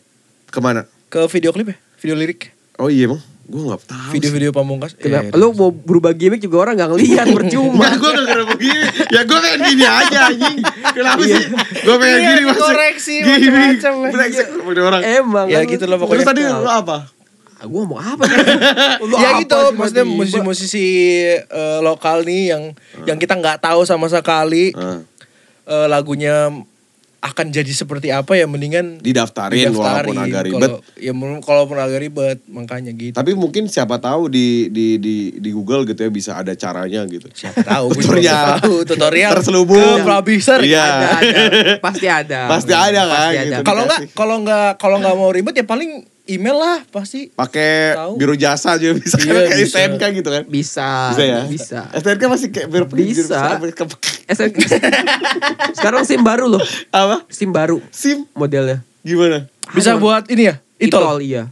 ke 0.46 0.58
mana? 0.58 0.86
Ke 1.06 1.26
video 1.28 1.50
klip 1.50 1.68
ya? 1.68 1.76
Video 1.96 2.14
lirik. 2.14 2.54
Oh 2.76 2.86
iya 2.86 3.06
emang, 3.06 3.18
gue 3.42 3.62
nggak 3.62 3.82
tahu. 3.82 4.10
Video-video 4.12 4.50
Pamungkas. 4.50 4.92
Kenapa? 4.94 5.28
Eh, 5.28 5.34
Lu 5.34 5.50
mau 5.50 5.70
berubah 5.70 6.12
gimmick 6.12 6.38
juga 6.38 6.60
orang 6.60 6.76
gak 6.76 6.92
ngeliat 6.92 7.26
percuma. 7.36 7.82
Enggak, 7.82 7.94
gue 7.96 8.10
gak 8.12 8.26
kena 8.26 8.44
begini. 8.46 8.86
Ya 9.08 9.20
gue 9.22 9.38
pengen 9.40 9.60
gini 9.64 9.84
aja 9.84 10.18
anjing. 10.28 10.56
Kenapa 10.92 11.22
sih? 11.22 11.42
Gue 11.80 11.96
pengen 11.96 12.16
Iya, 12.16 12.28
gini 12.28 12.42
masuk. 12.44 12.58
dikoreksi, 12.62 13.14
Gini. 13.18 13.48
macam-macam, 13.48 13.92
ya. 13.96 14.12
Brengsek 14.12 14.46
seperti 14.52 14.80
orang. 14.80 15.00
Emang. 15.02 15.46
Ya 15.48 15.58
gitu 15.64 15.84
lah 15.84 15.96
pokoknya. 15.96 16.14
Terus 16.20 16.28
tadi 16.28 16.40
lu 16.44 16.68
apa? 16.68 16.96
Ah, 17.56 17.64
gua 17.64 17.82
mau 17.84 17.96
apa 17.96 18.22
nih? 18.22 18.36
Ya 19.22 19.28
apa 19.32 19.40
gitu, 19.40 19.58
maksudnya 19.72 20.04
musisi-musisi 20.04 20.86
eh, 21.40 21.78
lokal 21.80 22.20
nih 22.22 22.52
yang 22.52 22.62
yang 23.04 23.16
kita 23.16 23.32
nggak 23.32 23.60
tahu 23.60 23.82
sama 23.82 24.06
sekali 24.06 24.72
Ah, 24.72 25.00
eh, 25.64 25.86
lagunya 25.86 26.52
akan 27.16 27.50
jadi 27.50 27.72
seperti 27.72 28.14
apa 28.14 28.38
ya 28.38 28.46
mendingan 28.46 29.02
didaftarin, 29.02 29.74
walaupun 29.74 30.14
agak 30.14 30.46
ribet. 30.46 30.62
Kalau- 30.62 30.82
ya 30.94 31.10
kalaupun 31.42 31.74
agak 31.74 31.98
ribet 31.98 32.38
makanya 32.46 32.94
gitu. 32.94 33.16
Tapi 33.16 33.34
mungkin 33.34 33.66
siapa 33.66 33.98
tahu 33.98 34.30
di 34.30 34.70
di 34.70 35.00
di 35.00 35.16
di 35.34 35.50
Google 35.50 35.82
gitu 35.82 36.06
ya 36.06 36.10
bisa 36.12 36.38
ada 36.38 36.54
caranya 36.54 37.02
gitu. 37.08 37.26
Siapa 37.32 37.66
tahu 37.66 37.90
gue 37.90 38.04
Tutorial. 38.04 38.62
tahu 38.62 38.74
tutorial 38.86 39.32
Terselubung. 39.32 39.98
ke 39.98 40.06
publisher. 40.06 40.60
Iya. 40.62 40.86
Ada, 40.86 41.08
ada. 41.10 41.40
Pasti 41.82 42.06
ada. 42.06 42.40
Pasti 42.46 42.72
ada 42.76 43.00
kan, 43.02 43.18
Pasti 43.26 43.42
gitu. 43.42 43.62
Kalau 43.64 43.82
nggak 43.82 44.00
kalau 44.14 44.36
nggak 44.44 44.68
kalau 44.78 44.96
nggak 45.02 45.14
mau 45.16 45.30
ribet 45.34 45.54
ya 45.56 45.66
paling 45.66 45.90
email 46.26 46.54
lah 46.54 46.78
pasti. 46.86 47.30
Pakai 47.30 47.94
biro 48.14 48.34
jasa 48.34 48.74
juga 48.74 48.96
bisa 48.96 49.16
Iya, 49.16 49.32
kayak 49.44 49.58
bisa. 49.58 49.72
STNK 49.72 50.02
gitu 50.14 50.28
kan. 50.28 50.42
Bisa. 50.44 50.88
Bisa 51.10 51.22
ya? 51.22 51.40
Bisa. 51.44 51.80
STNK 51.92 52.22
masih 52.26 52.48
kayak 52.50 52.68
biro 52.68 52.86
Bisa. 52.86 53.58
SNK. 54.26 54.56
Sekarang 55.76 56.02
SIM 56.02 56.20
baru 56.20 56.46
loh. 56.48 56.62
Apa? 56.90 57.22
SIM 57.26 57.50
baru 57.50 57.78
SIM 57.88 58.26
modelnya. 58.32 58.82
gimana? 59.00 59.46
Bisa 59.70 59.94
Ada. 59.94 60.00
buat 60.00 60.24
ini 60.26 60.42
ya? 60.44 60.54
Itol. 60.76 61.00
Itol. 61.00 61.18
iya. 61.20 61.42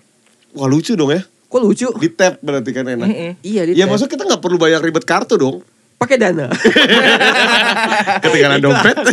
Wah 0.52 0.66
lucu 0.66 0.92
dong 0.92 1.10
ya. 1.10 1.22
Kok 1.46 1.60
lucu? 1.60 1.86
Di 1.94 2.10
tap 2.10 2.38
berarti 2.40 2.70
kan 2.70 2.82
enak. 2.84 3.06
Mm-mm. 3.06 3.30
Iya, 3.40 3.62
di 3.64 3.72
Ya 3.72 3.86
tap. 3.86 3.94
maksudnya 3.94 4.12
kita 4.12 4.22
nggak 4.26 4.42
perlu 4.42 4.58
bayar 4.58 4.78
ribet 4.78 5.02
kartu 5.02 5.34
dong. 5.34 5.62
pakai 5.94 6.18
dana. 6.18 6.50
Ketinggalan 8.22 8.60
dompet. 8.60 8.96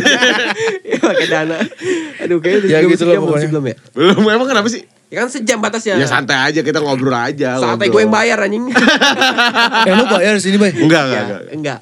Iya, 0.82 0.98
pakai 1.00 1.26
dana. 1.26 1.56
Aduh, 2.20 2.38
kayaknya 2.38 2.68
Ya 2.68 2.78
gitu 2.84 3.06
pokoknya. 3.06 3.48
belum 3.48 3.64
ya? 3.64 3.76
Belum 3.94 4.22
emang 4.26 4.44
kenapa 4.44 4.68
sih? 4.68 4.82
Ya 5.12 5.20
kan 5.20 5.28
sejam 5.28 5.60
batasnya. 5.60 5.94
Ya 5.94 6.08
santai 6.08 6.40
aja 6.40 6.64
kita 6.64 6.80
ngobrol 6.80 7.12
aja. 7.12 7.54
Santai 7.54 7.86
ngobrol. 7.86 7.92
gue 7.92 8.00
yang 8.02 8.12
bayar 8.12 8.38
anjing. 8.40 8.64
Eh 9.88 9.92
lu 9.92 10.04
bayar 10.08 10.32
di 10.32 10.42
sini, 10.42 10.56
Bay? 10.56 10.72
Enggak, 10.72 11.02
enggak, 11.04 11.12
Ya, 11.12 11.22
enggak. 11.22 11.42
enggak. 11.52 11.80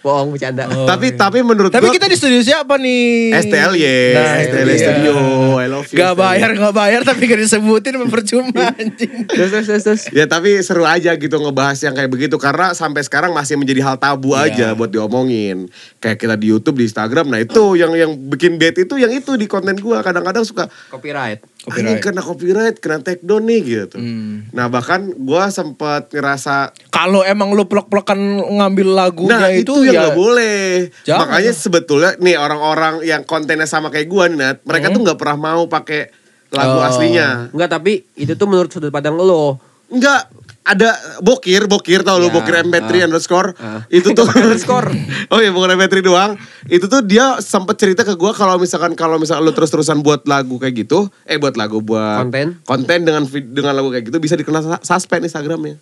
Bohong 0.00 0.30
bercanda. 0.30 0.70
Oh, 0.70 0.86
tapi 0.86 1.10
iya. 1.10 1.18
tapi 1.18 1.42
menurut 1.42 1.66
Tapi 1.66 1.82
gua 1.82 1.90
kita 1.90 2.06
di 2.06 2.14
studio 2.14 2.38
siapa 2.40 2.78
nih? 2.78 3.34
STLY, 3.36 3.82
Nah, 4.12 4.34
STLY 4.40 4.70
iya. 4.70 4.78
Studio, 4.80 5.12
I 5.56 5.66
love 5.66 5.88
you. 5.88 5.98
Gak 5.98 6.14
STLY. 6.14 6.20
bayar, 6.20 6.48
gak 6.54 6.74
bayar 6.76 7.00
tapi 7.02 7.22
gak 7.24 7.40
disebutin 7.40 7.94
mempercuma 7.96 8.70
anjing. 8.72 9.26
Terus 9.26 9.50
terus 9.50 9.82
terus. 9.82 10.02
Ya 10.10 10.26
tapi 10.26 10.62
seru 10.62 10.82
aja 10.84 11.10
gitu 11.12 11.34
ngebahas 11.36 11.74
yang 11.80 11.90
kayak 11.92 12.06
begitu 12.06 12.38
karena 12.38 12.70
sampai 12.70 13.02
sekarang 13.02 13.30
masih 13.30 13.54
menjadi 13.54 13.82
hal 13.82 13.96
tabu 13.96 14.30
Iya. 14.32 14.46
aja 14.46 14.66
buat 14.72 14.90
diomongin. 14.90 15.66
Kayak 15.98 16.22
kita 16.22 16.34
di 16.36 16.46
YouTube, 16.48 16.78
di 16.78 16.86
Instagram. 16.86 17.26
Nah, 17.26 17.38
itu 17.38 17.74
yang 17.74 17.90
yang 17.92 18.14
bikin 18.28 18.54
bad 18.56 18.78
itu 18.78 18.94
yang 18.94 19.10
itu 19.10 19.34
di 19.34 19.46
konten 19.46 19.74
gua 19.76 20.02
kadang-kadang 20.02 20.42
suka 20.42 20.70
Copyright. 20.86 21.42
Anjing 21.64 22.00
kena 22.04 22.20
copyright, 22.20 22.76
kena 22.76 23.00
take 23.00 23.24
down 23.24 23.48
nih 23.48 23.60
gitu. 23.64 23.96
Hmm. 23.96 24.44
Nah 24.52 24.68
bahkan 24.68 25.08
gua 25.16 25.48
sempat 25.48 26.12
ngerasa 26.12 26.76
Kalau 26.92 27.24
emang 27.24 27.56
lu 27.56 27.64
plek-plekan 27.64 28.16
ngambil 28.44 28.88
lagunya 28.92 29.32
Nah 29.40 29.48
itu, 29.48 29.72
itu, 29.80 29.88
yang 29.88 29.94
ya 29.96 30.00
nggak 30.08 30.18
boleh. 30.18 30.64
Jangan. 31.08 31.20
Makanya 31.24 31.52
sebetulnya 31.56 32.10
nih 32.20 32.36
orang-orang 32.36 32.94
yang 33.08 33.24
kontennya 33.24 33.64
sama 33.64 33.88
kayak 33.88 34.12
gua 34.12 34.28
nih 34.28 34.36
Nat, 34.36 34.58
mereka 34.68 34.92
tuh 34.92 35.00
nggak 35.00 35.16
pernah 35.16 35.38
mau 35.40 35.64
pakai 35.64 36.12
lagu 36.52 36.76
Hmm. 36.76 36.84
Oh. 36.84 36.88
aslinya. 36.92 37.28
Enggak, 37.50 37.70
tapi 37.80 37.92
itu 38.14 38.32
tuh 38.36 38.46
menurut 38.46 38.70
sudut 38.70 38.92
pandang 38.92 39.16
lo. 39.16 39.56
Enggak 39.88 40.28
ada 40.64 40.90
bokir, 41.20 41.64
bokir 41.64 42.00
tau 42.00 42.16
lu 42.16 42.26
Ya, 42.26 42.32
bokir 42.32 42.54
MP3 42.58 42.88
ah. 42.90 43.04
underscore. 43.04 43.48
Ah. 43.54 43.84
Itu 43.86 44.10
tuh 44.10 44.24
Underscore. 44.34 44.88
oh 45.28 45.38
iya 45.38 45.52
bukan 45.52 45.76
MP3 45.76 46.00
doang. 46.00 46.40
Itu 46.66 46.88
tuh 46.88 47.00
dia 47.00 47.36
sempet 47.38 47.76
cerita 47.76 48.00
ke 48.00 48.16
gua 48.16 48.32
kalau 48.32 48.56
misalkan 48.56 48.92
kalau 48.92 49.16
misalkan 49.16 49.44
lu 49.44 49.52
terus-terusan 49.52 50.00
buat 50.00 50.24
lagu 50.24 50.56
kayak 50.56 50.74
gitu, 50.82 51.06
eh 51.22 51.36
buat 51.36 51.54
lagu 51.54 51.78
buat 51.78 52.24
Konten. 52.24 52.64
konten 52.64 52.98
dengan 53.02 53.22
dengan 53.28 53.72
lagu 53.72 53.88
kayak 53.88 54.08
gitu 54.08 54.16
bisa 54.16 54.34
dikena 54.34 54.58
sa- 54.58 54.80
suspend 54.80 55.22
Instagramnya. 55.22 55.76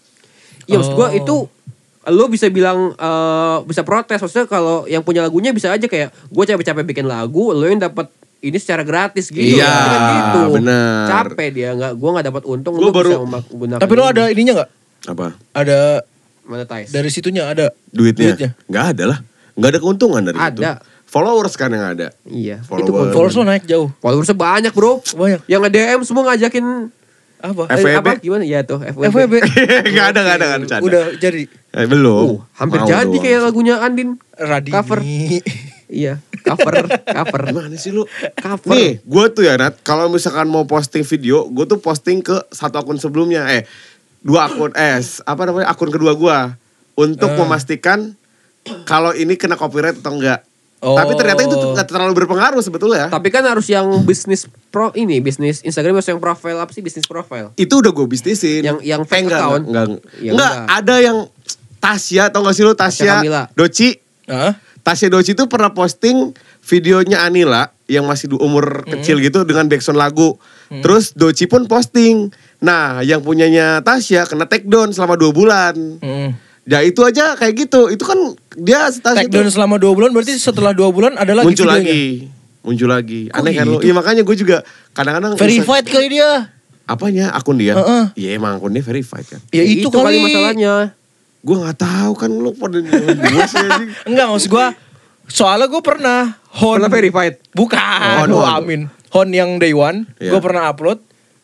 Iya 0.64 0.76
maksud 0.76 0.95
gue 0.95 1.09
Oh. 1.09 1.14
itu 1.14 1.37
lo 2.05 2.26
bisa 2.26 2.51
bilang 2.51 2.91
eh, 2.93 3.57
bisa 3.62 3.83
protes 3.83 4.18
maksudnya 4.18 4.47
kalau 4.47 4.85
yang 4.85 5.01
punya 5.01 5.22
lagunya 5.22 5.55
bisa 5.55 5.70
aja 5.70 5.87
kayak 5.87 6.11
gue 6.11 6.45
capek-capek 6.45 6.83
bikin 6.85 7.07
lagu 7.07 7.51
lo 7.51 7.62
yang 7.62 7.78
dapat 7.78 8.11
ini 8.43 8.57
secara 8.57 8.82
gratis 8.82 9.26
gitu 9.26 9.57
Iya, 9.57 9.70
Kan 9.70 10.01
gitu 10.12 10.40
bener. 10.53 11.07
capek 11.07 11.49
dia 11.49 11.68
nggak 11.72 11.93
gue 11.95 12.11
nggak 12.11 12.26
dapat 12.26 12.43
untung 12.45 12.74
Gua 12.74 12.82
lo 12.82 12.90
baru- 12.90 13.11
bisa 13.12 13.22
menggunakan 13.22 13.78
Tapi 13.78 13.93
lu 13.93 14.03
ada 14.03 14.22
ininya 14.28 14.53
gak? 14.59 14.70
Apa? 15.05 15.26
Ada 15.53 15.78
monetize 16.43 16.90
dari 16.90 17.09
situnya 17.09 17.47
ada 17.47 17.70
Duitnya? 17.86 18.34
Duitnya. 18.34 18.51
Nggak 18.66 18.84
ada 18.93 19.05
lah. 19.07 19.18
Nggak 19.53 19.68
ada 19.68 19.78
keuntungan 19.78 20.22
dari 20.22 20.36
itu. 20.36 20.61
Ada. 20.61 20.72
Followers 21.05 21.55
kan 21.55 21.68
yang 21.68 21.84
ada. 21.88 22.09
iya 22.24 22.57
Follower. 22.62 22.82
itu 22.82 23.12
followers 23.12 23.34
lu 23.34 23.45
naik 23.45 23.64
jauh. 23.64 23.93
followersnya 23.97 24.32
banyak 24.34 24.72
bro 24.72 25.05
Banyak. 25.12 25.45
yang 25.45 25.61
nge 25.61 25.70
DM 25.70 26.01
semua 26.03 26.22
ngajakin 26.26 26.88
Apa? 27.38 27.62
eh, 27.66 27.76
FWB? 27.76 27.97
apa 28.01 28.11
gimana 28.16 28.45
ya 28.45 28.62
tuh 28.62 28.78
FWB, 28.80 29.07
FWB. 29.09 29.34
Nggak 29.93 30.07
ada, 30.09 30.20
nggak 30.20 30.34
ada, 30.34 30.45
nggak 30.47 30.59
ada. 30.59 30.66
canda. 30.68 30.82
Udah 30.82 31.03
jadi 31.14 31.43
Eh, 31.70 31.86
belum. 31.86 32.26
Uh, 32.28 32.38
hampir 32.55 32.78
Mau 32.78 32.86
jadi 32.86 33.05
doang. 33.09 33.20
kayak 33.20 33.40
lagunya 33.43 33.74
Andin 33.78 34.09
Radini. 34.34 34.72
Cover. 34.72 34.99
iya 35.93 36.16
cover 36.40 36.88
cover 36.88 37.40
Gimana 37.47 37.76
sih 37.76 37.93
lu? 37.93 38.09
cover 38.34 38.72
Nih, 38.72 38.99
gue 38.99 39.24
tuh 39.30 39.45
ya 39.45 39.55
Nat, 39.55 39.76
kalau 39.80 40.09
misalkan 40.09 40.49
mau 40.49 40.64
posting 40.64 41.05
video, 41.05 41.45
gue 41.47 41.64
tuh 41.64 41.76
posting 41.76 42.18
ke 42.18 42.34
satu 42.49 42.80
akun 42.80 42.97
sebelumnya, 42.97 43.45
eh 43.53 43.68
dua 44.18 44.49
akun, 44.49 44.72
eh 44.72 44.97
apa 45.22 45.43
namanya 45.45 45.68
akun 45.68 45.88
kedua 45.88 46.12
gue 46.12 46.38
untuk 46.95 47.28
Eh. 47.28 47.36
memastikan 47.36 48.16
kalau 48.82 49.12
ini 49.12 49.34
kena 49.34 49.55
copyright 49.55 49.99
atau 49.99 50.14
enggak. 50.14 50.40
Oh. 50.78 50.95
Tapi 50.95 51.14
ternyata 51.14 51.40
itu 51.40 51.53
tuh 51.53 51.70
nggak 51.72 51.86
terlalu 51.86 52.11
berpengaruh 52.16 52.59
sebetulnya. 52.59 53.07
Tapi 53.07 53.28
kan 53.28 53.45
harus 53.45 53.66
yang 53.66 53.86
bisnis 54.03 54.51
pro 54.68 54.90
ini, 54.93 55.18
bisnis 55.18 55.62
Instagram 55.62 55.95
harus 55.95 56.09
yang 56.09 56.18
profile 56.18 56.59
apa 56.59 56.70
sih 56.70 56.80
bisnis 56.80 57.05
profile? 57.05 57.55
Itu 57.55 57.78
udah 57.78 57.93
gue 57.93 58.07
bisnisin. 58.09 58.62
Yang- 58.62 58.82
yang 58.82 59.01
Eh, 59.01 59.07
fake 59.07 59.24
enggak, 59.24 59.40
account? 59.40 59.62
Enggak, 59.64 59.86
Ya, 60.18 60.30
enggak, 60.30 60.53
enggak. 60.53 60.66
ada 60.72 60.97
yang 60.99 61.18
Tasya, 61.78 62.30
tau 62.30 62.43
gak 62.43 62.55
sih 62.55 62.62
lu 62.62 62.74
Tasya. 62.74 63.14
Doci. 63.53 63.99
Hah? 64.26 64.55
Tasya 64.83 65.09
Doci 65.14 65.39
tuh 65.39 65.47
pernah 65.47 65.70
posting 65.70 66.35
videonya 66.66 67.22
Anila 67.22 67.70
yang 67.87 68.07
masih 68.07 68.35
di 68.35 68.37
umur 68.39 68.83
kecil 68.87 69.22
gitu 69.22 69.47
dengan 69.47 69.70
backsound 69.70 69.99
lagu. 69.99 70.35
Terus 70.70 71.14
Doci 71.14 71.47
pun 71.47 71.70
posting. 71.70 72.35
Nah, 72.62 73.03
yang 73.07 73.22
punyanya 73.22 73.83
Tasya 73.83 74.26
kena 74.26 74.51
take 74.51 74.66
down 74.66 74.91
selama 74.91 75.14
dua 75.14 75.30
bulan. 75.30 75.74
Hmm. 76.03 76.35
Ya 76.62 76.78
itu 76.87 77.03
aja 77.03 77.35
kayak 77.35 77.66
gitu. 77.66 77.91
Itu 77.91 78.07
kan 78.07 78.18
dia 78.55 78.87
Tasya 78.87 79.26
Take 79.26 79.35
down 79.35 79.51
selama 79.51 79.83
2 79.83 79.99
bulan 79.99 80.11
berarti 80.14 80.39
setelah 80.39 80.70
2 80.70 80.95
bulan 80.95 81.12
ada 81.18 81.35
lagi 81.35 81.47
muncul 81.51 81.66
videonya. 81.66 81.91
lagi. 81.91 82.05
Muncul 82.62 82.89
lagi. 82.91 83.20
Kok 83.35 83.39
Aneh 83.43 83.53
kan 83.59 83.64
lu? 83.66 83.72
gitu? 83.74 83.91
Iya 83.91 83.93
makanya 83.99 84.22
gue 84.22 84.37
juga 84.39 84.57
kadang-kadang 84.95 85.35
Verified 85.35 85.87
kali 85.91 86.09
dia. 86.18 86.55
apanya 86.87 87.35
akun 87.35 87.59
dia? 87.59 87.74
Heeh. 87.74 88.05
Iya 88.14 88.30
emang 88.39 88.62
akunnya 88.62 88.83
verified 88.83 89.26
kan. 89.26 89.41
Ya 89.51 89.66
itu, 89.66 89.91
kali. 89.91 90.22
masalahnya. 90.22 90.95
Gue 91.43 91.57
nggak 91.59 91.78
tahu 91.78 92.12
kan 92.14 92.30
lu 92.30 92.55
pada 92.55 92.78
gue 92.78 93.45
sih 93.51 93.59
anjing. 93.59 93.90
Enggak 94.09 94.26
maksud 94.30 94.49
gua 94.49 94.66
soalnya 95.26 95.66
gue 95.66 95.82
pernah 95.82 96.38
Hon 96.62 96.78
Pernah 96.78 96.93
verified. 96.93 97.34
Bukan. 97.57 98.26
Oh, 98.30 98.45
amin. 98.47 98.86
Hon 99.12 99.28
yang 99.32 99.57
day 99.59 99.72
one, 99.72 100.09
Iya. 100.20 100.36
gue 100.36 100.40
pernah 100.40 100.68
upload 100.68 101.01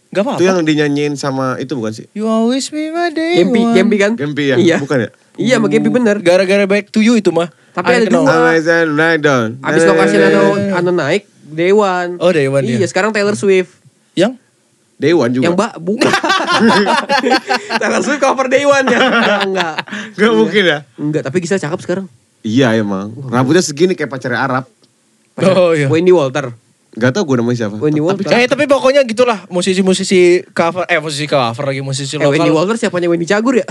Gak 0.08 0.24
apa-apa. 0.24 0.40
Itu 0.40 0.44
yang 0.48 0.64
dinyanyiin 0.64 1.14
sama 1.20 1.60
itu 1.60 1.76
bukan 1.76 1.92
sih? 1.92 2.08
You 2.16 2.24
always 2.24 2.72
be 2.72 2.88
my 2.88 3.12
day 3.12 3.44
Gempi, 3.44 3.60
one. 3.60 3.76
Gempi 3.76 3.96
kan? 4.00 4.12
Gempi 4.16 4.44
ya? 4.48 4.56
Iya. 4.56 4.76
Bukan 4.80 5.04
ya? 5.04 5.10
Iya, 5.36 5.54
sama 5.60 5.68
Gempi 5.68 5.92
bener. 5.92 6.16
Gara-gara 6.24 6.64
back 6.64 6.88
to 6.88 7.04
you 7.04 7.20
itu 7.20 7.28
mah. 7.28 7.52
Tapi 7.76 7.92
I 7.92 7.96
ada 8.02 8.08
know. 8.08 8.24
dua. 8.24 9.20
Down. 9.20 9.60
Abis 9.60 9.84
lokasi 9.84 10.16
anu, 10.16 10.56
anu 10.72 10.90
naik, 10.96 11.28
Dewan. 11.44 12.16
Oh, 12.24 12.32
Dewan, 12.32 12.64
Iya, 12.64 12.80
iya. 12.80 12.86
sekarang 12.88 13.12
Taylor 13.12 13.36
Swift. 13.36 13.76
Yang? 14.16 14.40
Dewan 14.98 15.30
juga. 15.30 15.46
Yang 15.46 15.54
mbak, 15.54 15.72
bukan. 15.78 16.10
Taylor 17.80 18.02
Swift 18.02 18.18
cover 18.18 18.50
Dewan 18.50 18.82
ya. 18.84 18.98
Enggak, 18.98 19.40
enggak. 19.46 19.74
Gak 20.18 20.32
mungkin 20.34 20.62
ya? 20.66 20.78
Enggak, 20.98 21.22
tapi 21.22 21.36
Gisel 21.38 21.62
cakep 21.62 21.80
sekarang. 21.80 22.06
Iya 22.42 22.74
emang. 22.74 23.14
Rambutnya 23.30 23.62
segini 23.62 23.94
kayak 23.94 24.10
pacarnya 24.10 24.42
Arab. 24.42 24.64
Oh 25.38 25.70
iya. 25.70 25.86
Wendy 25.86 26.10
Walter. 26.10 26.50
Gak 26.98 27.14
tau 27.14 27.22
gue 27.22 27.38
namanya 27.38 27.66
siapa. 27.66 27.78
Wendy 27.78 28.02
Walter. 28.02 28.26
Eh 28.26 28.50
tapi 28.50 28.66
pokoknya 28.66 29.06
gitulah 29.06 29.46
musisi-musisi 29.46 30.42
cover 30.50 30.82
eh 30.90 30.98
musisi 30.98 31.30
cover 31.30 31.62
lagi 31.62 31.78
musisi 31.78 32.18
Eh, 32.18 32.26
Wendy 32.26 32.50
lokal. 32.50 32.66
Walter 32.66 32.76
siapanya 32.76 33.06
Wendy 33.06 33.22
Cagur 33.22 33.54
ya? 33.54 33.66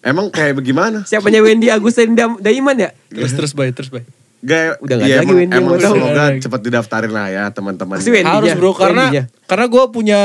Emang 0.00 0.30
kayak 0.30 0.56
bagaimana? 0.56 1.02
Siapanya 1.04 1.42
Wendy 1.42 1.68
Agustin 1.68 2.14
Daiman 2.14 2.78
ya? 2.78 2.94
Terus 3.10 3.34
terus 3.34 3.52
bay 3.52 3.74
terus 3.74 3.90
bay. 3.90 4.06
Gak, 4.40 4.80
Udah 4.80 4.94
nggak 4.96 5.08
ada 5.08 5.16
lagi 5.20 5.28
emang, 5.28 5.36
Wendy 5.36 5.56
emang 5.60 5.68
mau 5.68 5.76
tahu. 5.76 5.94
semoga 6.00 6.24
cepat 6.40 6.60
didaftarin 6.64 7.12
lah 7.12 7.26
ya 7.28 7.44
teman-teman. 7.52 7.96
Harus 8.00 8.52
bro 8.56 8.72
karena 8.72 9.04
Wendy-nya. 9.12 9.24
karena 9.44 9.66
gue 9.68 9.84
punya 9.92 10.20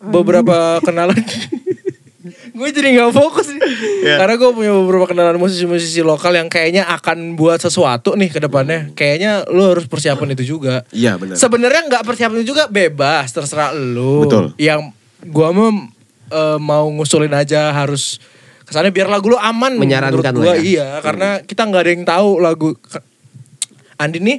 beberapa 0.00 0.80
kenalan. 0.80 1.20
gue 2.56 2.68
jadi 2.72 2.88
nggak 2.96 3.12
fokus 3.12 3.52
nih. 3.52 3.60
Iya. 4.08 4.16
Karena 4.24 4.34
gue 4.40 4.50
punya 4.56 4.72
beberapa 4.72 5.06
kenalan 5.10 5.36
musisi-musisi 5.36 6.00
lokal 6.00 6.32
yang 6.32 6.48
kayaknya 6.48 6.88
akan 6.96 7.36
buat 7.36 7.60
sesuatu 7.60 8.16
nih 8.16 8.32
ke 8.32 8.40
depannya. 8.40 8.88
Kayaknya 8.96 9.44
lu 9.52 9.68
harus 9.68 9.84
persiapan 9.84 10.32
itu 10.32 10.56
juga. 10.56 10.88
Iya 10.94 11.20
benar. 11.20 11.36
Sebenarnya 11.36 11.82
nggak 11.92 12.02
persiapan 12.08 12.40
itu 12.40 12.56
juga 12.56 12.72
bebas, 12.72 13.36
terserah 13.36 13.76
lu. 13.76 14.24
Betul. 14.24 14.44
Yang 14.56 14.96
gua 15.28 15.52
mah 15.52 15.92
eh, 16.32 16.58
mau 16.62 16.88
ngusulin 16.88 17.36
aja 17.36 17.68
harus 17.74 18.16
kesannya 18.64 18.94
biar 18.94 19.12
lagu 19.12 19.28
lu 19.28 19.36
aman. 19.36 19.76
Menyarankan 19.76 20.24
menurut 20.24 20.40
gua 20.40 20.54
lah 20.54 20.56
ya. 20.56 20.62
iya, 20.64 20.88
karena 21.04 21.28
kita 21.44 21.68
nggak 21.68 21.82
ada 21.84 21.90
yang 21.92 22.04
tahu 22.08 22.28
lagu. 22.40 22.68
Andi 24.02 24.18
nih 24.18 24.38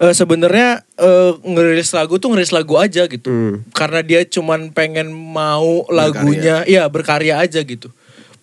eh, 0.00 0.14
sebenarnya 0.14 0.82
eh, 0.98 1.32
ngerilis 1.42 1.90
lagu 1.94 2.18
tuh 2.18 2.34
ngerilis 2.34 2.54
lagu 2.54 2.74
aja 2.78 3.06
gitu. 3.06 3.30
Hmm. 3.30 3.54
Karena 3.74 4.00
dia 4.02 4.22
cuman 4.26 4.70
pengen 4.70 5.10
mau 5.12 5.86
lagunya, 5.90 6.62
iya 6.66 6.86
berkarya 6.86 7.42
aja 7.42 7.62
gitu. 7.62 7.90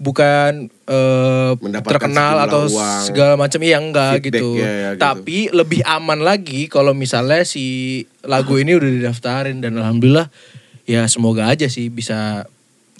Bukan 0.01 0.73
Mendapatkan 1.61 2.09
terkenal 2.09 2.35
atau 2.49 2.65
uang, 2.65 3.05
segala 3.05 3.37
macam 3.37 3.61
iya 3.61 3.77
enggak 3.77 4.25
gitu. 4.25 4.57
ya, 4.57 4.65
ya, 4.65 4.89
gitu. 4.97 5.01
Tapi 5.01 5.37
lebih 5.53 5.85
aman 5.85 6.19
lagi 6.25 6.65
kalau 6.67 6.91
misalnya 6.97 7.45
si 7.45 8.01
lagu 8.25 8.57
ini 8.57 8.75
udah 8.75 8.89
didaftarin 8.89 9.61
dan 9.61 9.77
alhamdulillah 9.77 10.27
ya 10.89 11.05
semoga 11.05 11.47
aja 11.47 11.69
sih 11.69 11.87
bisa 11.93 12.49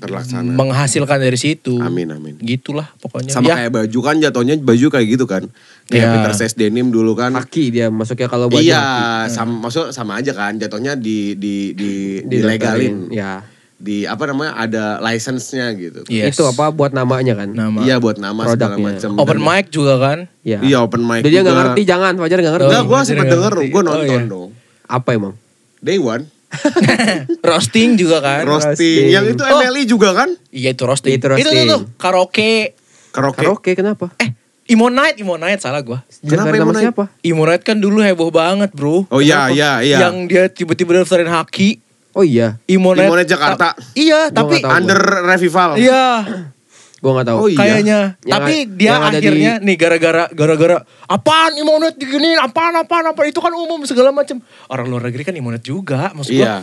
Terlaksana. 0.02 0.52
menghasilkan 0.52 1.18
dari 1.18 1.36
situ. 1.36 1.78
Amin, 1.78 2.10
amin. 2.10 2.36
Gitulah 2.38 2.90
pokoknya. 2.98 3.30
Sama 3.30 3.48
Ya, 3.48 3.56
kayak 3.60 3.72
baju 3.72 4.00
kan 4.02 4.16
jatuhnya 4.18 4.58
baju 4.58 4.88
kayak 4.90 5.08
gitu 5.10 5.26
kan. 5.26 5.46
Kayak 5.86 6.02
Iya. 6.02 6.14
Peter 6.18 6.34
Says 6.36 6.54
Denim 6.54 6.88
dulu 6.88 7.14
kan. 7.14 7.32
Haki 7.32 7.70
dia 7.70 7.88
masuknya 7.88 8.26
kalau 8.26 8.48
buat 8.48 8.60
Iya, 8.60 8.82
haki. 9.24 9.32
sama 9.32 9.54
maksud 9.62 9.86
sama 9.90 10.18
aja 10.18 10.32
kan 10.32 10.56
jatuhnya 10.56 10.94
di 10.94 11.34
di 11.34 11.72
di 11.72 11.92
dilegalin. 12.32 13.08
Ya. 13.10 13.46
Di 13.78 14.06
apa 14.06 14.26
namanya 14.26 14.54
ada 14.56 14.84
license-nya 15.00 15.74
gitu. 15.74 16.06
Yes. 16.06 16.34
Itu 16.34 16.46
apa 16.46 16.70
buat 16.70 16.92
namanya 16.92 17.34
kan? 17.36 17.50
nama. 17.50 17.82
Iya 17.82 17.98
buat 17.98 18.16
nama 18.16 18.46
segala 18.48 18.76
Produknya. 18.76 18.94
macam. 18.98 19.10
Open 19.18 19.36
Dan- 19.36 19.46
mic 19.48 19.66
juga 19.70 19.94
kan. 19.98 20.18
Ya. 20.42 20.60
Iya 20.60 20.78
open 20.82 21.02
mic. 21.02 21.22
Jadi 21.22 21.30
dia 21.32 21.42
nggak 21.42 21.58
ngerti 21.60 21.82
jangan, 21.84 22.14
Fajar 22.16 22.38
nggak 22.40 22.54
ngerti. 22.56 22.68
Enggak, 22.68 22.78
Oh, 22.78 22.86
gue 22.86 22.94
iya, 22.94 23.02
sempet 23.04 23.18
nggak 23.18 23.32
denger, 23.32 23.52
ngerti. 23.52 23.68
gue 23.68 23.78
Oh, 23.78 23.84
nonton 23.84 24.06
iya. 24.18 24.22
dong. 24.28 24.50
Apa 24.84 25.10
emang? 25.12 25.34
Day 25.78 25.98
One, 25.98 26.24
roasting 27.44 27.96
juga 27.96 28.20
kan. 28.20 28.44
roasting. 28.44 28.76
roasting. 28.76 29.06
Yang 29.10 29.26
itu 29.32 29.42
Oh. 29.44 29.58
MLI 29.58 29.84
juga 29.86 30.10
kan? 30.14 30.30
Iya 30.50 30.70
itu 30.72 30.84
roasting. 30.84 31.14
Itu 31.14 31.26
roasting. 31.28 31.48
Itu 31.48 31.68
tuh, 31.68 31.68
tuh 31.68 31.82
karaoke. 31.96 32.76
Karaoke. 33.10 33.40
Karaoke 33.40 33.72
kenapa? 33.74 34.12
Eh, 34.18 34.32
Imo 34.68 34.88
Night, 34.88 35.20
Imo 35.20 35.36
Night 35.36 35.60
salah 35.60 35.82
gua. 35.82 36.00
Kenapa 36.22 36.54
Imo 36.54 36.72
Night? 36.72 36.88
siapa? 36.88 37.04
Imo 37.22 37.44
Night 37.44 37.62
kan 37.62 37.76
dulu 37.76 38.00
heboh 38.00 38.30
banget, 38.30 38.72
Bro. 38.72 39.04
Oh 39.08 39.20
iya, 39.20 39.48
Kenapa? 39.48 39.52
iya, 39.52 39.72
iya. 39.82 39.98
Yang 40.08 40.16
dia 40.28 40.44
tiba-tiba 40.48 40.92
daftarin 40.98 41.28
haki. 41.28 41.84
Oh 42.12 42.24
iya, 42.24 42.56
Imo 42.66 42.92
Night. 42.92 43.08
Imo 43.08 43.16
Night 43.16 43.28
Jakarta. 43.28 43.72
Ta- 43.72 43.78
iya, 43.94 44.28
Gua 44.28 44.36
tapi 44.38 44.60
tahu. 44.60 44.72
Under 44.72 45.00
revival. 45.26 45.70
iya, 45.76 46.04
gua 47.02 47.12
nggak 47.18 47.28
tahu. 47.28 47.38
Oh 47.38 47.50
iya. 47.50 47.58
kayaknya. 47.58 48.00
Yang 48.22 48.32
tapi 48.32 48.54
dia 48.72 48.88
yang 48.88 49.02
akhirnya 49.04 49.52
nih 49.58 49.76
gara-gara 49.76 50.24
gara-gara 50.30 50.78
apaan 51.06 51.58
Imo 51.58 51.82
Night 51.82 51.98
diginiin, 51.98 52.38
apaan 52.38 52.78
apaan 52.78 53.10
apaan 53.10 53.28
itu 53.28 53.42
kan 53.42 53.52
umum 53.52 53.82
segala 53.84 54.14
macam. 54.14 54.38
Orang 54.70 54.86
luar 54.88 55.10
negeri 55.10 55.26
kan 55.26 55.34
Imo 55.34 55.50
Night 55.50 55.66
juga, 55.66 56.14
maksud 56.14 56.32
gua. 56.32 56.46
Iya. 56.46 56.56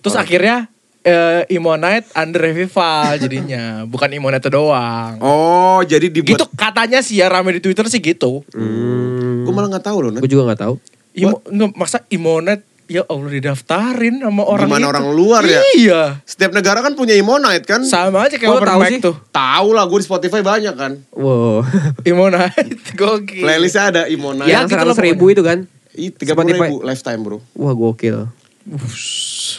Terus 0.00 0.14
akhirnya 0.14 0.56
eh, 1.02 1.42
Imo 1.50 1.74
Night 1.74 2.06
under 2.14 2.38
revival 2.40 3.18
jadinya, 3.18 3.64
bukan 3.92 4.08
Imo 4.14 4.30
Night 4.30 4.46
doang. 4.46 5.18
Oh, 5.18 5.82
jadi 5.82 6.06
dibuat. 6.06 6.38
Gitu 6.38 6.46
katanya 6.54 7.02
sih 7.02 7.18
ya 7.18 7.26
rame 7.26 7.58
di 7.58 7.60
Twitter 7.60 7.90
sih 7.90 7.98
gitu. 7.98 8.46
Hmm. 8.54 9.42
Gue 9.42 9.52
malah 9.52 9.74
nggak 9.74 9.90
tahu 9.90 9.98
loh. 10.06 10.10
Gue 10.16 10.30
juga 10.30 10.54
nggak 10.54 10.62
tahu. 10.62 10.74
Imo, 11.10 11.42
nge- 11.42 11.74
masa 11.74 11.98
Imonet 12.06 12.62
ya 12.90 13.06
Allah 13.06 13.30
didaftarin 13.30 14.18
sama 14.18 14.42
orang 14.42 14.66
Gimana 14.66 14.82
itu. 14.82 14.90
orang 14.90 15.06
luar 15.14 15.42
ya? 15.46 15.62
Iya. 15.78 16.02
Setiap 16.26 16.50
negara 16.50 16.82
kan 16.82 16.92
punya 16.92 17.14
Imonite 17.14 17.62
kan? 17.62 17.86
Sama 17.86 18.26
aja 18.26 18.34
kayak 18.34 18.50
Oh, 18.50 18.58
open 18.58 18.66
tahu 18.66 18.80
mic 18.82 18.90
sih? 18.90 18.98
tuh. 18.98 19.14
Tahu 19.30 19.68
lah 19.70 19.86
gue 19.86 19.98
di 19.98 20.06
Spotify 20.06 20.40
banyak 20.42 20.74
kan. 20.74 20.92
Wow. 21.14 21.62
Imonite 22.10 22.82
gokil. 22.98 23.46
Playlistnya 23.46 23.84
ada 23.88 24.02
Imonite. 24.04 24.44
Ya, 24.44 24.58
yang 24.58 24.66
gitu 24.66 24.74
seratus 24.74 24.98
ribu 24.98 25.30
itu 25.30 25.40
kan? 25.40 25.70
Tiga 25.90 26.34
puluh 26.34 26.50
ribu 26.50 26.74
lifetime 26.82 27.20
bro. 27.22 27.38
Wah 27.54 27.70
gokil. 27.72 28.26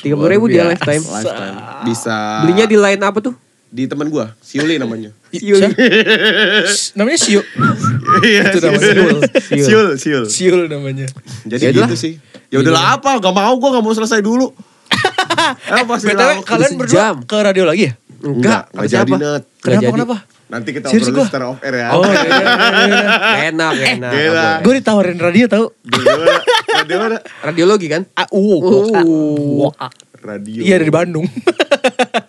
Tiga 0.02 0.14
puluh 0.14 0.30
ribu 0.30 0.46
dia 0.46 0.68
lifetime. 0.68 1.00
Lifetime. 1.00 1.58
Bisa. 1.84 2.44
Belinya 2.44 2.66
di 2.66 2.76
line 2.76 3.02
apa 3.02 3.20
tuh? 3.22 3.36
di 3.72 3.88
teman 3.88 4.12
gue, 4.12 4.26
Siuli 4.44 4.76
namanya. 4.76 5.16
Siul. 5.32 5.60
Namanya 7.00 7.20
Siul. 7.20 7.46
Iya, 8.22 8.42
Itu 8.52 8.60
namanya. 8.60 8.92
Siul. 8.92 9.20
Siul. 9.40 9.64
Siul, 9.64 9.88
Siul. 9.98 10.26
Siul 10.28 10.62
namanya. 10.68 11.08
Jadi 11.44 11.62
Ya 11.64 11.70
udahlah. 11.72 11.88
gitu 11.88 11.96
sih. 11.96 12.14
Ya 12.52 12.58
udahlah 12.60 13.00
apa? 13.00 13.18
Gak 13.18 13.32
mau 13.32 13.54
gue 13.56 13.70
gak 13.72 13.84
mau 13.84 13.94
selesai 13.94 14.20
dulu. 14.20 14.52
Eh, 15.42 15.84
pasti 15.88 16.12
BTW 16.12 16.44
kalian 16.44 16.72
berdua 16.78 17.18
ke 17.24 17.36
radio 17.40 17.64
lagi 17.66 17.90
ya? 17.90 17.94
Enggak, 18.22 18.70
gak 18.70 18.86
jadi 18.86 19.12
net. 19.16 19.44
Kenapa 19.58 19.82
jadi. 19.82 19.94
kenapa? 19.96 20.16
Nanti 20.52 20.70
kita 20.76 20.86
Serius 20.92 21.08
obrolin 21.10 21.28
secara 21.32 21.46
off 21.48 21.60
air 21.64 21.76
ya. 21.80 21.88
Oh, 21.96 22.04
iya, 22.04 22.22
iya, 22.22 22.38
iya, 22.38 22.86
iya. 22.86 23.02
Enak, 23.50 23.72
enak. 23.74 24.12
Gila. 24.12 24.36
Apa? 24.36 24.62
Gue 24.62 24.74
ditawarin 24.78 25.18
radio 25.18 25.46
tau. 25.48 25.66
Di 25.82 25.96
mana? 25.98 26.36
Di 26.84 26.96
mana? 27.00 27.18
Radiologi 27.42 27.88
kan? 27.88 28.04
Ah, 28.14 28.28
uh, 28.30 28.60
Uh. 28.60 29.72
ah. 29.80 29.90
Radio. 30.22 30.62
Iya 30.62 30.76
dari 30.78 30.92
Bandung. 30.94 31.26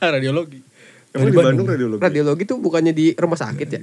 Radiologi. 0.00 0.71
Emang 1.12 1.28
di 1.28 1.36
Bandung 1.36 1.66
radiologi? 1.66 2.00
Radiologi 2.00 2.42
tuh 2.44 2.56
bukannya 2.56 2.90
di 2.90 3.12
rumah 3.12 3.36
sakit 3.36 3.66
ya? 3.66 3.80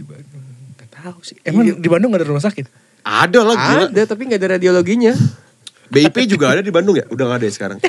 Gak 0.75 0.89
tahu 0.91 1.17
sih. 1.21 1.37
Emang 1.41 1.63
di 1.63 1.87
Bandung 1.87 2.09
gak 2.09 2.21
ada 2.21 2.27
rumah 2.27 2.41
sakit? 2.41 2.65
Ada 2.99 3.39
lah 3.41 3.55
gila. 3.55 3.85
Ada 3.87 4.01
tapi 4.05 4.21
nggak 4.25 4.39
ada 4.39 4.49
radiologinya. 4.55 5.13
BIP 5.87 6.25
juga 6.27 6.51
ada 6.51 6.61
di 6.61 6.69
Bandung 6.69 6.93
ya? 6.93 7.05
Udah 7.05 7.25
gak 7.27 7.37
ada 7.39 7.45
ya 7.45 7.53
sekarang? 7.53 7.79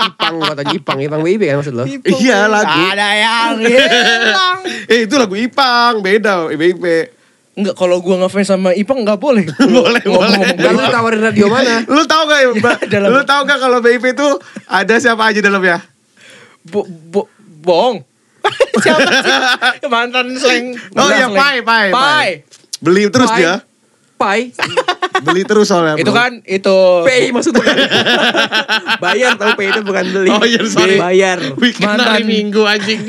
Ipang 0.00 0.36
katanya 0.40 0.72
Ipang, 0.72 0.98
Ipang 1.00 1.20
WIB 1.20 1.42
kan 1.44 1.56
maksud 1.58 1.74
lo? 1.74 1.84
Iya, 1.86 2.46
lagu. 2.46 2.70
Ada 2.70 3.08
yang 3.14 3.54
hilang. 3.66 4.58
Eh 4.86 4.98
itu 5.04 5.14
lagu 5.14 5.34
Ipang, 5.34 6.00
beda 6.00 6.48
BIP. 6.50 6.84
Enggak, 7.52 7.74
kalau 7.74 7.98
gua 7.98 8.16
ngefans 8.16 8.46
sama 8.48 8.70
Ipang 8.72 9.02
nggak 9.02 9.18
boleh. 9.18 9.42
Boleh, 9.76 10.00
boleh. 10.00 10.38
Kan 10.54 10.72
lu 10.72 10.86
tawarin 10.88 11.20
radio 11.20 11.46
mana? 11.46 11.82
Lu 11.84 12.06
tau 12.06 12.24
gak 12.24 12.40
ya, 12.40 12.50
Mbak? 12.56 12.78
Dalam- 12.88 13.10
Lu 13.10 13.20
tau 13.22 13.40
gak 13.42 13.58
kalau 13.58 13.78
BIP 13.78 14.04
itu 14.08 14.28
ada 14.64 14.94
siapa 14.96 15.28
aja 15.28 15.38
dalamnya? 15.38 15.82
Bo, 16.62 16.86
bo, 16.86 17.26
bohong. 17.60 18.06
Siapa 18.84 19.00
sih? 19.02 19.36
Mantan 19.86 20.26
slang. 20.36 20.66
Oh 20.96 21.08
iya. 21.08 21.26
Pai, 21.28 21.58
Pai, 21.60 21.86
Pai. 21.90 22.28
Beli 22.80 23.08
terus 23.08 23.28
Pai. 23.28 23.38
dia. 23.40 23.54
Pai. 24.16 24.40
Beli 25.26 25.42
terus 25.44 25.68
soalnya. 25.68 25.96
Itu 25.96 26.12
bro. 26.12 26.20
kan 26.20 26.32
itu. 26.44 26.76
Pay 27.04 27.32
maksudnya. 27.32 27.60
Bayar 29.04 29.36
tau 29.36 29.52
pay 29.52 29.68
itu 29.68 29.80
bukan 29.80 30.04
beli. 30.12 30.28
Oh 30.28 30.44
iya, 30.44 30.60
sorry. 30.64 30.96
Bayar. 30.96 31.40
Weekend 31.56 31.96
hari 31.96 32.24
Mantan- 32.24 32.28
Minggu 32.28 32.62
anjing. 32.64 33.00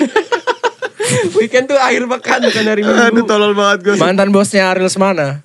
Weekend 1.36 1.68
tuh 1.68 1.76
akhir 1.76 2.08
pekan 2.08 2.40
bukan 2.48 2.64
hari 2.64 2.82
Aduh 2.84 3.12
Minggu. 3.12 3.28
tolol 3.28 3.52
banget 3.52 3.80
gue. 3.84 3.96
Mantan 4.00 4.32
bosnya 4.32 4.72
Ariel 4.72 4.88
Semana. 4.88 5.44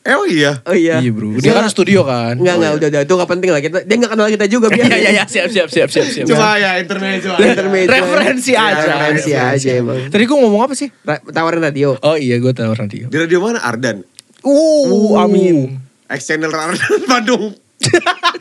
Emang 0.00 0.32
iya? 0.32 0.64
Oh 0.64 0.72
iya. 0.72 0.96
bro. 1.12 1.36
Dia 1.36 1.52
kan 1.52 1.68
studio 1.68 2.00
kan. 2.02 2.40
Enggak, 2.40 2.56
enggak, 2.56 2.72
udah, 2.72 2.88
udah. 2.88 3.00
Itu 3.04 3.12
enggak 3.14 3.30
penting 3.30 3.50
lah. 3.52 3.60
Kita, 3.60 3.78
dia 3.84 3.94
enggak 4.00 4.12
kenal 4.16 4.26
kita 4.28 4.46
juga. 4.48 4.66
Iya 4.72 4.76
biar. 4.80 4.96
iya 4.96 5.10
iya 5.12 5.24
siap 5.28 5.52
siap 5.52 5.68
siap 5.68 5.88
siap 5.92 6.06
siap. 6.08 6.24
Cuma 6.24 6.56
ya 6.56 6.80
intermezzo. 6.80 7.36
Intermezzo. 7.36 7.90
Referensi 7.92 8.52
aja. 8.56 8.80
Referensi 8.80 9.30
aja 9.36 9.70
emang. 9.76 10.08
Tadi 10.08 10.24
gua 10.24 10.36
ngomong 10.40 10.62
apa 10.64 10.72
sih? 10.72 10.88
Ra- 11.04 11.20
Tawarin 11.20 11.60
radio. 11.60 12.00
Oh 12.00 12.16
iya 12.16 12.40
gue 12.40 12.48
tahu 12.50 12.72
radio. 12.72 13.12
Di 13.12 13.16
radio 13.20 13.38
mana? 13.38 13.60
Ardan. 13.60 14.00
Uh, 14.40 15.20
amin. 15.20 15.76
Ex 16.08 16.24
channel 16.24 16.48
Ardan 16.48 16.80
Bandung. 17.04 17.52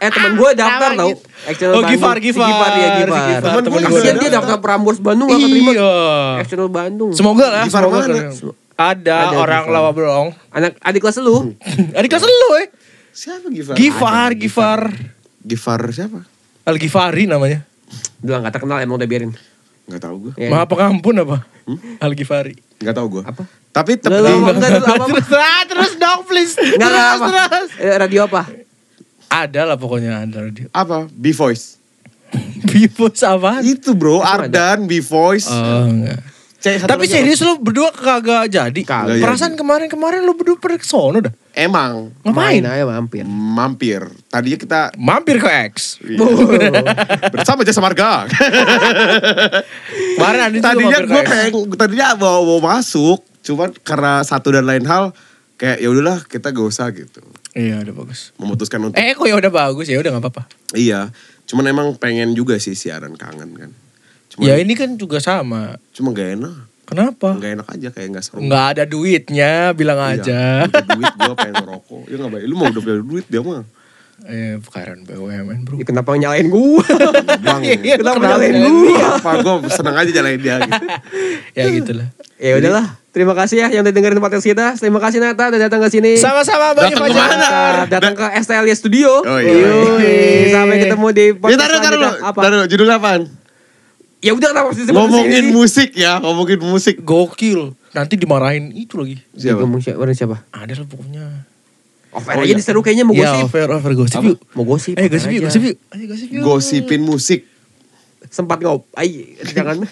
Eh 0.00 0.08
temen 0.08 0.32
gue 0.32 0.50
daftar 0.56 0.96
tau. 0.96 1.12
External 1.44 1.74
Oh, 1.76 1.84
Bandung. 1.84 1.92
Gifar, 1.92 2.16
Si 2.16 2.22
Gifar. 2.24 2.48
Gifar 2.48 2.70
ya 2.72 2.88
Si 2.88 3.00
Gifar. 3.04 3.20
Gifar, 3.36 3.50
temen 3.60 3.80
gue. 3.84 4.00
Kasian 4.00 4.16
dia 4.16 4.30
daftar 4.32 4.56
Prambors 4.56 4.96
Bandung 4.96 5.28
gak 5.28 5.36
keterima. 5.38 5.72
Iya. 5.76 5.92
External 6.40 6.70
Bandung. 6.72 7.12
Semoga 7.12 7.46
lah. 7.52 7.62
Gifar 7.68 7.84
semoga 7.84 7.98
mana? 8.08 8.32
Ada, 8.80 9.28
Ada 9.28 9.36
orang 9.36 9.64
Gifar. 9.68 9.74
lawa 9.76 9.90
berong. 9.92 10.28
Anak 10.56 10.80
adik 10.80 11.04
kelas 11.04 11.20
lu. 11.20 11.52
Adik 12.00 12.08
kelas 12.08 12.24
lu 12.24 12.48
eh. 12.64 12.66
Siapa 13.12 13.46
Gifar? 13.52 13.74
Gifar, 13.76 14.30
Gifar. 14.32 14.80
Gifar 15.44 15.80
siapa? 15.92 16.24
Al-Ghifari 16.64 17.28
namanya. 17.28 17.60
Udah 18.24 18.40
gak 18.40 18.56
terkenal 18.56 18.80
emang 18.80 18.96
udah 18.96 19.08
biarin. 19.08 19.36
Nggak 19.84 20.00
tahu 20.00 20.16
gue. 20.28 20.32
Ya. 20.40 20.48
Maha 20.48 20.64
pengampun 20.64 21.12
apa? 21.20 21.44
Al-Ghifari. 22.00 22.56
Nggak 22.80 22.94
tahu 22.96 23.20
gue. 23.20 23.22
Apa? 23.28 23.44
Tapi 23.70 24.02
tapi 24.02 24.18
enggak, 24.18 24.58
enggak, 24.58 24.82
apa, 24.82 25.06
terus, 25.06 25.28
ah, 25.38 25.62
terus 25.62 25.92
dong 25.94 26.20
please. 26.26 26.58
Enggak, 26.58 26.90
terus, 26.90 27.06
apa. 27.14 27.26
terus. 27.46 27.70
Eh, 27.78 27.94
Radio 28.00 28.20
apa? 28.26 28.42
Ada 29.30 29.62
lah 29.62 29.76
pokoknya 29.78 30.26
ada 30.26 30.42
radio. 30.42 30.66
apa? 30.74 31.06
B 31.06 31.30
Voice. 31.30 31.78
Bibos 32.70 33.22
apa? 33.22 33.62
Itu 33.62 33.94
bro. 33.94 34.22
Ardan 34.22 34.90
B 34.90 34.98
Voice. 34.98 35.46
Oh, 35.50 35.86
enggak. 35.86 36.18
Tapi 36.60 37.08
lagi 37.08 37.08
serius 37.08 37.40
lu 37.40 37.56
berdua 37.56 37.88
kagak 37.88 38.52
jadi? 38.52 38.80
Kagak 38.84 39.16
Perasaan 39.16 39.56
kemarin-kemarin 39.56 40.20
lu 40.20 40.36
berdua 40.36 40.60
pada 40.60 40.76
kesono 40.76 41.24
dah. 41.24 41.32
Emang 41.56 42.12
Ngapain? 42.20 42.60
Main 42.60 42.68
aja 42.68 42.84
mampir. 42.84 43.24
mampir. 43.24 44.02
Tadinya 44.28 44.58
kita 44.60 44.80
Mampir 45.00 45.40
ke 45.40 45.48
X. 45.72 45.96
iya, 46.04 46.20
bersama 47.32 47.64
jasa 47.64 47.80
marga. 47.80 48.28
Kemarin 50.20 50.52
juga 50.52 50.68
tadinya 50.68 50.98
gue 51.00 51.22
pengen, 51.24 51.52
tadinya 51.80 52.08
mau, 52.20 52.44
mau 52.44 52.60
masuk, 52.60 53.24
cuman 53.40 53.72
karena 53.80 54.20
satu 54.20 54.52
dan 54.52 54.68
lain 54.68 54.84
hal 54.84 55.16
kayak 55.56 55.80
ya 55.80 55.88
udahlah 55.88 56.20
kita 56.28 56.52
gak 56.52 56.66
usah 56.68 56.92
gitu. 56.92 57.24
Iya 57.56 57.82
udah 57.82 57.94
bagus. 58.04 58.36
Memutuskan 58.36 58.84
untuk 58.84 59.00
Eh 59.00 59.16
kok 59.16 59.26
ya 59.26 59.34
udah 59.34 59.50
bagus 59.50 59.88
ya 59.88 59.98
udah 59.98 60.12
nggak 60.12 60.24
apa-apa. 60.28 60.42
iya, 60.76 61.10
cuman 61.50 61.64
emang 61.66 61.88
pengen 61.98 62.36
juga 62.36 62.60
sih 62.62 62.76
siaran 62.78 63.16
kangen 63.18 63.50
kan. 63.56 63.70
Cuman, 64.30 64.46
Ya 64.46 64.54
ini 64.62 64.72
kan 64.78 64.94
juga 64.94 65.18
sama. 65.18 65.74
cuma 65.90 66.14
gak 66.14 66.38
enak. 66.38 66.54
Kenapa? 66.86 67.38
Gak 67.38 67.52
enak 67.58 67.66
aja 67.70 67.88
kayak 67.90 68.08
gak 68.18 68.24
seru. 68.26 68.42
Nggak 68.42 68.64
ada 68.74 68.82
duitnya, 68.86 69.52
bilang 69.74 69.98
Iya, 69.98 70.10
aja. 70.18 70.40
butuh 70.66 70.82
duit 70.90 71.14
gue 71.14 71.34
pengen 71.38 71.54
ngerokok. 71.62 72.02
Ya 72.06 72.14
gak 72.18 72.30
baik. 72.34 72.44
Lu 72.46 72.54
mau 72.54 72.66
udah 72.66 72.82
punya 72.82 72.96
duit 73.02 73.26
dia 73.30 73.40
mah. 73.42 73.62
Eh, 74.20 74.60
keren 74.68 75.08
BUMN 75.08 75.64
bro. 75.64 75.80
Ya, 75.80 75.84
kenapa 75.88 76.12
nyalain 76.12 76.52
gua? 76.52 76.84
Bang. 77.40 77.64
Iya, 77.80 77.96
kenapa 77.96 78.20
kenapa 78.20 78.36
nyalain 78.36 78.52
nyalain 78.52 78.76
gua? 78.92 79.08
apa 79.16 79.30
gue 79.40 79.54
seneng 79.72 79.96
aja 79.96 80.10
jalanin 80.12 80.40
dia 80.44 80.56
gitu. 80.60 80.84
ya 81.56 81.64
gitulah. 81.72 82.08
Ya 82.36 82.52
udahlah. 82.60 82.86
Terima 83.16 83.32
kasih 83.32 83.56
ya 83.64 83.66
yang 83.72 83.82
udah 83.82 83.94
dengerin 83.96 84.20
podcast 84.20 84.44
kita. 84.44 84.76
Terima 84.76 85.00
kasih 85.00 85.24
Nata 85.24 85.48
udah 85.48 85.60
datang 85.66 85.80
ke 85.80 85.88
sini. 85.88 86.20
Sama-sama 86.20 86.76
Bang 86.76 86.92
Datang 86.92 87.00
ke 87.00 87.16
mana? 87.16 87.48
Kita 87.48 87.88
datang 87.88 88.12
ke 88.12 88.26
STLIA 88.44 88.76
Studio. 88.76 89.10
Oh, 89.24 89.40
iya. 89.40 89.56
Yoi. 89.72 90.52
Sampai 90.52 90.76
ketemu 90.78 91.06
di 91.10 91.24
Ya 91.24 91.34
podcast 91.34 91.60
taruh 91.64 91.78
taruh? 91.80 92.12
Taruh 92.20 92.50
dulu. 92.60 92.64
Judulnya 92.68 92.96
apaan? 93.00 93.20
Ya 94.20 94.36
udah 94.36 94.52
kenapa 94.52 94.68
disebut 94.70 94.92
Ngomongin 94.92 95.48
musik 95.48 95.90
ya, 95.92 96.20
ngomongin 96.20 96.60
musik. 96.60 97.00
Gokil. 97.00 97.72
Nanti 97.90 98.14
dimarahin 98.14 98.68
itu 98.70 98.94
lagi. 98.94 99.16
Siapa? 99.32 99.64
Ngomong 99.64 99.80
siapa? 99.80 99.96
Orang 99.96 100.12
siapa? 100.12 100.36
Ada 100.50 100.76
lah 100.76 100.86
pokoknya. 100.86 101.24
Over 102.10 102.30
Oh, 102.36 102.42
aja 102.42 102.50
iya. 102.50 102.58
diseru 102.58 102.82
kayaknya 102.82 103.06
mau 103.06 103.14
Ya 103.14 103.32
gosip. 103.32 103.48
over 103.48 103.70
over 103.72 103.92
gosip 103.94 104.20
yuk. 104.20 104.38
Mau 104.52 104.66
gosip. 104.66 104.94
Eh 104.94 105.06
gosip 105.06 105.30
yuk, 105.30 105.46
gosip 105.46 105.62
yuk. 105.64 105.76
Ayo 105.88 106.04
gosip 106.06 106.28
yuk. 106.28 106.42
Gosipin 106.42 107.00
musik. 107.00 107.40
Sempat 108.28 108.60
ngop. 108.60 108.84
Ay, 108.92 109.34
jangan. 109.46 109.80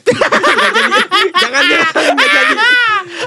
Jangan 1.39 1.63
jadi. 1.65 1.85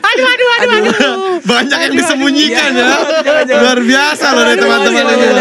Aduh 0.02 0.26
aduh 0.26 0.48
aduh 0.54 0.70
aduh. 0.78 1.16
Banyak 1.42 1.80
yang 1.82 1.94
disembunyikan 1.96 2.70
ya. 2.72 2.88
Jangan, 3.20 3.44
jangan. 3.48 3.64
Luar 3.64 3.80
biasa 3.82 4.26
loh 4.32 4.44
dari 4.46 4.60
teman-teman 4.60 5.04
aduh, 5.04 5.32